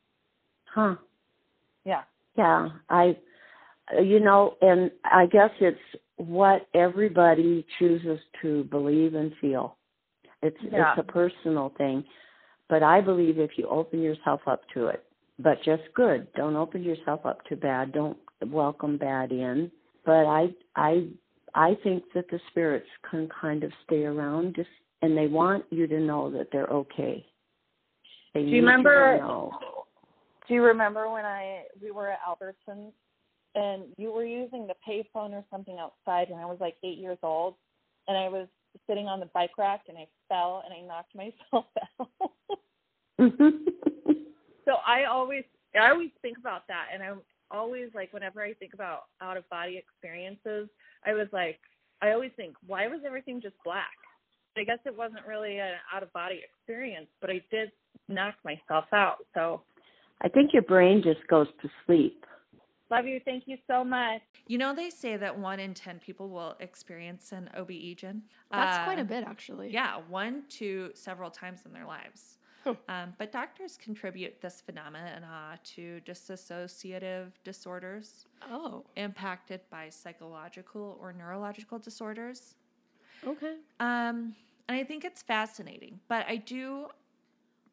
huh. 0.66 0.96
Yeah. 1.84 2.02
Yeah, 2.36 2.70
I, 2.88 3.16
you 4.02 4.18
know, 4.18 4.56
and 4.60 4.90
I 5.04 5.26
guess 5.26 5.50
it's 5.60 5.78
what 6.16 6.66
everybody 6.74 7.64
chooses 7.78 8.18
to 8.42 8.64
believe 8.64 9.14
and 9.14 9.32
feel. 9.40 9.76
It's 10.42 10.56
Yeah. 10.62 10.90
it's 10.90 10.98
a 10.98 11.12
personal 11.12 11.68
thing, 11.78 12.04
but 12.68 12.82
I 12.82 13.00
believe 13.00 13.38
if 13.38 13.56
you 13.56 13.68
open 13.68 14.02
yourself 14.02 14.40
up 14.46 14.62
to 14.74 14.88
it, 14.88 15.04
but 15.38 15.58
just 15.64 15.82
good. 15.94 16.26
Don't 16.34 16.56
open 16.56 16.82
yourself 16.82 17.24
up 17.26 17.44
to 17.46 17.56
bad. 17.56 17.92
Don't 17.92 18.16
welcome 18.46 18.96
bad 18.98 19.32
in. 19.32 19.70
But 20.04 20.26
I 20.26 20.48
I 20.76 21.08
I 21.54 21.76
think 21.82 22.04
that 22.14 22.28
the 22.30 22.40
spirits 22.50 22.88
can 23.10 23.28
kind 23.40 23.64
of 23.64 23.72
stay 23.86 24.04
around 24.04 24.54
just 24.56 24.68
and 25.02 25.16
they 25.16 25.26
want 25.26 25.64
you 25.70 25.86
to 25.86 26.00
know 26.00 26.30
that 26.30 26.48
they're 26.52 26.66
okay. 26.66 27.24
They 28.34 28.42
Do 28.42 28.48
you 28.48 28.56
remember- 28.56 29.18
know. 29.18 29.52
Do 30.46 30.52
you 30.54 30.62
remember 30.62 31.10
when 31.10 31.24
I 31.24 31.64
we 31.80 31.90
were 31.90 32.10
at 32.10 32.18
Albertsons 32.28 32.92
and 33.54 33.84
you 33.96 34.12
were 34.12 34.26
using 34.26 34.66
the 34.66 34.74
payphone 34.86 35.30
or 35.32 35.42
something 35.50 35.78
outside 35.78 36.28
and 36.28 36.38
I 36.38 36.44
was 36.44 36.58
like 36.60 36.76
eight 36.84 36.98
years 36.98 37.18
old 37.22 37.54
and 38.08 38.16
I 38.16 38.28
was 38.28 38.46
sitting 38.86 39.06
on 39.06 39.20
the 39.20 39.26
bike 39.26 39.56
rack 39.56 39.82
and 39.88 39.96
I 39.96 40.06
fell 40.28 40.62
and 40.64 40.74
I 40.74 40.80
knocked 40.86 41.14
myself 41.14 41.66
out. 42.00 42.10
so 44.64 44.76
I 44.86 45.04
always 45.04 45.44
I 45.74 45.90
always 45.90 46.10
think 46.22 46.38
about 46.38 46.66
that 46.68 46.86
and 46.92 47.02
I'm 47.02 47.20
always 47.50 47.88
like 47.94 48.12
whenever 48.12 48.42
I 48.42 48.54
think 48.54 48.74
about 48.74 49.04
out 49.20 49.36
of 49.36 49.48
body 49.50 49.76
experiences, 49.76 50.68
I 51.04 51.12
was 51.14 51.28
like 51.32 51.58
I 52.02 52.12
always 52.12 52.32
think, 52.36 52.54
why 52.66 52.86
was 52.88 53.00
everything 53.06 53.40
just 53.40 53.54
black? 53.64 53.96
I 54.56 54.64
guess 54.64 54.78
it 54.84 54.96
wasn't 54.96 55.26
really 55.26 55.58
an 55.58 55.72
out 55.92 56.02
of 56.02 56.12
body 56.12 56.40
experience, 56.44 57.08
but 57.20 57.30
I 57.30 57.42
did 57.50 57.70
knock 58.08 58.34
myself 58.44 58.84
out. 58.92 59.16
So 59.34 59.62
I 60.22 60.28
think 60.28 60.52
your 60.52 60.62
brain 60.62 61.02
just 61.02 61.26
goes 61.28 61.48
to 61.62 61.68
sleep. 61.86 62.24
Love 62.90 63.06
you. 63.06 63.20
Thank 63.24 63.44
you 63.46 63.56
so 63.66 63.82
much. 63.82 64.20
You 64.46 64.58
know, 64.58 64.74
they 64.74 64.90
say 64.90 65.16
that 65.16 65.38
one 65.38 65.58
in 65.58 65.74
10 65.74 65.98
people 66.00 66.28
will 66.28 66.54
experience 66.60 67.32
an 67.32 67.50
OBE 67.56 67.96
Jen. 67.96 68.22
That's 68.52 68.84
quite 68.84 68.98
a 68.98 69.02
Uh, 69.02 69.04
bit, 69.04 69.24
actually. 69.26 69.70
Yeah, 69.72 69.96
one 70.08 70.44
to 70.50 70.90
several 70.94 71.30
times 71.30 71.64
in 71.64 71.72
their 71.72 71.86
lives. 71.86 72.38
Huh. 72.64 72.74
Um, 72.88 73.12
but 73.18 73.30
doctors 73.30 73.76
contribute 73.76 74.40
this 74.40 74.60
phenomena 74.62 75.58
to 75.74 76.00
dissociative 76.06 77.32
disorders 77.44 78.24
Oh, 78.50 78.84
impacted 78.96 79.60
by 79.70 79.90
psychological 79.90 80.96
or 81.00 81.12
neurological 81.12 81.78
disorders. 81.78 82.54
okay. 83.26 83.56
Um, 83.80 84.34
and 84.68 84.78
I 84.78 84.84
think 84.84 85.04
it's 85.04 85.20
fascinating, 85.22 86.00
but 86.08 86.24
I 86.26 86.36
do 86.36 86.86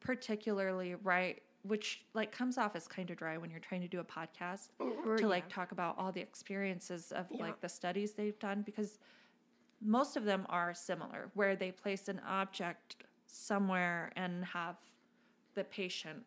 particularly 0.00 0.94
write, 0.96 1.42
which 1.62 2.04
like 2.14 2.32
comes 2.32 2.58
off 2.58 2.74
as 2.76 2.86
kind 2.88 3.10
of 3.10 3.16
dry 3.16 3.38
when 3.38 3.50
you're 3.50 3.60
trying 3.60 3.80
to 3.82 3.88
do 3.88 4.00
a 4.00 4.04
podcast 4.04 4.68
Or- 4.78 5.16
to 5.16 5.22
yeah. 5.22 5.28
like 5.28 5.48
talk 5.48 5.72
about 5.72 5.96
all 5.98 6.12
the 6.12 6.20
experiences 6.20 7.12
of 7.12 7.26
Yeah. 7.30 7.42
like 7.42 7.60
the 7.60 7.68
studies 7.68 8.12
they've 8.12 8.38
done 8.38 8.62
because 8.62 8.98
most 9.80 10.16
of 10.16 10.24
them 10.24 10.44
are 10.48 10.74
similar 10.74 11.30
where 11.34 11.56
they 11.56 11.70
place 11.72 12.08
an 12.08 12.20
object 12.26 12.96
somewhere 13.32 14.12
and 14.16 14.44
have 14.44 14.76
the 15.54 15.64
patient 15.64 16.22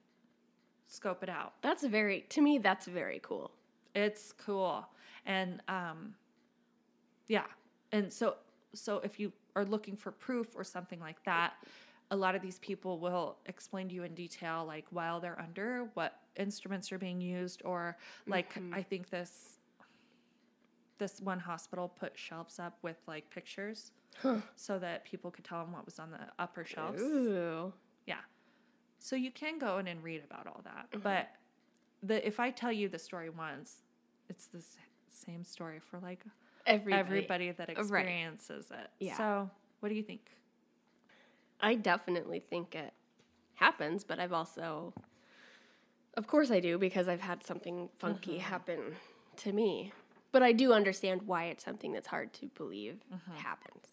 scope 0.88 1.24
it 1.24 1.30
out. 1.30 1.54
That's 1.62 1.84
very, 1.84 2.26
to 2.30 2.42
me, 2.42 2.58
that's 2.60 2.86
very 2.88 3.20
cool. 3.24 3.52
it's 3.94 4.34
cool. 4.34 4.88
And 5.26 5.62
um 5.68 6.16
yeah. 7.28 7.46
And 7.92 8.12
so 8.12 8.36
so 8.74 9.00
if 9.04 9.20
you 9.20 9.32
are 9.56 9.66
looking 9.66 9.96
for 9.96 10.12
proof 10.12 10.48
or 10.56 10.64
something 10.64 11.00
like 11.00 11.24
that, 11.24 11.54
a 12.12 12.16
lot 12.16 12.36
of 12.36 12.42
these 12.42 12.60
people 12.60 13.00
will 13.00 13.38
explain 13.48 13.88
to 13.90 13.96
you 13.96 14.04
in 14.04 14.14
detail, 14.14 14.66
like 14.68 14.86
while 14.92 15.20
they're 15.20 15.40
under, 15.40 15.90
what 15.96 16.20
instruments 16.36 16.92
are 16.92 17.00
being 17.00 17.22
used, 17.22 17.62
or 17.66 17.98
like 18.28 18.56
I 18.74 18.84
think 18.84 19.10
this 19.10 19.58
this 20.98 21.20
one 21.22 21.40
hospital 21.40 21.88
put 21.88 22.18
shelves 22.18 22.60
up 22.60 22.78
with 22.82 22.98
like 23.08 23.30
pictures 23.30 23.92
so 24.56 24.80
that 24.80 25.04
people 25.04 25.32
could 25.32 25.44
tell 25.44 25.64
them 25.64 25.74
what 25.74 25.86
was 25.86 26.00
on 26.00 26.12
the 26.12 26.20
upper 26.40 26.64
shelves. 26.64 27.02
Ooh. 27.02 27.74
Yeah. 28.06 28.16
So 29.00 29.16
you 29.16 29.32
can 29.32 29.60
go 29.60 29.78
in 29.78 29.88
and 29.88 30.04
read 30.04 30.24
about 30.24 30.48
all 30.48 30.62
that. 30.64 30.92
Mm-hmm. 30.92 31.02
But 31.02 31.28
the 32.02 32.26
if 32.26 32.40
I 32.40 32.52
tell 32.52 32.72
you 32.72 32.88
the 32.90 33.00
story 33.00 33.30
once, 33.30 33.82
it's 34.30 34.48
the 34.48 34.64
same 35.10 35.44
story 35.44 35.80
for 35.80 36.00
like 36.00 36.24
Everybody. 36.66 37.00
everybody 37.00 37.52
that 37.52 37.68
Right. 37.68 37.78
experiences 37.78 38.72
it. 38.72 38.90
Yeah. 39.00 39.18
So 39.18 39.50
what 39.80 39.90
do 39.90 39.96
you 39.96 40.04
think? 40.04 40.32
I 41.62 41.76
definitely 41.76 42.40
think 42.40 42.76
it 42.76 42.94
happens, 43.56 44.04
but 44.04 44.20
I've 44.20 44.34
also, 44.34 44.94
of 46.16 46.28
course, 46.28 46.52
I 46.52 46.60
do 46.60 46.78
because 46.78 47.08
I've 47.08 47.22
had 47.22 47.44
something 47.44 47.90
funky 47.98 48.32
mm-hmm. 48.32 48.40
happen 48.40 48.80
to 49.38 49.52
me. 49.54 49.94
But 50.36 50.44
I 50.44 50.52
do 50.52 50.74
understand 50.74 51.22
why 51.22 51.46
it's 51.46 51.64
something 51.64 51.94
that's 51.94 52.08
hard 52.08 52.34
to 52.34 52.48
believe 52.58 52.98
happens. 53.36 53.86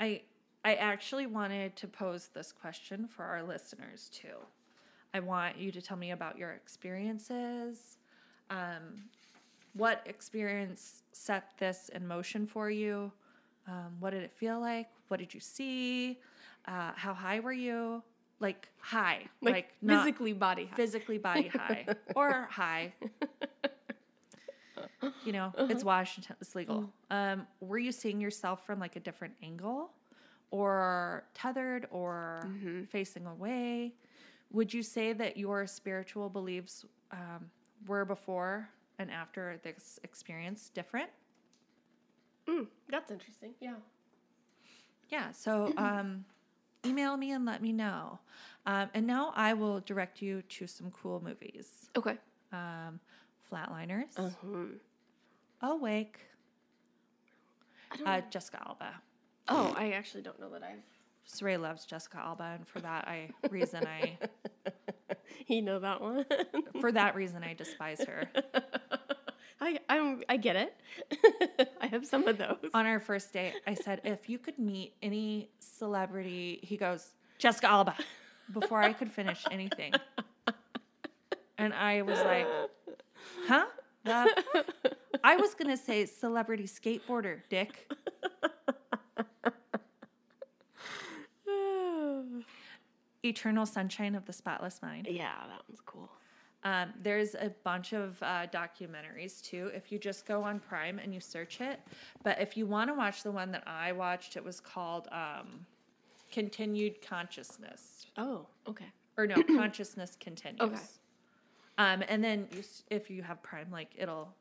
I 0.00 0.22
I 0.64 0.74
actually 0.74 1.26
wanted 1.26 1.76
to 1.76 1.86
pose 1.86 2.30
this 2.34 2.50
question 2.50 3.06
for 3.06 3.22
our 3.22 3.44
listeners 3.44 4.10
too. 4.12 4.34
I 5.14 5.20
want 5.20 5.56
you 5.56 5.70
to 5.70 5.80
tell 5.80 5.96
me 5.96 6.10
about 6.10 6.36
your 6.36 6.50
experiences. 6.50 7.98
Um, 8.50 9.04
what 9.74 10.02
experience 10.06 11.04
set 11.12 11.44
this 11.58 11.90
in 11.94 12.08
motion 12.08 12.44
for 12.44 12.68
you? 12.68 13.12
Um, 13.68 13.94
what 14.00 14.10
did 14.10 14.24
it 14.24 14.32
feel 14.32 14.58
like? 14.58 14.88
What 15.06 15.20
did 15.20 15.32
you 15.32 15.38
see? 15.38 16.18
Uh, 16.66 16.90
how 16.96 17.14
high 17.14 17.38
were 17.38 17.52
you? 17.52 18.02
Like 18.40 18.68
high, 18.80 19.28
like, 19.40 19.54
Like, 19.54 19.74
physically 19.86 20.32
body 20.32 20.64
high. 20.64 20.74
physically 20.76 21.18
body 21.18 21.46
high 21.46 21.86
or 22.16 22.48
high. 22.50 22.94
You 25.24 25.32
know, 25.32 25.52
it's 25.58 25.84
Washington, 25.84 26.36
it's 26.40 26.54
legal. 26.54 26.90
Um, 27.10 27.46
were 27.60 27.78
you 27.78 27.92
seeing 27.92 28.20
yourself 28.20 28.64
from 28.66 28.78
like 28.80 28.96
a 28.96 29.00
different 29.00 29.34
angle 29.42 29.90
or 30.50 31.24
tethered 31.34 31.86
or 31.90 32.50
facing 32.90 33.26
away? 33.26 33.94
Would 34.52 34.72
you 34.72 34.82
say 34.82 35.12
that 35.12 35.36
your 35.36 35.66
spiritual 35.66 36.28
beliefs 36.28 36.84
um, 37.10 37.50
were 37.86 38.04
before 38.04 38.68
and 38.98 39.10
after 39.10 39.58
this 39.62 39.98
experience 40.04 40.70
different? 40.74 41.10
That's 42.88 43.10
interesting. 43.10 43.54
Yeah. 43.60 43.74
Yeah, 45.10 45.32
so 45.32 45.72
um, 45.78 46.24
email 46.86 47.16
me 47.16 47.32
and 47.32 47.44
let 47.44 47.62
me 47.62 47.72
know. 47.72 48.18
Um, 48.66 48.88
and 48.94 49.06
now 49.06 49.32
I 49.34 49.54
will 49.54 49.80
direct 49.80 50.22
you 50.22 50.42
to 50.42 50.66
some 50.66 50.90
cool 50.90 51.22
movies. 51.24 51.90
Okay. 51.96 52.16
um, 52.52 53.00
Flatliners, 53.50 54.16
Uh-huh. 54.18 54.66
Awake, 55.72 56.18
I 58.04 58.18
uh, 58.18 58.20
Jessica 58.30 58.62
Alba. 58.66 58.90
Oh, 59.48 59.74
I 59.76 59.92
actually 59.92 60.22
don't 60.22 60.40
know 60.40 60.50
that 60.50 60.62
I've. 60.62 60.82
Saray 61.26 61.60
loves 61.60 61.86
Jessica 61.86 62.18
Alba, 62.18 62.56
and 62.56 62.68
for 62.68 62.80
that 62.80 63.08
I 63.08 63.30
reason 63.50 63.86
I 63.86 64.18
You 65.46 65.62
know 65.62 65.78
that 65.78 66.00
one. 66.00 66.24
for 66.80 66.92
that 66.92 67.14
reason 67.14 67.42
I 67.42 67.54
despise 67.54 68.02
her. 68.04 68.28
I 69.60 69.78
I'm 69.88 70.22
I 70.28 70.36
get 70.36 70.56
it. 70.56 70.76
I 71.80 71.86
have 71.86 72.06
some 72.06 72.26
of 72.26 72.38
those. 72.38 72.70
On 72.74 72.86
our 72.86 73.00
first 73.00 73.32
date, 73.32 73.54
I 73.66 73.74
said, 73.74 74.00
if 74.04 74.28
you 74.28 74.38
could 74.38 74.58
meet 74.58 74.94
any 75.02 75.50
celebrity, 75.60 76.60
he 76.62 76.76
goes, 76.76 77.12
Jessica 77.38 77.68
Alba, 77.68 77.94
before 78.52 78.82
I 78.82 78.92
could 78.92 79.10
finish 79.10 79.44
anything. 79.50 79.92
And 81.56 81.72
I 81.72 82.02
was 82.02 82.18
like, 82.20 82.46
huh? 83.46 83.66
The- 84.04 84.44
I 85.24 85.36
was 85.36 85.54
gonna 85.54 85.76
say 85.76 86.04
celebrity 86.06 86.64
skateboarder, 86.64 87.40
Dick. 87.48 87.90
Eternal 93.24 93.64
Sunshine 93.66 94.14
of 94.14 94.24
the 94.26 94.32
Spotless 94.32 94.82
Mind. 94.82 95.06
yeah, 95.10 95.32
that 95.48 95.62
one's 95.68 95.80
cool. 95.86 96.10
Um, 96.62 96.92
there's 97.02 97.34
a 97.34 97.50
bunch 97.62 97.92
of 97.92 98.22
uh, 98.22 98.46
documentaries 98.52 99.42
too. 99.42 99.70
If 99.74 99.92
you 99.92 99.98
just 99.98 100.26
go 100.26 100.42
on 100.42 100.60
Prime 100.60 100.98
and 100.98 101.12
you 101.12 101.20
search 101.20 101.60
it, 101.60 101.78
but 102.22 102.40
if 102.40 102.56
you 102.56 102.66
want 102.66 102.88
to 102.88 102.94
watch 102.94 103.22
the 103.22 103.30
one 103.30 103.50
that 103.52 103.62
I 103.66 103.92
watched, 103.92 104.36
it 104.36 104.44
was 104.44 104.60
called 104.60 105.08
um, 105.12 105.66
Continued 106.32 107.00
Consciousness, 107.02 108.06
Oh, 108.16 108.46
okay. 108.68 108.86
or 109.18 109.26
no, 109.26 109.36
Consciousness 109.56 110.16
Continues. 110.20 110.60
Okay. 110.62 110.80
Um, 111.78 112.02
and 112.08 112.22
then 112.22 112.46
you, 112.52 112.62
if 112.90 113.10
you 113.10 113.22
have 113.22 113.42
Prime, 113.42 113.66
like 113.72 113.90
it'll 113.96 114.34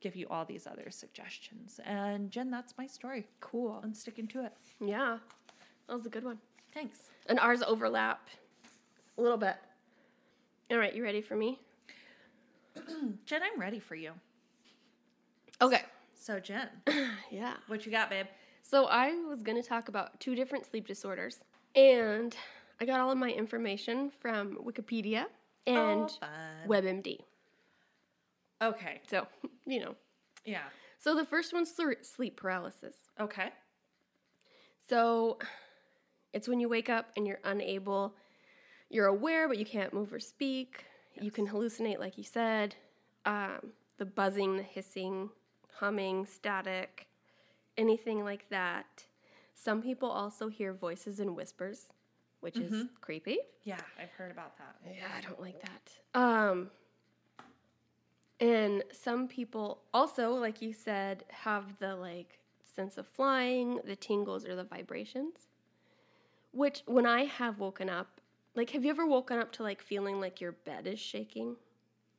give 0.00 0.14
you 0.16 0.26
all 0.28 0.44
these 0.44 0.66
other 0.66 0.90
suggestions. 0.90 1.80
And 1.84 2.30
Jen, 2.30 2.50
that's 2.50 2.74
my 2.76 2.86
story. 2.86 3.26
Cool. 3.40 3.80
I'm 3.82 3.94
sticking 3.94 4.26
to 4.28 4.44
it. 4.44 4.52
Yeah, 4.80 5.18
that 5.88 5.94
was 5.96 6.04
a 6.06 6.10
good 6.10 6.24
one. 6.24 6.38
Thanks. 6.74 6.98
And 7.26 7.38
ours 7.40 7.62
overlap 7.62 8.28
a 9.16 9.22
little 9.22 9.38
bit. 9.38 9.56
All 10.70 10.78
right, 10.78 10.94
you 10.94 11.02
ready 11.02 11.22
for 11.22 11.36
me? 11.36 11.58
Jen, 13.26 13.40
I'm 13.42 13.58
ready 13.60 13.78
for 13.78 13.94
you. 13.94 14.12
Okay. 15.62 15.82
So 16.14 16.40
Jen, 16.40 16.68
Yeah. 17.30 17.54
what 17.66 17.84
you 17.86 17.92
got, 17.92 18.10
babe? 18.10 18.26
So 18.62 18.86
I 18.86 19.10
was 19.28 19.42
going 19.42 19.60
to 19.60 19.66
talk 19.68 19.88
about 19.88 20.18
two 20.20 20.34
different 20.34 20.64
sleep 20.66 20.86
disorders, 20.86 21.40
and 21.76 22.34
I 22.80 22.86
got 22.86 22.98
all 22.98 23.10
of 23.10 23.18
my 23.18 23.28
information 23.30 24.10
from 24.20 24.56
Wikipedia 24.64 25.24
and 25.66 26.10
Oh. 26.22 26.26
WebMD. 26.68 27.18
Okay. 28.62 29.00
So, 29.08 29.26
you 29.66 29.80
know. 29.80 29.94
Yeah. 30.44 30.62
So 30.98 31.14
the 31.14 31.24
first 31.24 31.52
one's 31.52 31.70
sl- 31.74 32.00
sleep 32.02 32.36
paralysis. 32.36 32.96
Okay. 33.20 33.50
So 34.88 35.38
it's 36.32 36.48
when 36.48 36.60
you 36.60 36.68
wake 36.68 36.88
up 36.90 37.10
and 37.16 37.26
you're 37.26 37.40
unable, 37.44 38.14
you're 38.90 39.06
aware, 39.06 39.48
but 39.48 39.58
you 39.58 39.64
can't 39.64 39.92
move 39.92 40.12
or 40.12 40.20
speak. 40.20 40.84
You 41.20 41.30
can 41.30 41.46
hallucinate, 41.48 41.98
like 41.98 42.18
you 42.18 42.24
said. 42.24 42.74
Um, 43.24 43.72
the 43.98 44.04
buzzing, 44.04 44.56
the 44.56 44.62
hissing, 44.62 45.30
humming, 45.78 46.26
static, 46.26 47.06
anything 47.78 48.24
like 48.24 48.48
that. 48.50 49.04
Some 49.54 49.80
people 49.80 50.10
also 50.10 50.48
hear 50.48 50.72
voices 50.72 51.20
and 51.20 51.34
whispers, 51.36 51.86
which 52.44 52.58
is 52.58 52.84
creepy. 53.00 53.38
Yeah, 53.64 53.80
I've 53.98 54.10
heard 54.10 54.30
about 54.30 54.58
that. 54.58 54.76
Yeah, 54.84 55.06
I 55.16 55.22
don't 55.22 55.40
like 55.40 55.62
that. 55.62 56.20
Um, 56.20 56.70
and 58.38 58.84
some 58.92 59.26
people 59.26 59.80
also, 59.94 60.34
like 60.34 60.60
you 60.60 60.74
said, 60.74 61.24
have 61.30 61.78
the 61.78 61.96
like 61.96 62.38
sense 62.76 62.98
of 62.98 63.06
flying, 63.06 63.80
the 63.86 63.96
tingles 63.96 64.44
or 64.44 64.54
the 64.54 64.64
vibrations. 64.64 65.48
Which, 66.52 66.82
when 66.84 67.06
I 67.06 67.24
have 67.24 67.58
woken 67.58 67.88
up, 67.88 68.20
like, 68.54 68.70
have 68.70 68.84
you 68.84 68.90
ever 68.90 69.06
woken 69.06 69.38
up 69.38 69.50
to 69.52 69.62
like 69.62 69.80
feeling 69.80 70.20
like 70.20 70.38
your 70.42 70.52
bed 70.52 70.86
is 70.86 71.00
shaking? 71.00 71.56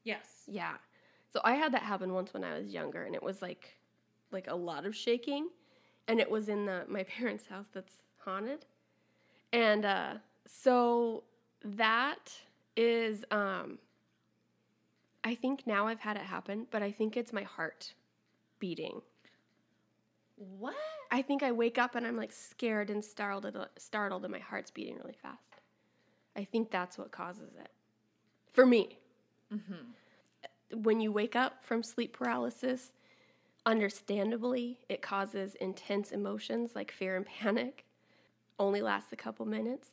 Yes. 0.04 0.44
Yeah. 0.48 0.74
So 1.32 1.40
I 1.44 1.54
had 1.54 1.72
that 1.74 1.84
happen 1.84 2.14
once 2.14 2.34
when 2.34 2.44
I 2.44 2.58
was 2.58 2.74
younger, 2.74 3.04
and 3.04 3.14
it 3.14 3.22
was 3.22 3.44
like, 3.44 3.76
like 4.32 4.48
a 4.48 4.56
lot 4.56 4.88
of 4.88 4.96
shaking, 4.96 5.50
and 6.08 6.20
it 6.20 6.32
was 6.32 6.50
in 6.50 6.66
the 6.66 6.84
my 6.88 7.04
parents' 7.18 7.46
house 7.46 7.68
that's 7.72 8.02
haunted, 8.18 8.66
and 9.56 9.86
uh, 9.86 10.14
so 10.46 11.24
that 11.64 12.34
is, 12.76 13.24
um, 13.32 13.80
I 15.24 15.34
think 15.34 15.66
now 15.66 15.88
I've 15.88 16.02
had 16.02 16.18
it 16.18 16.24
happen, 16.24 16.68
but 16.72 16.84
I 16.84 16.92
think 16.92 17.16
it's 17.16 17.32
my 17.32 17.44
heart 17.44 17.94
beating. 18.60 19.02
What? 20.36 20.76
I 21.10 21.22
think 21.22 21.42
I 21.42 21.54
wake 21.54 21.78
up 21.78 21.96
and 21.96 22.06
I'm 22.06 22.18
like 22.18 22.34
scared 22.34 22.90
and 22.90 23.04
startled, 23.04 23.56
startled, 23.78 24.26
and 24.26 24.32
my 24.34 24.40
heart's 24.40 24.72
beating 24.72 24.98
really 24.98 25.16
fast. 25.22 25.40
I 26.36 26.44
think 26.44 26.70
that's 26.70 26.98
what 26.98 27.12
causes 27.12 27.54
it. 27.58 27.70
For 28.52 28.66
me. 28.66 29.00
When 30.74 31.00
you 31.00 31.14
wake 31.14 31.38
up 31.38 31.64
from 31.64 31.82
sleep 31.82 32.12
paralysis, 32.12 32.92
understandably, 33.66 34.80
it 34.90 35.02
causes 35.02 35.56
intense 35.56 36.12
emotions 36.12 36.72
like 36.76 36.92
fear 36.92 37.16
and 37.16 37.26
panic. 37.26 37.85
Only 38.60 38.82
lasts 38.82 39.12
a 39.12 39.16
couple 39.16 39.46
minutes. 39.46 39.90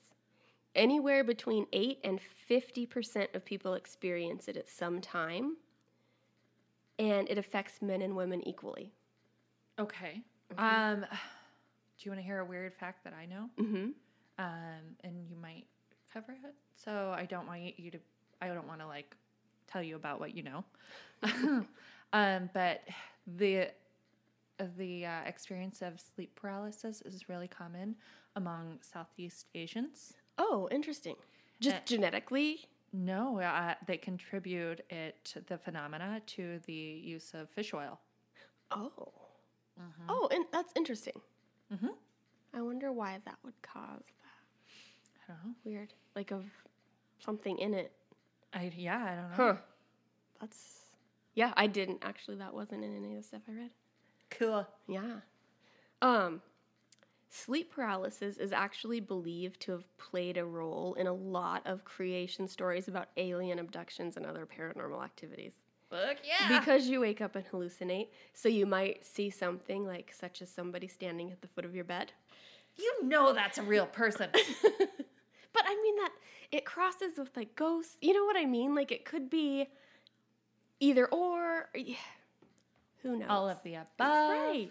Anywhere 0.75 1.23
between 1.23 1.67
8 1.73 1.99
and 2.05 2.21
50% 2.51 3.35
of 3.35 3.45
people 3.45 3.75
experience 3.75 4.49
it 4.49 4.57
at 4.57 4.69
some 4.69 5.01
time. 5.01 5.57
And 6.99 7.29
it 7.29 7.39
affects 7.39 7.83
men 7.83 8.03
and 8.03 8.17
women 8.17 8.47
equally. 8.47 8.93
Okay. 9.79 10.23
Um, 10.57 11.01
do 11.01 12.05
you 12.05 12.11
want 12.11 12.21
to 12.21 12.27
hear 12.27 12.41
a 12.41 12.45
weird 12.45 12.75
fact 12.75 13.05
that 13.05 13.13
I 13.15 13.27
know? 13.27 13.49
Mm-hmm. 13.61 13.91
Um, 14.39 14.97
and 15.05 15.27
you 15.29 15.37
might 15.37 15.67
cover 16.13 16.33
it. 16.33 16.55
So 16.77 17.15
I 17.17 17.25
don't 17.27 17.47
want 17.47 17.79
you 17.79 17.91
to. 17.91 17.99
I 18.41 18.49
don't 18.49 18.67
want 18.67 18.81
to 18.81 18.87
like 18.87 19.17
tell 19.67 19.83
you 19.83 19.97
about 19.97 20.21
what 20.21 20.35
you 20.35 20.43
know. 20.43 20.65
um, 22.13 22.51
but 22.53 22.83
the 23.27 23.69
the 24.77 25.07
uh, 25.07 25.21
experience 25.27 25.83
of 25.83 26.01
sleep 26.01 26.35
paralysis 26.35 27.03
is 27.03 27.29
really 27.29 27.49
common 27.49 27.97
among 28.37 28.79
Southeast 28.83 29.49
Asians. 29.55 30.15
Oh, 30.39 30.69
interesting. 30.71 31.17
Just 31.61 31.77
Uh, 31.77 31.81
genetically? 31.85 32.67
No, 32.93 33.39
uh, 33.41 33.75
they 33.87 33.97
contribute 33.97 34.81
it 34.91 35.35
the 35.47 35.57
phenomena 35.59 36.21
to 36.27 36.59
the 36.67 36.73
use 36.73 37.33
of 37.35 37.49
fish 37.51 37.73
oil. 37.75 38.01
Oh. 38.71 39.13
Oh, 40.09 40.29
and 40.31 40.45
that's 40.53 40.73
interesting. 40.77 41.21
Mhm. 41.71 41.97
I 42.55 42.61
wonder 42.61 42.93
why 42.93 43.19
that 43.25 43.39
would 43.43 43.61
cause 43.63 44.05
that. 44.23 45.23
I 45.25 45.27
don't 45.33 45.45
know. 45.47 45.55
Weird. 45.65 45.95
Like 46.15 46.31
of 46.31 46.45
something 47.19 47.59
in 47.59 47.73
it. 47.75 47.93
I 48.53 48.71
yeah, 48.77 49.03
I 49.03 49.15
don't 49.15 49.31
know. 49.31 49.37
Huh. 49.55 49.57
That's 50.41 50.85
yeah, 51.35 51.55
I 51.57 51.67
didn't 51.67 52.01
actually 52.05 52.37
that 52.37 52.53
wasn't 52.53 52.85
in 52.85 52.95
any 52.95 53.13
of 53.13 53.23
the 53.23 53.27
stuff 53.27 53.43
I 53.49 53.53
read. 53.53 53.71
Cool. 54.31 54.67
Yeah. 54.87 55.21
Um 56.03 56.43
sleep 57.35 57.73
paralysis 57.75 58.37
is 58.37 58.53
actually 58.53 59.01
believed 59.01 59.59
to 59.61 59.73
have 59.73 59.97
played 59.97 60.37
a 60.37 60.45
role 60.45 60.95
in 60.95 61.07
a 61.07 61.13
lot 61.13 61.63
of 61.67 61.85
creation 61.85 62.47
stories 62.47 62.89
about 62.89 63.09
alien 63.17 63.59
abductions 63.59 64.17
and 64.19 64.27
other 64.27 64.47
paranormal 64.47 65.03
activities. 65.03 65.55
Fuck 65.91 66.19
yeah. 66.25 66.59
Because 66.59 66.87
you 66.89 67.01
wake 67.01 67.21
up 67.23 67.35
and 67.35 67.45
hallucinate, 67.47 68.09
so 68.35 68.49
you 68.49 68.67
might 68.67 69.05
see 69.05 69.31
something 69.31 69.87
like 69.87 70.13
such 70.19 70.43
as 70.43 70.51
somebody 70.51 70.87
standing 70.89 71.33
at 71.33 71.41
the 71.41 71.49
foot 71.49 71.65
of 71.65 71.75
your 71.75 71.85
bed. 71.85 72.13
you 72.77 73.05
know 73.05 73.33
that's 73.33 73.59
a 73.59 73.63
real 73.63 73.87
person. 73.87 74.29
But 75.55 75.65
I 75.67 75.75
mean 75.83 75.97
that 75.97 76.13
it 76.51 76.65
crosses 76.65 77.19
with 77.19 77.37
like 77.37 77.55
ghosts. 77.57 77.97
You 78.01 78.15
know 78.15 78.25
what 78.25 78.37
I 78.39 78.47
mean? 78.47 78.75
Like 78.75 78.91
it 78.91 79.05
could 79.05 79.29
be 79.29 79.69
either 80.81 81.07
or. 81.07 81.69
yeah. 81.75 81.97
Who 83.03 83.17
knows? 83.19 83.29
All 83.29 83.49
of 83.49 83.63
the 83.63 83.75
above. 83.75 84.31
Right. 84.31 84.71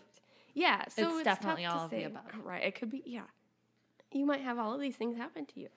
Yeah. 0.54 0.84
So 0.90 1.04
It's 1.04 1.16
it's, 1.16 1.24
definitely 1.24 1.66
all 1.66 1.86
of 1.86 1.92
the 1.92 2.04
above. 2.04 2.24
Right. 2.44 2.64
It 2.64 2.76
could 2.76 2.90
be. 2.90 3.04
Yeah. 3.06 3.24
You 4.12 4.26
might 4.26 4.42
have 4.42 4.60
all 4.60 4.74
of 4.74 4.82
these 4.82 4.96
things 4.96 5.16
happen 5.18 5.46
to 5.46 5.60
you. 5.60 5.70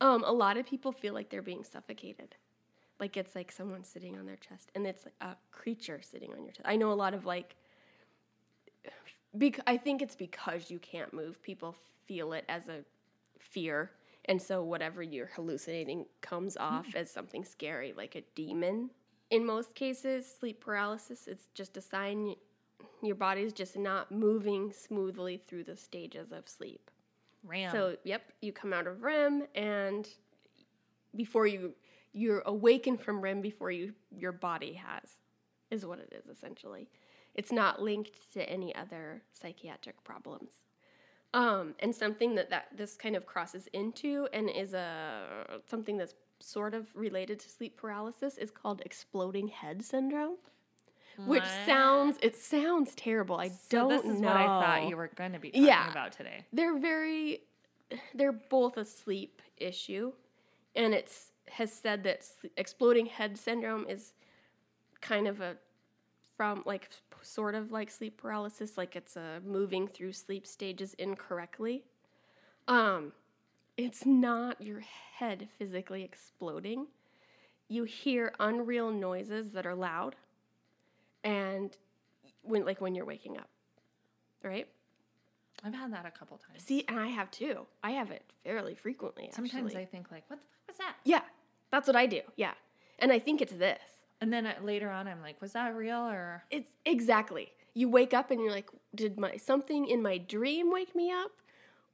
Um, 0.00 0.22
a 0.24 0.32
lot 0.32 0.56
of 0.56 0.66
people 0.66 0.92
feel 0.92 1.14
like 1.14 1.30
they're 1.30 1.42
being 1.42 1.64
suffocated. 1.64 2.36
Like 3.00 3.16
it's 3.16 3.34
like 3.34 3.50
someone 3.52 3.84
sitting 3.84 4.16
on 4.16 4.26
their 4.26 4.36
chest, 4.36 4.70
and 4.74 4.86
it's 4.86 5.04
a 5.20 5.36
creature 5.50 6.00
sitting 6.02 6.32
on 6.32 6.42
your 6.44 6.52
chest. 6.52 6.66
I 6.66 6.76
know 6.76 6.92
a 6.92 6.94
lot 6.94 7.14
of 7.14 7.26
like. 7.26 7.56
Bec- 9.36 9.60
I 9.66 9.76
think 9.76 10.00
it's 10.00 10.16
because 10.16 10.70
you 10.70 10.78
can't 10.78 11.12
move. 11.12 11.42
People 11.42 11.74
feel 12.06 12.32
it 12.32 12.44
as 12.48 12.68
a 12.68 12.84
fear, 13.38 13.90
and 14.26 14.40
so 14.40 14.62
whatever 14.62 15.02
you're 15.02 15.30
hallucinating 15.34 16.06
comes 16.22 16.56
off 16.56 16.86
as 16.94 17.10
something 17.10 17.44
scary, 17.44 17.92
like 17.94 18.14
a 18.14 18.22
demon. 18.34 18.90
In 19.30 19.44
most 19.44 19.74
cases, 19.74 20.26
sleep 20.40 20.60
paralysis 20.60 21.26
it's 21.26 21.48
just 21.54 21.76
a 21.76 21.80
sign 21.80 22.34
your 23.02 23.16
body's 23.16 23.52
just 23.52 23.76
not 23.76 24.10
moving 24.10 24.72
smoothly 24.72 25.42
through 25.46 25.64
the 25.64 25.76
stages 25.76 26.32
of 26.32 26.48
sleep. 26.48 26.90
REM. 27.44 27.70
So, 27.70 27.96
yep, 28.04 28.32
you 28.40 28.52
come 28.52 28.72
out 28.72 28.86
of 28.86 29.02
REM 29.02 29.46
and 29.54 30.08
before 31.14 31.46
you 31.46 31.74
you're 32.12 32.42
awakened 32.46 33.00
from 33.00 33.20
REM 33.20 33.40
before 33.40 33.70
you 33.70 33.92
your 34.10 34.32
body 34.32 34.72
has 34.72 35.16
is 35.70 35.84
what 35.84 35.98
it 35.98 36.12
is 36.12 36.26
essentially. 36.28 36.88
It's 37.34 37.52
not 37.52 37.82
linked 37.82 38.32
to 38.32 38.48
any 38.48 38.74
other 38.74 39.22
psychiatric 39.32 40.02
problems. 40.04 40.50
Um, 41.34 41.74
and 41.80 41.94
something 41.94 42.34
that, 42.36 42.48
that 42.48 42.68
this 42.74 42.96
kind 42.96 43.14
of 43.14 43.26
crosses 43.26 43.68
into 43.74 44.26
and 44.32 44.48
is 44.48 44.72
a 44.72 45.60
something 45.66 45.98
that's 45.98 46.14
sort 46.40 46.74
of 46.74 46.88
related 46.94 47.38
to 47.40 47.50
sleep 47.50 47.76
paralysis 47.76 48.38
is 48.38 48.50
called 48.50 48.80
exploding 48.84 49.48
head 49.48 49.84
syndrome. 49.84 50.36
Which 51.24 51.42
What? 51.44 51.52
sounds 51.66 52.18
it 52.22 52.36
sounds 52.36 52.94
terrible. 52.94 53.36
I 53.36 53.48
So 53.48 53.78
don't 53.78 53.88
this 53.88 54.04
is 54.04 54.20
know. 54.20 54.28
what 54.28 54.36
I 54.36 54.48
thought 54.48 54.88
you 54.88 54.96
were 54.96 55.10
going 55.14 55.32
to 55.32 55.38
be 55.38 55.50
talking 55.50 55.64
Yeah. 55.64 55.90
about 55.90 56.12
today. 56.12 56.44
They're 56.52 56.78
very 56.78 57.40
they're 58.14 58.32
both 58.32 58.76
a 58.76 58.84
sleep 58.84 59.40
issue 59.56 60.12
and 60.74 60.92
it's 60.94 61.30
has 61.48 61.72
said 61.72 62.02
that 62.02 62.26
exploding 62.56 63.06
head 63.06 63.38
syndrome 63.38 63.86
is 63.88 64.12
kind 65.00 65.28
of 65.28 65.40
a 65.40 65.56
from 66.36 66.62
like 66.66 66.90
sort 67.22 67.54
of 67.54 67.72
like 67.72 67.90
sleep 67.90 68.18
paralysis 68.20 68.76
like 68.76 68.96
it's 68.96 69.16
a 69.16 69.40
moving 69.44 69.86
through 69.88 70.12
sleep 70.12 70.46
stages 70.46 70.94
incorrectly 70.94 71.84
um 72.68 73.12
it's 73.76 74.04
not 74.04 74.60
your 74.60 74.80
head 75.18 75.48
physically 75.58 76.02
exploding 76.02 76.86
you 77.68 77.84
hear 77.84 78.32
unreal 78.40 78.90
noises 78.90 79.52
that 79.52 79.66
are 79.66 79.74
loud 79.74 80.16
when 82.48 82.64
like 82.64 82.80
when 82.80 82.94
you're 82.94 83.04
waking 83.04 83.36
up 83.36 83.48
right 84.42 84.68
I've 85.64 85.74
had 85.74 85.92
that 85.92 86.06
a 86.06 86.10
couple 86.10 86.38
times. 86.38 86.62
See, 86.62 86.84
and 86.88 86.98
I 86.98 87.08
have 87.08 87.30
too. 87.30 87.66
I 87.82 87.92
have 87.92 88.10
it 88.10 88.22
fairly 88.44 88.74
frequently. 88.74 89.30
Sometimes 89.32 89.68
actually. 89.68 89.82
I 89.82 89.86
think 89.86 90.10
like, 90.10 90.24
what? 90.28 90.38
The, 90.38 90.44
what's 90.66 90.78
that? 90.78 90.96
yeah, 91.04 91.22
that's 91.70 91.86
what 91.86 91.96
I 91.96 92.06
do. 92.06 92.20
Yeah, 92.36 92.52
and 92.98 93.12
I 93.12 93.18
think 93.18 93.40
it's 93.40 93.52
this. 93.52 93.80
And 94.20 94.32
then 94.32 94.46
uh, 94.46 94.54
later 94.62 94.90
on, 94.90 95.08
I'm 95.08 95.20
like, 95.20 95.40
was 95.40 95.52
that 95.52 95.74
real 95.74 95.98
or? 95.98 96.44
It's 96.50 96.70
exactly. 96.84 97.52
You 97.74 97.88
wake 97.88 98.14
up 98.14 98.30
and 98.30 98.40
you're 98.40 98.52
like, 98.52 98.70
did 98.94 99.18
my 99.18 99.36
something 99.36 99.86
in 99.88 100.02
my 100.02 100.18
dream 100.18 100.72
wake 100.72 100.94
me 100.94 101.10
up, 101.10 101.32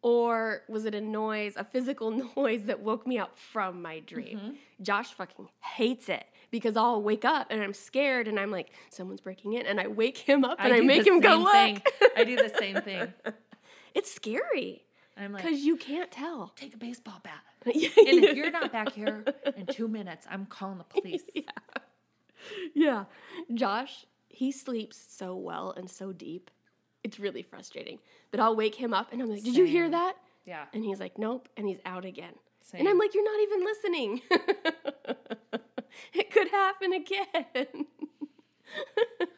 or 0.03 0.63
was 0.69 0.85
it 0.85 0.95
a 0.95 1.01
noise, 1.01 1.55
a 1.57 1.65
physical 1.65 2.11
noise 2.37 2.65
that 2.65 2.81
woke 2.81 3.07
me 3.07 3.19
up 3.19 3.39
from 3.39 3.81
my 3.81 4.01
dream? 4.01 4.39
Mm-hmm. 4.39 4.83
Josh 4.83 5.13
fucking 5.13 5.49
hates 5.61 6.09
it 6.09 6.25
because 6.53 6.77
I'll 6.77 7.03
wake 7.03 7.25
up 7.25 7.49
and 7.51 7.61
I'm 7.61 7.75
scared 7.75 8.29
and 8.29 8.39
I'm 8.39 8.53
like, 8.53 8.71
someone's 8.91 9.21
breaking 9.21 9.55
in, 9.55 9.67
and 9.67 9.81
I 9.81 9.89
wake 9.89 10.19
him 10.19 10.45
up 10.45 10.59
and 10.61 10.73
I, 10.73 10.77
do 10.79 10.87
make 10.87 11.05
him 11.05 11.19
go 11.19 11.39
look. 11.39 11.53
thing. 11.53 11.83
I 12.17 12.23
do 12.23 12.37
the 12.37 12.53
same 12.57 12.81
thing. 12.83 13.13
it's 13.95 14.13
scary 14.15 14.85
And 15.17 15.25
I'm 15.25 15.33
like, 15.33 15.43
because 15.43 15.65
you 15.65 15.77
can't 15.77 16.11
tell. 16.13 16.53
take 16.55 16.75
a 16.75 16.79
baseball 16.79 17.21
bat. 17.25 17.41
and 17.65 17.75
if 17.75 18.37
you're 18.37 18.51
not 18.53 18.71
back 18.71 18.93
here 18.93 19.25
in 19.57 19.67
two 19.67 19.89
minutes, 19.89 20.27
I'm 20.31 20.47
calling 20.47 20.79
the 20.79 20.85
police. 20.85 21.23
Yeah. 22.75 23.05
Josh, 23.55 24.05
he 24.29 24.51
sleeps 24.51 25.01
so 25.11 25.37
well 25.37 25.73
and 25.77 25.89
so 25.89 26.13
deep. 26.13 26.51
It's 27.05 27.21
really 27.21 27.43
frustrating. 27.43 28.01
But 28.33 28.41
I'll 28.41 28.57
wake 28.57 28.75
him 28.75 28.93
up 28.93 29.13
and 29.13 29.23
I'm 29.23 29.31
like, 29.31 29.45
Did 29.45 29.57
you 29.57 29.65
hear 29.65 29.89
that? 29.89 30.15
Yeah. 30.45 30.65
And 30.75 30.85
he's 30.85 30.99
like, 30.99 31.19
Nope. 31.19 31.49
And 31.57 31.69
he's 31.69 31.79
out 31.87 32.05
again. 32.05 32.35
Same. 32.63 32.81
And 32.81 32.89
I'm 32.89 32.99
like, 32.99 33.15
You're 33.15 33.25
not 33.25 33.41
even 33.43 33.65
listening. 33.65 34.23
it 36.15 36.31
could 36.31 36.49
happen 36.49 36.93
again. 36.93 37.87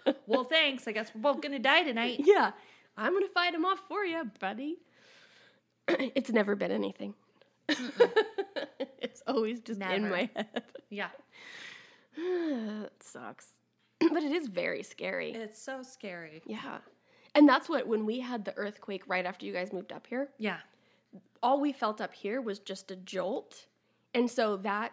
well, 0.27 0.45
thanks. 0.45 0.87
I 0.89 0.93
guess 0.93 1.11
we're 1.15 1.21
both 1.21 1.41
gonna 1.41 1.59
die 1.59 1.83
tonight. 1.83 2.21
yeah. 2.25 2.53
I'm 2.97 3.13
going 3.13 3.27
to 3.27 3.33
fight 3.33 3.53
him 3.55 3.65
off 3.65 3.81
for 3.89 4.05
you, 4.05 4.31
buddy. 4.39 4.77
it's 5.89 6.31
never 6.31 6.55
been 6.55 6.71
anything. 6.71 7.15
it's 7.69 9.21
always 9.27 9.61
just 9.61 9.81
in 9.81 10.09
my 10.09 10.31
head. 10.37 10.63
Yeah. 10.91 11.09
it 12.17 12.93
sucks. 13.03 13.49
but 14.01 14.23
it 14.23 14.33
is 14.33 14.47
very 14.49 14.83
scary. 14.83 15.33
It's 15.33 15.61
so 15.61 15.83
scary. 15.83 16.43
Yeah. 16.47 16.79
And 17.35 17.49
that's 17.49 17.69
what, 17.69 17.89
when 17.89 18.07
we 18.07 18.21
had 18.21 18.45
the 18.45 18.57
earthquake 18.57 19.03
right 19.09 19.27
after 19.27 19.45
you 19.45 19.53
guys 19.53 19.73
moved 19.73 19.93
up 19.93 20.07
here, 20.07 20.29
Yeah. 20.39 20.59
all 21.43 21.61
we 21.61 21.73
felt 21.73 22.01
up 22.01 22.15
here 22.15 22.41
was 22.41 22.61
just 22.61 22.93
a 22.93 22.97
jolt. 22.97 23.67
And 24.15 24.31
so 24.31 24.57
that, 24.59 24.93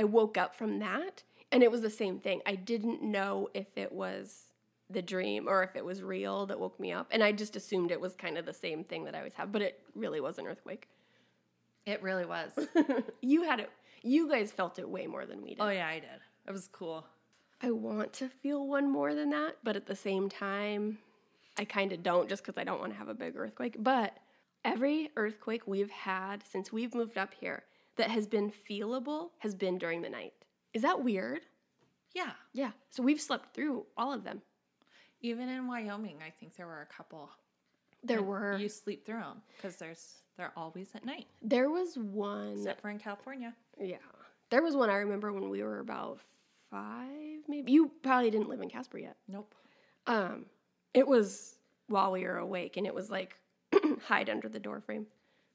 I 0.00 0.04
woke 0.04 0.38
up 0.38 0.54
from 0.54 0.78
that 0.78 1.22
and 1.52 1.62
it 1.62 1.70
was 1.70 1.82
the 1.82 1.90
same 1.90 2.20
thing. 2.20 2.40
I 2.46 2.54
didn't 2.54 3.02
know 3.02 3.50
if 3.52 3.66
it 3.76 3.92
was 3.92 4.44
the 4.88 5.02
dream 5.02 5.46
or 5.46 5.62
if 5.62 5.76
it 5.76 5.84
was 5.84 6.02
real 6.02 6.46
that 6.46 6.58
woke 6.58 6.80
me 6.80 6.90
up. 6.90 7.08
And 7.10 7.22
I 7.22 7.32
just 7.32 7.54
assumed 7.54 7.90
it 7.90 8.00
was 8.00 8.14
kind 8.14 8.38
of 8.38 8.46
the 8.46 8.54
same 8.54 8.82
thing 8.82 9.04
that 9.04 9.14
I 9.14 9.18
always 9.18 9.34
have, 9.34 9.52
but 9.52 9.60
it 9.60 9.82
really 9.94 10.22
was 10.22 10.38
an 10.38 10.46
earthquake. 10.46 10.88
It 11.84 12.02
really 12.02 12.24
was. 12.24 12.52
You 13.20 13.42
had 13.42 13.60
it, 13.60 13.70
you 14.02 14.26
guys 14.26 14.50
felt 14.50 14.78
it 14.78 14.88
way 14.88 15.06
more 15.06 15.26
than 15.26 15.42
we 15.42 15.50
did. 15.50 15.60
oh 15.60 15.68
yeah, 15.68 15.86
I 15.86 15.98
did. 15.98 16.20
It 16.48 16.52
was 16.52 16.66
cool. 16.72 17.04
I 17.62 17.70
want 17.70 18.14
to 18.14 18.30
feel 18.30 18.66
one 18.66 18.90
more 18.90 19.14
than 19.14 19.28
that, 19.30 19.56
but 19.62 19.76
at 19.76 19.84
the 19.84 19.94
same 19.94 20.30
time, 20.30 20.96
I 21.58 21.66
kind 21.66 21.92
of 21.92 22.02
don't 22.02 22.26
just 22.26 22.42
because 22.42 22.58
I 22.58 22.64
don't 22.64 22.80
want 22.80 22.92
to 22.92 22.98
have 22.98 23.08
a 23.08 23.14
big 23.14 23.36
earthquake. 23.36 23.76
But 23.78 24.16
every 24.64 25.10
earthquake 25.16 25.66
we've 25.66 25.90
had 25.90 26.42
since 26.50 26.72
we've 26.72 26.94
moved 26.94 27.18
up 27.18 27.34
here 27.38 27.64
that 28.00 28.10
has 28.10 28.26
been 28.26 28.50
feelable 28.50 29.28
has 29.40 29.54
been 29.54 29.76
during 29.76 30.00
the 30.00 30.08
night. 30.08 30.32
Is 30.72 30.80
that 30.82 31.04
weird? 31.04 31.42
Yeah. 32.14 32.30
Yeah. 32.54 32.70
So 32.88 33.02
we've 33.02 33.20
slept 33.20 33.54
through 33.54 33.84
all 33.94 34.10
of 34.12 34.24
them. 34.24 34.40
Even 35.20 35.50
in 35.50 35.68
Wyoming, 35.68 36.16
I 36.26 36.30
think 36.30 36.56
there 36.56 36.66
were 36.66 36.80
a 36.80 36.86
couple. 36.86 37.28
There 38.02 38.22
were. 38.22 38.56
You 38.56 38.70
sleep 38.70 39.04
through 39.04 39.20
them 39.20 39.42
because 39.54 39.76
there's 39.76 40.22
they're 40.38 40.52
always 40.56 40.88
at 40.94 41.04
night, 41.04 41.26
there 41.42 41.68
was 41.68 41.98
one. 41.98 42.54
except 42.54 42.80
for 42.80 42.88
in 42.88 42.98
California. 42.98 43.54
Yeah. 43.78 43.96
There 44.48 44.62
was 44.62 44.74
one 44.74 44.88
I 44.88 44.96
remember 44.96 45.30
when 45.30 45.50
we 45.50 45.62
were 45.62 45.80
about 45.80 46.20
five, 46.70 47.40
maybe. 47.46 47.70
You 47.70 47.90
probably 48.02 48.30
didn't 48.30 48.48
live 48.48 48.62
in 48.62 48.70
Casper 48.70 48.96
yet. 48.96 49.16
Nope. 49.28 49.54
Um, 50.06 50.46
it 50.94 51.06
was 51.06 51.56
while 51.88 52.12
we 52.12 52.24
were 52.24 52.38
awake, 52.38 52.78
and 52.78 52.86
it 52.86 52.94
was 52.94 53.10
like 53.10 53.38
hide 54.06 54.30
under 54.30 54.48
the 54.48 54.58
door 54.58 54.80
frame. 54.80 55.06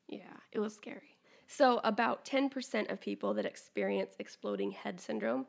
Yeah, 0.08 0.38
it 0.52 0.60
was 0.60 0.76
scary. 0.76 1.15
So, 1.48 1.80
about 1.84 2.26
10% 2.26 2.92
of 2.92 3.00
people 3.00 3.34
that 3.36 3.46
experience 3.46 4.16
exploding 4.20 4.72
head 4.72 5.00
syndrome 5.00 5.46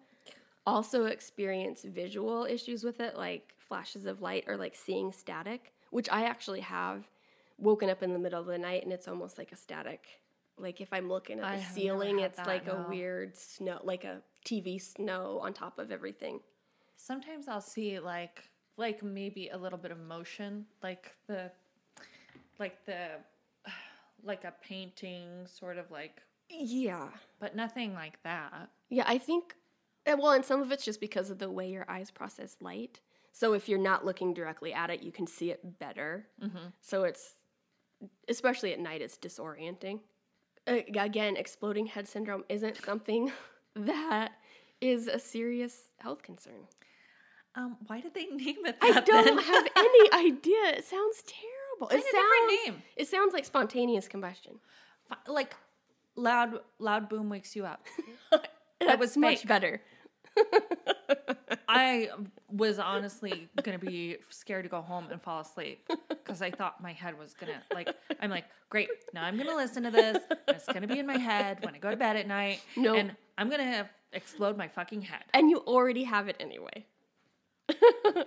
also 0.67 1.05
experience 1.07 1.83
visual 1.85 2.45
issues 2.45 2.83
with 2.83 3.01
it, 3.01 3.17
like 3.17 3.55
flashes 3.57 4.05
of 4.05 4.21
light 4.21 4.45
or 4.47 4.57
like 4.57 4.75
seeing 4.75 5.13
static, 5.13 5.73
which 5.91 6.09
I 6.11 6.25
actually 6.25 6.61
have 6.61 7.05
woken 7.59 7.89
up 7.89 8.03
in 8.03 8.13
the 8.13 8.19
middle 8.19 8.41
of 8.41 8.47
the 8.47 8.59
night 8.59 8.83
and 8.83 8.93
it's 8.93 9.09
almost 9.09 9.39
like 9.39 9.53
a 9.53 9.57
static. 9.57 10.05
Like 10.59 10.81
if 10.81 10.93
I'm 10.93 11.09
looking 11.09 11.39
at 11.41 11.59
the 11.59 11.65
ceiling, 11.65 12.21
it's 12.21 12.39
that, 12.39 12.47
like 12.47 12.67
no. 12.67 12.85
a 12.85 12.89
weird 12.89 13.37
snow, 13.37 13.81
like 13.85 14.05
a 14.05 14.23
TV 14.45 14.81
snow 14.81 15.39
on 15.43 15.53
top 15.53 15.79
of 15.79 15.93
everything. 15.93 16.41
Sometimes 16.97 17.47
I'll 17.47 17.61
see 17.61 17.99
like 18.01 18.43
like 18.79 19.03
maybe 19.03 19.49
a 19.49 19.57
little 19.57 19.79
bit 19.79 19.91
of 19.91 19.99
motion, 19.99 20.67
like 20.83 21.15
the 21.27 21.51
like 22.59 22.85
the 22.87 23.09
like 24.23 24.45
a 24.45 24.53
painting 24.63 25.47
sort 25.47 25.79
of 25.79 25.91
like 25.91 26.21
Yeah. 26.49 27.09
but 27.39 27.55
nothing 27.57 27.95
like 27.95 28.23
that. 28.23 28.71
Yeah, 28.89 29.05
I 29.07 29.19
think, 29.19 29.55
uh, 30.07 30.17
well, 30.19 30.33
and 30.33 30.45
some 30.45 30.63
of 30.63 30.71
it's 30.73 30.85
just 30.85 31.01
because 31.01 31.31
of 31.31 31.39
the 31.39 31.51
way 31.51 31.69
your 31.71 31.85
eyes 31.91 32.11
process 32.11 32.57
light. 32.61 33.01
So 33.33 33.53
if 33.53 33.69
you're 33.69 33.79
not 33.79 34.05
looking 34.05 34.33
directly 34.33 34.73
at 34.73 34.91
it, 34.91 35.03
you 35.03 35.13
can 35.13 35.27
see 35.27 35.51
it 35.51 35.79
better. 35.79 36.27
So 36.81 37.05
it's, 37.05 37.35
especially 38.29 38.73
at 38.73 38.81
night, 38.81 39.03
it's 39.03 39.19
disorienting. 39.19 40.01
Again, 40.67 41.37
exploding 41.37 41.87
head 41.87 42.09
syndrome 42.09 42.45
isn't 42.49 42.83
something 42.85 43.31
that 43.77 44.33
is 44.81 45.07
a 45.07 45.19
serious 45.19 45.89
health 45.99 46.23
concern. 46.23 46.67
Um, 47.55 47.77
why 47.87 48.01
did 48.01 48.15
they 48.15 48.25
name 48.27 48.65
it 48.67 48.81
that? 48.81 48.97
I 48.97 49.01
don't 49.01 49.25
then? 49.25 49.39
have 49.39 49.67
any 49.77 50.13
idea. 50.29 50.65
It 50.77 50.85
sounds 50.85 51.23
terrible. 51.23 51.56
Find 51.81 51.93
it 51.93 51.99
a 51.99 52.03
different 52.03 52.27
sounds, 52.49 52.67
name. 52.67 52.83
It 52.97 53.09
sounds 53.09 53.33
like 53.33 53.45
spontaneous 53.45 54.09
combustion. 54.09 54.59
Like 55.27 55.55
loud 56.17 56.61
loud 56.79 57.09
boom 57.09 57.29
wakes 57.29 57.55
you 57.57 57.65
up. 57.67 57.87
That 58.81 58.99
was 58.99 59.17
much 59.17 59.47
better. 59.47 59.81
I 61.69 62.11
was 62.51 62.79
honestly 62.79 63.49
gonna 63.63 63.79
be 63.79 64.19
scared 64.31 64.65
to 64.65 64.69
go 64.69 64.83
home 64.83 65.09
and 65.11 65.21
fall 65.21 65.41
asleep 65.41 65.89
because 66.09 66.43
I 66.43 66.51
thought 66.51 66.83
my 66.83 66.93
head 66.93 67.19
was 67.19 67.35
gonna 67.35 67.63
like. 67.75 67.89
I'm 68.21 68.31
like, 68.31 68.45
great. 68.69 68.89
Now 69.15 69.25
I'm 69.25 69.37
gonna 69.37 69.57
listen 69.57 69.83
to 69.85 69.91
this. 69.91 70.19
It's 70.49 70.67
gonna 70.67 70.87
be 70.87 70.99
in 70.99 71.07
my 71.07 71.17
head 71.19 71.65
when 71.65 71.75
I 71.75 71.79
go 71.79 71.91
to 71.91 71.97
bed 71.97 72.17
at 72.17 72.29
night. 72.29 72.61
Nope. 72.77 72.99
and 72.99 73.17
I'm 73.39 73.49
gonna 73.51 73.89
explode 74.13 74.57
my 74.57 74.69
fucking 74.69 75.03
head. 75.03 75.25
And 75.35 75.51
you 75.51 75.59
already 75.59 76.05
have 76.05 76.29
it 76.29 76.37
anyway. 76.39 76.87
I 77.71 78.25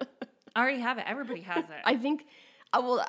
already 0.57 0.79
have 0.79 0.97
it. 0.97 1.05
Everybody 1.07 1.41
has 1.41 1.65
it. 1.65 1.81
I 1.85 1.95
think, 1.95 2.25
uh, 2.73 2.81
well, 2.83 3.05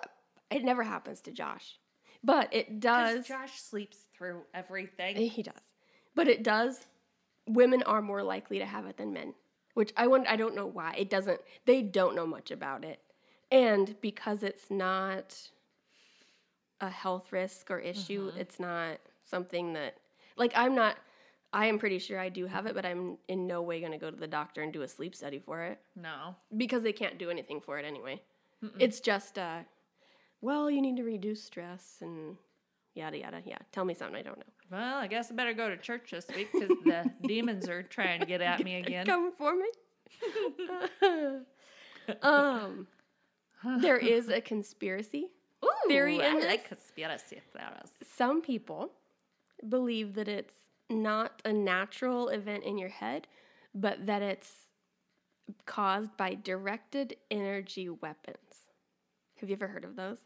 it 0.51 0.65
never 0.65 0.83
happens 0.83 1.21
to 1.23 1.31
Josh, 1.33 1.79
but 2.25 2.53
it 2.53 2.81
does. 2.81 3.27
Josh 3.27 3.61
sleeps 3.61 3.99
through 4.17 4.43
everything. 4.55 5.17
He 5.17 5.43
does, 5.43 5.63
but 6.15 6.29
it 6.29 6.43
does. 6.43 6.87
Women 7.47 7.83
are 7.85 8.03
more 8.03 8.23
likely 8.23 8.59
to 8.59 8.67
have 8.67 8.87
it 8.87 8.97
than 8.97 9.13
men, 9.13 9.35
which 9.75 9.93
I 9.97 10.07
wonder. 10.07 10.29
I 10.29 10.37
don't 10.37 10.55
know 10.55 10.67
why. 10.67 10.95
It 10.97 11.11
doesn't. 11.11 11.41
They 11.67 11.83
don't 11.83 12.15
know 12.15 12.27
much 12.27 12.51
about 12.51 12.85
it, 12.85 13.01
and 13.51 13.95
because 14.01 14.43
it's 14.43 14.71
not 14.71 15.37
a 16.81 16.89
health 16.91 17.33
risk 17.33 17.71
or 17.71 17.79
issue, 17.79 18.29
Mm-hmm. 18.31 18.41
it's 18.41 18.59
not 18.61 18.99
something 19.29 19.75
that, 19.75 19.97
like, 20.37 20.53
I'm 20.55 20.75
not. 20.75 20.97
I 21.53 21.67
am 21.67 21.79
pretty 21.81 21.99
sure 21.99 22.19
I 22.19 22.29
do 22.29 22.47
have 22.47 22.67
it, 22.67 22.75
but 22.77 22.87
I'm 22.87 23.19
in 23.27 23.47
no 23.49 23.61
way 23.61 23.81
going 23.81 23.91
to 23.93 23.99
go 23.99 24.09
to 24.11 24.17
the 24.17 24.29
doctor 24.29 24.63
and 24.63 24.73
do 24.73 24.83
a 24.83 24.89
sleep 24.89 25.17
study 25.17 25.41
for 25.41 25.63
it. 25.65 25.79
No. 25.97 26.37
because 26.57 26.83
they 26.85 26.93
can't 26.93 27.19
do 27.19 27.29
anything 27.29 27.61
for 27.61 27.77
it 27.79 27.85
anyway. 27.85 28.23
It's 28.79 29.01
just, 29.01 29.37
uh, 29.37 29.61
well, 30.41 30.71
you 30.71 30.81
need 30.81 30.97
to 30.97 31.05
reduce 31.05 31.43
stress 31.43 31.99
and 32.01 32.37
yada 32.95 33.19
yada. 33.19 33.43
Yeah, 33.45 33.59
tell 33.73 33.85
me 33.85 33.95
something 33.95 34.17
I 34.17 34.23
don't 34.23 34.39
know. 34.39 34.45
Well, 34.71 34.99
I 34.99 35.07
guess 35.07 35.31
I 35.31 35.35
better 35.35 35.53
go 35.53 35.69
to 35.69 35.77
church 35.77 36.11
this 36.13 36.27
week 36.35 36.49
because 36.53 36.69
the 36.85 37.11
demons 37.27 37.69
are 37.69 37.83
trying 37.83 38.21
to 38.21 38.27
get 38.27 38.41
at 38.41 38.63
me 38.65 38.77
again. 38.77 39.07
Come 39.07 39.33
for 39.33 39.55
me. 39.57 39.69
um, 42.23 42.87
there 43.79 43.97
is 43.99 44.29
a 44.29 44.41
conspiracy 44.41 45.29
theory 45.89 46.19
Ooh, 46.19 46.23
I 46.23 46.35
this. 46.35 46.45
like 46.45 46.69
conspiracy 46.69 47.41
theories. 47.53 47.91
Some 48.17 48.41
people 48.43 48.93
believe 49.69 50.15
that 50.15 50.29
it's 50.29 50.55
not 50.89 51.43
a 51.45 51.53
natural 51.53 52.29
event 52.29 52.65
in 52.65 52.79
your 52.79 52.89
head, 52.89 53.27
but 53.75 54.07
that 54.07 54.23
it's 54.23 54.51
caused 55.67 56.17
by 56.17 56.35
directed 56.35 57.17
energy 57.31 57.89
weapons. 57.89 58.37
Have 59.41 59.49
you 59.49 59.57
ever 59.57 59.69
heard 59.69 59.85
of 59.85 59.97
those? 59.97 60.19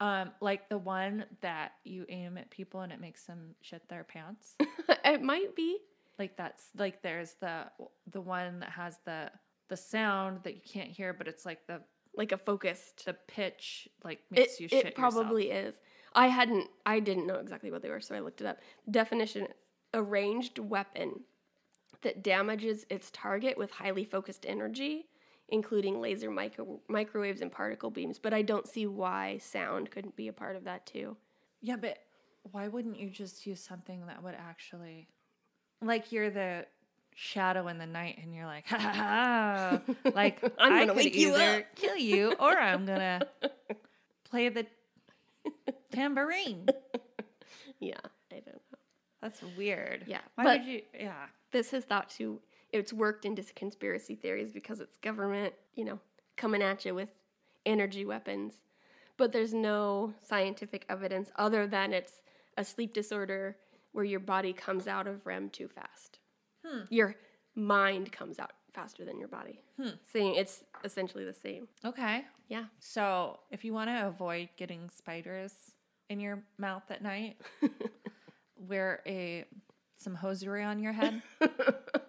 Um, 0.00 0.32
like 0.40 0.68
the 0.68 0.78
one 0.78 1.24
that 1.40 1.72
you 1.84 2.04
aim 2.08 2.36
at 2.36 2.50
people 2.50 2.80
and 2.80 2.92
it 2.92 3.00
makes 3.00 3.24
them 3.24 3.54
shit 3.62 3.88
their 3.88 4.04
pants. 4.04 4.56
it 5.04 5.22
might 5.22 5.54
be. 5.54 5.78
like 6.18 6.36
that's 6.36 6.64
like 6.76 7.02
there's 7.02 7.34
the 7.40 7.64
the 8.10 8.20
one 8.20 8.60
that 8.60 8.70
has 8.70 8.98
the 9.04 9.30
the 9.68 9.76
sound 9.76 10.40
that 10.42 10.54
you 10.54 10.60
can't 10.64 10.90
hear, 10.90 11.12
but 11.12 11.28
it's 11.28 11.46
like 11.46 11.66
the 11.66 11.80
like 12.16 12.32
a 12.32 12.38
focused. 12.38 13.04
the 13.06 13.14
pitch 13.14 13.88
like 14.04 14.20
It, 14.30 14.38
makes 14.40 14.60
you 14.60 14.68
shit 14.68 14.86
it 14.86 14.94
probably 14.94 15.50
is. 15.50 15.76
I 16.14 16.28
hadn't. 16.28 16.68
I 16.86 17.00
didn't 17.00 17.26
know 17.26 17.36
exactly 17.36 17.70
what 17.70 17.82
they 17.82 17.88
were, 17.90 18.00
so 18.00 18.14
I 18.14 18.20
looked 18.20 18.40
it 18.40 18.46
up. 18.46 18.58
Definition: 18.90 19.48
a 19.92 20.02
ranged 20.02 20.58
weapon 20.58 21.20
that 22.02 22.22
damages 22.22 22.84
its 22.90 23.10
target 23.12 23.56
with 23.56 23.70
highly 23.70 24.04
focused 24.04 24.44
energy, 24.46 25.06
including 25.48 26.00
laser 26.00 26.30
micro, 26.30 26.80
microwaves 26.88 27.40
and 27.40 27.52
particle 27.52 27.90
beams. 27.90 28.18
But 28.18 28.32
I 28.34 28.42
don't 28.42 28.66
see 28.66 28.86
why 28.86 29.38
sound 29.38 29.90
couldn't 29.90 30.16
be 30.16 30.28
a 30.28 30.32
part 30.32 30.56
of 30.56 30.64
that 30.64 30.86
too. 30.86 31.16
Yeah, 31.60 31.76
but 31.76 31.98
why 32.50 32.68
wouldn't 32.68 32.98
you 32.98 33.08
just 33.10 33.46
use 33.46 33.60
something 33.60 34.06
that 34.06 34.22
would 34.22 34.34
actually 34.34 35.08
like 35.82 36.12
you're 36.12 36.30
the 36.30 36.66
shadow 37.14 37.68
in 37.68 37.78
the 37.78 37.86
night 37.86 38.18
and 38.22 38.34
you're 38.34 38.46
like, 38.46 38.66
ha 38.68 38.76
ha 38.78 38.92
ha. 38.92 39.80
Like 40.14 40.42
I'm 40.58 40.72
I 40.72 40.80
gonna 40.80 40.94
wake 40.94 41.14
you 41.14 41.34
either 41.34 41.60
up. 41.60 41.74
kill 41.76 41.96
you 41.96 42.34
or 42.38 42.56
I'm 42.58 42.84
gonna 42.86 43.20
play 44.24 44.48
the 44.48 44.66
tambourine. 45.92 46.66
Yeah, 47.80 47.98
I 48.32 48.36
don't 48.36 48.46
know. 48.46 48.78
That's 49.22 49.40
weird. 49.56 50.04
Yeah, 50.06 50.20
Why 50.34 50.56
would 50.56 50.64
you 50.66 50.82
yeah. 50.98 51.26
This 51.52 51.70
has 51.70 51.84
thought 51.84 52.10
to. 52.18 52.40
It's 52.74 52.92
worked 52.92 53.24
into 53.24 53.44
conspiracy 53.54 54.16
theories 54.16 54.52
because 54.52 54.80
it's 54.80 54.96
government, 54.96 55.54
you 55.76 55.84
know, 55.84 56.00
coming 56.36 56.60
at 56.60 56.84
you 56.84 56.92
with 56.92 57.08
energy 57.64 58.04
weapons. 58.04 58.54
But 59.16 59.30
there's 59.30 59.54
no 59.54 60.12
scientific 60.20 60.84
evidence 60.88 61.30
other 61.36 61.68
than 61.68 61.92
it's 61.92 62.22
a 62.58 62.64
sleep 62.64 62.92
disorder 62.92 63.56
where 63.92 64.04
your 64.04 64.18
body 64.18 64.52
comes 64.52 64.88
out 64.88 65.06
of 65.06 65.24
REM 65.24 65.50
too 65.50 65.68
fast. 65.68 66.18
Hmm. 66.66 66.80
Your 66.90 67.14
mind 67.54 68.10
comes 68.10 68.40
out 68.40 68.50
faster 68.72 69.04
than 69.04 69.20
your 69.20 69.28
body. 69.28 69.60
Hmm. 69.80 69.90
Saying 70.12 70.34
it's 70.34 70.64
essentially 70.82 71.24
the 71.24 71.32
same. 71.32 71.68
Okay. 71.84 72.24
Yeah. 72.48 72.64
So, 72.80 73.38
if 73.52 73.64
you 73.64 73.72
want 73.72 73.88
to 73.88 74.08
avoid 74.08 74.48
getting 74.56 74.90
spiders 74.90 75.54
in 76.10 76.18
your 76.18 76.42
mouth 76.58 76.90
at 76.90 77.02
night, 77.02 77.40
wear 78.56 79.00
a 79.06 79.44
some 79.96 80.16
hosiery 80.16 80.64
on 80.64 80.80
your 80.80 80.92
head. 80.92 81.22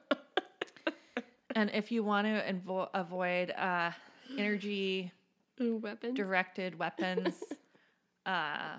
and 1.55 1.71
if 1.73 1.91
you 1.91 2.03
want 2.03 2.27
to 2.27 2.41
invo- 2.53 2.89
avoid 2.93 3.51
uh, 3.51 3.91
energy 4.37 5.11
Weapons. 5.59 6.15
directed 6.15 6.77
weapons 6.77 7.41
uh, 8.25 8.77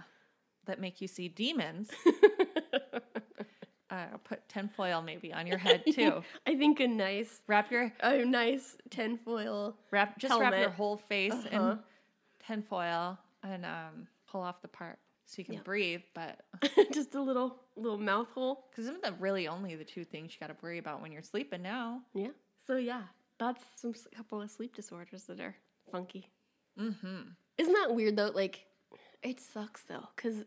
that 0.66 0.78
make 0.80 1.00
you 1.00 1.08
see 1.08 1.28
demons, 1.28 1.90
uh, 3.90 4.06
put 4.24 4.46
tinfoil 4.48 5.00
maybe 5.02 5.32
on 5.32 5.46
your 5.46 5.58
head 5.58 5.84
too. 5.92 6.22
I 6.46 6.56
think 6.56 6.80
a 6.80 6.88
nice, 6.88 7.40
Wrap 7.46 7.70
your 7.70 7.92
a 8.00 8.24
nice 8.24 8.76
tinfoil. 8.90 9.76
wrap 9.90 10.18
just 10.18 10.38
wrap 10.38 10.58
your 10.58 10.70
whole 10.70 10.96
face 10.96 11.32
Uh-huh. 11.32 11.48
in 11.72 11.78
tinfoil 12.46 13.18
and 13.42 13.64
um, 13.64 14.06
pull 14.30 14.40
off 14.42 14.60
the 14.60 14.68
part 14.68 14.98
so 15.26 15.36
you 15.38 15.44
can 15.44 15.54
Yeah. 15.54 15.60
breathe. 15.64 16.02
But 16.14 16.40
just 16.92 17.14
a 17.14 17.20
little 17.22 17.60
little 17.76 17.98
mouth 17.98 18.28
hole. 18.34 18.66
because 18.70 18.86
isn't 18.86 19.02
that 19.02 19.20
really 19.20 19.48
only 19.48 19.76
the 19.76 19.84
two 19.84 20.04
things 20.04 20.32
you 20.34 20.40
got 20.40 20.52
to 20.52 20.56
worry 20.62 20.78
about 20.78 21.00
when 21.00 21.12
you're 21.12 21.22
sleeping 21.22 21.62
now? 21.62 22.02
Yeah. 22.14 22.28
So 22.66 22.76
yeah, 22.76 23.02
that's 23.38 23.62
some 23.76 23.94
couple 24.14 24.42
of 24.42 24.50
sleep 24.50 24.74
disorders 24.74 25.24
that 25.24 25.40
are 25.40 25.56
funky. 25.90 26.30
Mm-hmm. 26.78 27.20
Isn't 27.58 27.74
that 27.74 27.94
weird 27.94 28.16
though? 28.16 28.30
Like, 28.34 28.66
it 29.22 29.40
sucks 29.40 29.82
though, 29.82 30.08
because 30.14 30.44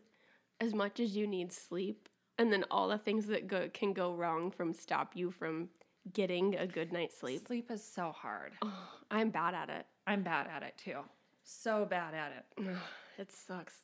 as 0.60 0.74
much 0.74 1.00
as 1.00 1.16
you 1.16 1.26
need 1.26 1.52
sleep, 1.52 2.08
and 2.38 2.52
then 2.52 2.64
all 2.70 2.88
the 2.88 2.98
things 2.98 3.26
that 3.26 3.48
go 3.48 3.68
can 3.72 3.92
go 3.92 4.14
wrong 4.14 4.50
from 4.50 4.72
stop 4.72 5.14
you 5.14 5.30
from 5.30 5.68
getting 6.12 6.56
a 6.56 6.66
good 6.66 6.92
night's 6.92 7.18
sleep. 7.18 7.46
Sleep 7.46 7.70
is 7.70 7.84
so 7.84 8.12
hard. 8.12 8.52
I'm 9.10 9.30
bad 9.30 9.54
at 9.54 9.68
it. 9.68 9.86
I'm 10.06 10.22
bad 10.22 10.46
at 10.46 10.62
it 10.62 10.74
too. 10.82 11.00
So 11.44 11.84
bad 11.84 12.14
at 12.14 12.32
it. 12.32 12.76
It 13.18 13.32
sucks. 13.32 13.74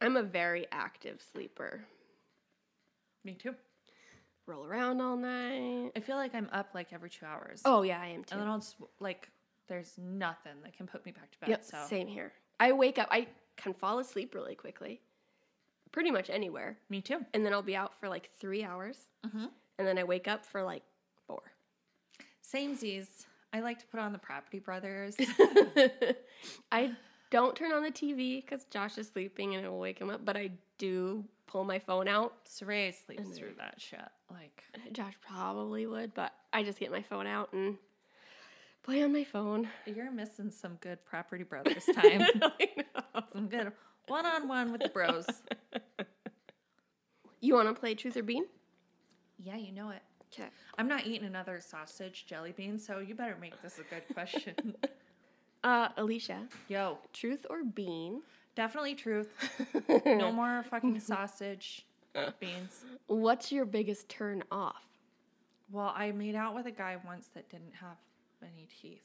I'm 0.00 0.16
a 0.16 0.22
very 0.22 0.66
active 0.72 1.22
sleeper. 1.32 1.84
Me 3.24 3.34
too. 3.34 3.54
Roll 4.46 4.64
around 4.64 5.00
all 5.00 5.16
night. 5.16 5.92
I 5.96 6.00
feel 6.00 6.16
like 6.16 6.34
I'm 6.34 6.48
up 6.52 6.70
like 6.74 6.92
every 6.92 7.10
two 7.10 7.24
hours. 7.24 7.62
Oh 7.64 7.82
yeah, 7.82 8.00
I 8.00 8.08
am 8.08 8.24
too. 8.24 8.32
and 8.32 8.42
then 8.42 8.48
I'll 8.48 8.58
just 8.58 8.76
like, 8.98 9.30
there's 9.68 9.92
nothing 9.98 10.54
that 10.64 10.76
can 10.76 10.86
put 10.86 11.06
me 11.06 11.12
back 11.12 11.30
to 11.32 11.38
bed. 11.38 11.50
Yep, 11.50 11.64
so 11.64 11.78
same 11.88 12.08
here. 12.08 12.32
I 12.58 12.72
wake 12.72 12.98
up. 12.98 13.08
I 13.10 13.28
can 13.56 13.72
fall 13.72 14.00
asleep 14.00 14.34
really 14.34 14.54
quickly, 14.54 15.00
pretty 15.92 16.10
much 16.10 16.28
anywhere, 16.28 16.78
me 16.88 17.00
too. 17.00 17.24
and 17.34 17.46
then 17.46 17.52
I'll 17.52 17.62
be 17.62 17.76
out 17.76 17.98
for 18.00 18.08
like 18.08 18.30
three 18.40 18.64
hours, 18.64 19.06
mm-hmm. 19.24 19.46
and 19.78 19.86
then 19.86 19.98
I 19.98 20.04
wake 20.04 20.26
up 20.26 20.44
for 20.44 20.62
like 20.62 20.82
four. 21.26 21.42
Samesies. 22.42 23.26
I 23.54 23.60
like 23.60 23.78
to 23.80 23.86
put 23.86 24.00
on 24.00 24.12
the 24.12 24.18
Property 24.18 24.58
Brothers. 24.58 25.14
I 26.72 26.92
don't 27.30 27.54
turn 27.54 27.72
on 27.72 27.82
the 27.82 27.90
TV 27.90 28.42
because 28.42 28.64
Josh 28.64 28.98
is 28.98 29.08
sleeping 29.08 29.54
and 29.54 29.64
it 29.64 29.68
will 29.68 29.78
wake 29.78 29.98
him 29.98 30.10
up, 30.10 30.24
but 30.24 30.36
I 30.36 30.50
do 30.82 31.24
pull 31.46 31.62
my 31.62 31.78
phone 31.78 32.08
out. 32.08 32.44
Saray 32.44 32.92
sleeps 32.92 33.38
through 33.38 33.54
that 33.58 33.80
shit. 33.80 34.00
Like, 34.28 34.64
Josh 34.92 35.14
probably 35.20 35.86
would, 35.86 36.12
but 36.12 36.32
I 36.52 36.64
just 36.64 36.80
get 36.80 36.90
my 36.90 37.02
phone 37.02 37.28
out 37.28 37.52
and 37.52 37.76
play 38.82 39.00
on 39.04 39.12
my 39.12 39.22
phone. 39.22 39.68
you're 39.86 40.10
missing 40.10 40.50
some 40.50 40.74
good 40.80 41.04
Property 41.04 41.44
Brothers 41.44 41.84
time. 41.84 42.22
I 42.42 42.68
know. 42.76 43.22
some 43.32 43.46
good 43.46 43.70
one 44.08 44.26
on 44.26 44.48
one 44.48 44.72
with 44.72 44.82
the 44.82 44.88
bros. 44.88 45.26
You 47.44 47.54
want 47.54 47.66
to 47.66 47.74
play 47.74 47.96
Truth 47.96 48.16
or 48.16 48.22
Bean? 48.22 48.44
Yeah, 49.36 49.56
you 49.56 49.72
know 49.72 49.90
it. 49.90 50.00
Okay. 50.32 50.48
I'm 50.78 50.86
not 50.86 51.08
eating 51.08 51.26
another 51.26 51.60
sausage 51.60 52.24
jelly 52.24 52.52
bean, 52.52 52.78
so 52.78 53.00
you 53.00 53.16
better 53.16 53.36
make 53.40 53.60
this 53.62 53.80
a 53.80 53.82
good 53.82 54.04
question. 54.14 54.54
Uh, 55.64 55.88
Alicia, 55.96 56.48
Yo, 56.68 56.98
Truth 57.12 57.46
or 57.48 57.62
Bean? 57.64 58.22
definitely 58.54 58.94
truth. 58.94 59.28
No 60.04 60.30
more 60.32 60.64
fucking 60.70 61.00
sausage 61.00 61.86
beans. 62.40 62.84
What's 63.06 63.50
your 63.52 63.64
biggest 63.64 64.08
turn 64.08 64.42
off? 64.50 64.84
Well, 65.70 65.92
I 65.96 66.12
made 66.12 66.34
out 66.34 66.54
with 66.54 66.66
a 66.66 66.70
guy 66.70 66.98
once 67.06 67.28
that 67.34 67.48
didn't 67.48 67.72
have 67.80 67.96
any 68.42 68.68
teeth. 68.80 69.04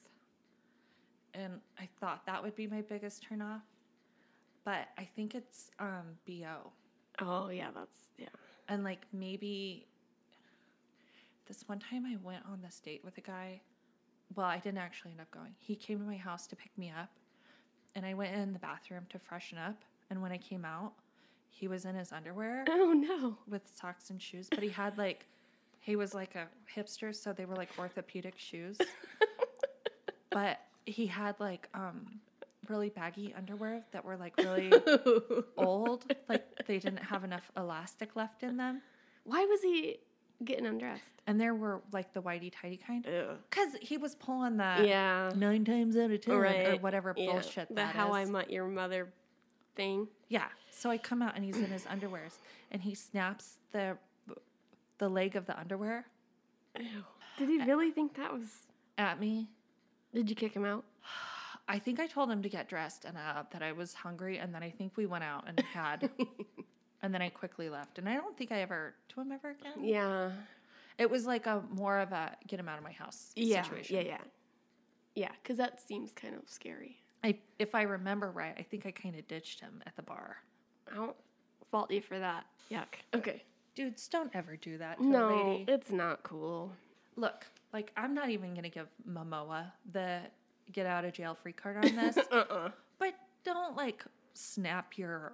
And 1.33 1.61
I 1.79 1.87
thought 1.99 2.25
that 2.25 2.43
would 2.43 2.55
be 2.55 2.67
my 2.67 2.81
biggest 2.81 3.23
turn 3.23 3.41
off. 3.41 3.61
But 4.65 4.89
I 4.97 5.07
think 5.15 5.33
it's 5.35 5.69
um 5.79 6.17
BO. 6.25 6.71
Oh 7.21 7.49
yeah, 7.49 7.69
that's 7.73 8.09
yeah. 8.17 8.27
And 8.67 8.83
like 8.83 9.05
maybe 9.13 9.85
this 11.47 11.63
one 11.67 11.79
time 11.79 12.05
I 12.05 12.17
went 12.21 12.43
on 12.51 12.61
this 12.61 12.79
date 12.83 13.01
with 13.05 13.17
a 13.17 13.21
guy. 13.21 13.61
Well, 14.35 14.45
I 14.45 14.59
didn't 14.59 14.79
actually 14.79 15.11
end 15.11 15.21
up 15.21 15.31
going. 15.31 15.53
He 15.57 15.75
came 15.75 15.99
to 15.99 16.05
my 16.05 16.17
house 16.17 16.47
to 16.47 16.55
pick 16.55 16.77
me 16.77 16.91
up, 16.91 17.09
and 17.95 18.05
I 18.05 18.13
went 18.13 18.35
in 18.35 18.53
the 18.53 18.59
bathroom 18.59 19.05
to 19.09 19.19
freshen 19.19 19.57
up. 19.57 19.75
And 20.09 20.21
when 20.21 20.31
I 20.31 20.37
came 20.37 20.63
out, 20.65 20.93
he 21.49 21.67
was 21.67 21.85
in 21.85 21.95
his 21.95 22.11
underwear 22.11 22.65
Oh 22.69 22.93
no. 22.93 23.37
with 23.47 23.63
socks 23.73 24.09
and 24.09 24.21
shoes, 24.21 24.47
but 24.49 24.61
he 24.63 24.69
had 24.69 24.97
like 24.97 25.25
he 25.79 25.95
was 25.95 26.13
like 26.13 26.35
a 26.35 26.47
hipster, 26.75 27.15
so 27.15 27.31
they 27.33 27.45
were 27.45 27.55
like 27.55 27.69
orthopedic 27.79 28.37
shoes. 28.37 28.77
but 30.29 30.59
he 30.85 31.05
had 31.07 31.39
like 31.39 31.67
um 31.73 32.19
really 32.69 32.89
baggy 32.89 33.33
underwear 33.37 33.83
that 33.91 34.03
were 34.03 34.17
like 34.17 34.35
really 34.37 34.71
old. 35.57 36.05
Like 36.27 36.45
they 36.67 36.79
didn't 36.79 37.03
have 37.03 37.23
enough 37.23 37.49
elastic 37.55 38.15
left 38.15 38.43
in 38.43 38.57
them. 38.57 38.81
Why 39.23 39.45
was 39.45 39.61
he 39.61 39.97
getting 40.43 40.65
undressed? 40.65 41.03
And 41.25 41.39
there 41.39 41.53
were 41.55 41.81
like 41.91 42.13
the 42.13 42.21
whitey 42.21 42.51
tighty 42.53 42.77
kind. 42.77 43.05
Ew. 43.05 43.37
Because 43.49 43.73
he 43.81 43.97
was 43.97 44.15
pulling 44.15 44.57
the 44.57 44.83
Yeah. 44.87 45.31
nine 45.35 45.65
times 45.65 45.97
out 45.97 46.11
of 46.11 46.21
ten 46.21 46.33
or 46.35 46.75
whatever 46.77 47.13
Yeah. 47.17 47.31
bullshit 47.33 47.67
The 47.69 47.75
that 47.75 47.95
How 47.95 48.13
I. 48.13 48.25
Met 48.25 48.49
Your 48.51 48.67
Mother 48.67 49.11
thing. 49.75 50.07
Yeah. 50.29 50.47
So 50.71 50.89
I 50.89 50.97
come 50.97 51.21
out 51.21 51.35
and 51.35 51.43
he's 51.43 51.57
in 51.57 51.65
his 51.71 51.85
underwears 51.85 52.37
and 52.71 52.81
he 52.81 52.93
snaps 52.95 53.57
the 53.71 53.97
the 54.99 55.09
leg 55.09 55.35
of 55.35 55.45
the 55.45 55.57
underwear 55.59 56.05
Ew. 56.79 57.03
Did 57.37 57.49
he 57.49 57.57
really 57.63 57.91
think 57.91 58.15
that 58.15 58.31
was? 58.33 58.65
at 58.97 59.19
me. 59.19 59.47
Did 60.13 60.27
you 60.29 60.35
kick 60.35 60.53
him 60.55 60.65
out? 60.65 60.83
I 61.67 61.77
think 61.79 61.99
I 61.99 62.07
told 62.07 62.31
him 62.31 62.41
to 62.43 62.49
get 62.49 62.67
dressed 62.69 63.05
and 63.05 63.15
uh, 63.17 63.43
that 63.51 63.61
I 63.61 63.73
was 63.73 63.93
hungry, 63.93 64.37
and 64.39 64.55
then 64.55 64.63
I 64.63 64.71
think 64.71 64.95
we 64.95 65.05
went 65.05 65.23
out 65.23 65.43
and 65.47 65.59
had, 65.59 66.09
and 67.01 67.13
then 67.13 67.21
I 67.21 67.29
quickly 67.29 67.69
left. 67.69 67.97
And 67.99 68.07
I 68.09 68.15
don't 68.15 68.37
think 68.37 68.51
I 68.51 68.61
ever 68.61 68.93
to 69.09 69.21
him 69.21 69.31
ever 69.31 69.51
again. 69.51 69.83
Yeah. 69.83 70.31
It 70.97 71.09
was 71.09 71.25
like 71.25 71.45
a 71.45 71.61
more 71.69 71.99
of 71.99 72.11
a 72.11 72.35
get 72.47 72.59
him 72.59 72.67
out 72.67 72.77
of 72.77 72.83
my 72.83 72.91
house 72.91 73.31
Yeah. 73.35 73.61
situation. 73.63 73.95
Yeah. 73.97 74.01
Yeah. 74.03 74.17
Yeah. 75.15 75.31
Because 75.41 75.57
that 75.57 75.79
seems 75.81 76.11
kind 76.13 76.33
of 76.35 76.41
scary. 76.47 76.97
I, 77.23 77.37
if 77.59 77.73
I 77.75 77.81
remember 77.83 78.31
right, 78.31 78.55
I 78.57 78.61
think 78.63 78.85
I 78.85 78.91
kind 78.91 79.15
of 79.15 79.27
ditched 79.27 79.59
him 79.59 79.81
at 79.85 79.95
the 79.95 80.01
bar. 80.03 80.37
I 80.91 80.95
don't 80.95 81.15
fault 81.71 81.91
you 81.91 82.01
for 82.01 82.17
that. 82.19 82.45
Yuck. 82.71 82.85
Okay. 83.13 83.43
Dudes, 83.75 84.07
don't 84.07 84.31
ever 84.35 84.55
do 84.55 84.77
that 84.79 84.97
to 84.97 85.03
a 85.03 85.07
No, 85.07 85.49
lady. 85.57 85.71
it's 85.71 85.91
not 85.91 86.23
cool. 86.23 86.71
Look, 87.15 87.45
like 87.73 87.91
I'm 87.97 88.13
not 88.13 88.29
even 88.29 88.53
gonna 88.55 88.69
give 88.69 88.87
Momoa 89.07 89.71
the 89.91 90.21
get 90.71 90.85
out 90.85 91.05
of 91.05 91.13
jail 91.13 91.35
free 91.35 91.53
card 91.53 91.77
on 91.85 91.95
this. 91.95 92.17
Uh-uh. 92.31 92.69
But 92.99 93.13
don't 93.43 93.75
like 93.75 94.03
snap 94.37 94.97
your 94.97 95.33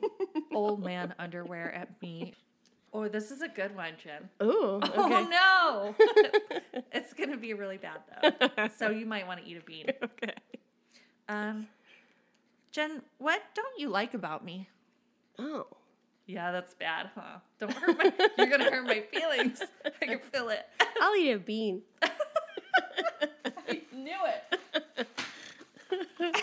old 0.54 0.84
man 0.84 1.14
underwear 1.18 1.72
at 1.72 2.00
me. 2.02 2.34
Oh, 2.92 3.08
this 3.08 3.30
is 3.30 3.40
a 3.40 3.48
good 3.48 3.74
one, 3.74 3.94
Jen. 4.02 4.28
Ooh. 4.42 4.80
Okay. 4.82 4.92
Oh 4.96 5.94
no! 5.94 5.94
it's 6.92 7.14
gonna 7.14 7.38
be 7.38 7.54
really 7.54 7.78
bad 7.78 8.00
though. 8.10 8.68
so 8.76 8.90
you 8.90 9.06
might 9.06 9.26
want 9.26 9.42
to 9.42 9.46
eat 9.48 9.56
a 9.56 9.62
bean. 9.64 9.86
okay. 10.02 10.34
Um, 11.28 11.66
Jen, 12.70 13.02
what 13.18 13.42
don't 13.54 13.78
you 13.78 13.88
like 13.88 14.14
about 14.14 14.44
me? 14.44 14.68
Oh. 15.38 15.66
Yeah, 16.26 16.52
that's 16.52 16.74
bad, 16.74 17.10
huh? 17.14 17.38
Don't 17.58 17.72
hurt 17.72 17.98
my. 17.98 18.12
you're 18.38 18.46
gonna 18.46 18.70
hurt 18.70 18.86
my 18.86 19.02
feelings. 19.12 19.60
I 19.84 20.06
can 20.06 20.18
feel 20.18 20.50
it. 20.50 20.60
I'll 21.00 21.16
eat 21.16 21.32
a 21.32 21.38
bean. 21.38 21.82
I 22.02 23.82
knew 23.92 24.18
it. 26.20 26.36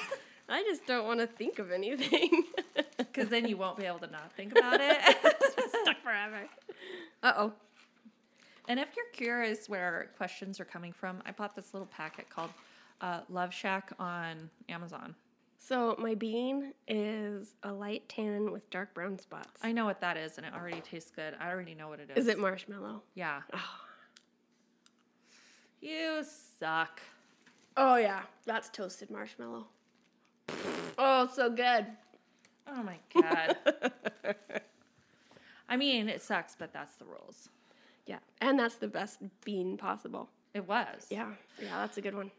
I 0.50 0.64
just 0.64 0.86
don't 0.86 1.06
want 1.06 1.20
to 1.20 1.28
think 1.28 1.60
of 1.60 1.72
anything. 1.72 2.44
Because 2.98 3.30
then 3.30 3.48
you 3.48 3.58
won't 3.58 3.78
be 3.78 3.86
able 3.86 4.00
to 4.00 4.08
not 4.08 4.32
think 4.34 4.52
about 4.52 4.80
it. 4.82 4.98
Stuck 5.82 6.02
forever. 6.04 6.44
Uh 7.24 7.34
oh. 7.36 7.54
And 8.68 8.80
if 8.80 8.90
you're 8.96 9.10
curious 9.14 9.68
where 9.68 10.12
questions 10.16 10.60
are 10.60 10.66
coming 10.66 10.94
from, 10.94 11.22
I 11.26 11.32
bought 11.32 11.56
this 11.56 11.74
little 11.74 11.88
packet 11.88 12.30
called 12.30 12.52
uh, 13.02 13.22
Love 13.30 13.54
Shack 13.54 13.92
on 14.00 14.50
Amazon. 14.70 15.16
So 15.58 15.96
my 15.98 16.14
bean 16.14 16.74
is 16.88 17.56
a 17.64 17.72
light 17.74 18.08
tan 18.10 18.52
with 18.52 18.70
dark 18.70 18.94
brown 18.94 19.18
spots. 19.18 19.60
I 19.64 19.72
know 19.72 19.86
what 19.86 20.02
that 20.02 20.16
is, 20.16 20.38
and 20.38 20.46
it 20.46 20.54
already 20.54 20.82
tastes 20.82 21.12
good. 21.12 21.34
I 21.40 21.50
already 21.50 21.76
know 21.76 21.90
what 21.90 22.00
it 22.00 22.12
is. 22.12 22.26
Is 22.26 22.28
it 22.28 22.38
marshmallow? 22.38 23.02
Yeah. 23.16 23.42
Oh. 23.54 23.80
You 25.82 26.24
suck. 26.60 27.02
Oh 27.76 27.96
yeah, 27.96 28.22
that's 28.46 28.70
toasted 28.70 29.10
marshmallow. 29.10 29.68
Oh, 30.98 31.30
so 31.34 31.50
good. 31.50 31.86
Oh 32.68 32.84
my 32.84 32.98
god. 33.22 33.58
I 35.70 35.78
mean, 35.78 36.10
it 36.10 36.22
sucks, 36.22 36.56
but 36.58 36.74
that's 36.74 36.96
the 36.96 37.06
rules. 37.06 37.50
Yeah, 38.06 38.20
and 38.42 38.60
that's 38.60 38.76
the 38.76 38.88
best 38.88 39.20
bean 39.46 39.78
possible. 39.78 40.30
It 40.54 40.68
was. 40.68 41.08
Yeah, 41.10 41.28
yeah, 41.62 41.78
that's 41.82 41.98
a 41.98 42.02
good 42.02 42.16
one. 42.16 42.32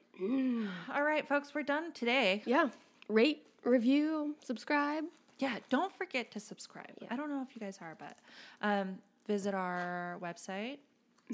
All 0.93 1.03
right, 1.03 1.27
folks, 1.27 1.55
we're 1.55 1.63
done 1.63 1.93
today. 1.93 2.43
Yeah, 2.45 2.69
rate, 3.09 3.47
review, 3.65 4.35
subscribe. 4.45 5.05
Yeah, 5.39 5.57
don't 5.71 5.93
forget 5.97 6.31
to 6.33 6.41
subscribe. 6.41 6.93
I 7.11 7.17
don't 7.17 7.31
know 7.31 7.43
if 7.49 7.55
you 7.57 7.61
guys 7.61 7.79
are, 7.81 7.97
but 7.99 8.17
um, 8.61 8.99
visit 9.27 9.55
our 9.55 10.19
website. 10.21 10.79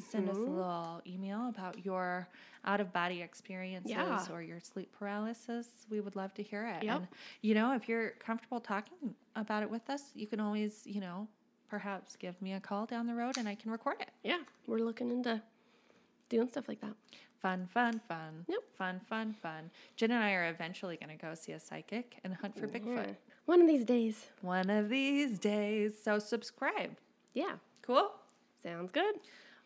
Send 0.00 0.28
us 0.28 0.36
a 0.36 0.38
mm-hmm. 0.40 0.56
little 0.56 1.02
email 1.06 1.48
about 1.48 1.84
your 1.84 2.28
out 2.64 2.80
of 2.80 2.92
body 2.92 3.22
experiences 3.22 3.90
Yeah. 3.90 4.26
or 4.30 4.42
your 4.42 4.60
sleep 4.60 4.92
paralysis. 4.98 5.68
We 5.88 6.00
would 6.00 6.16
love 6.16 6.34
to 6.34 6.42
hear 6.42 6.66
it. 6.66 6.82
Yep. 6.84 6.96
And, 6.96 7.08
you 7.42 7.54
know, 7.54 7.74
if 7.74 7.88
you're 7.88 8.10
comfortable 8.18 8.60
talking 8.60 9.14
about 9.36 9.62
it 9.62 9.70
with 9.70 9.88
us, 9.88 10.10
you 10.14 10.26
can 10.26 10.40
always, 10.40 10.82
you 10.84 11.00
know, 11.00 11.28
perhaps 11.68 12.16
give 12.16 12.40
me 12.42 12.54
a 12.54 12.60
call 12.60 12.86
down 12.86 13.06
the 13.06 13.14
road 13.14 13.36
and 13.38 13.48
I 13.48 13.54
can 13.54 13.70
record 13.70 13.96
it. 14.00 14.10
Yeah, 14.22 14.38
we're 14.66 14.78
looking 14.78 15.10
into 15.10 15.40
doing 16.28 16.48
stuff 16.48 16.68
like 16.68 16.80
that. 16.80 16.94
Fun, 17.40 17.68
fun, 17.72 18.00
fun. 18.08 18.44
Yep. 18.48 18.58
Fun, 18.76 19.00
fun, 19.08 19.34
fun. 19.40 19.70
Jen 19.96 20.10
and 20.10 20.22
I 20.24 20.32
are 20.32 20.48
eventually 20.48 20.96
going 20.96 21.16
to 21.16 21.22
go 21.22 21.34
see 21.34 21.52
a 21.52 21.60
psychic 21.60 22.18
and 22.24 22.34
hunt 22.34 22.58
for 22.58 22.66
Bigfoot. 22.66 23.14
One 23.44 23.60
of 23.60 23.68
these 23.68 23.84
days. 23.84 24.26
One 24.40 24.70
of 24.70 24.88
these 24.88 25.38
days. 25.38 25.94
So 26.02 26.18
subscribe. 26.18 26.96
Yeah, 27.34 27.56
Cool. 27.82 28.10
sounds 28.60 28.90
good. 28.90 29.16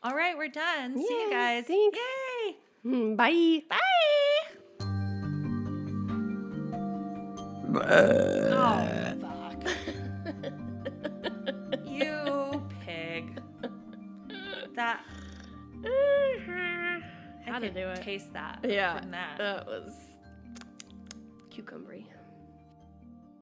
All 0.03 0.15
right, 0.15 0.37
we're 0.37 0.49
done. 0.49 0.97
See 0.97 1.03
you 1.25 1.31
guys. 1.31 1.65
thanks. 1.67 1.99
Yay. 1.99 2.57
Mm, 2.87 3.17
Bye. 3.17 3.63
Bye. 3.69 3.77
oh, 8.53 9.15
fuck. 9.21 9.63
you 11.87 12.63
pig. 12.85 13.41
That. 14.75 15.05
How 17.47 17.57
I 17.57 17.59
to 17.61 17.71
do 17.71 17.81
it? 17.89 18.03
taste 18.03 18.33
that. 18.33 18.61
Yeah, 18.67 19.01
From 19.01 19.11
that. 19.11 19.39
that 19.39 19.67
was 19.67 19.93
cucumbery. 21.51 22.05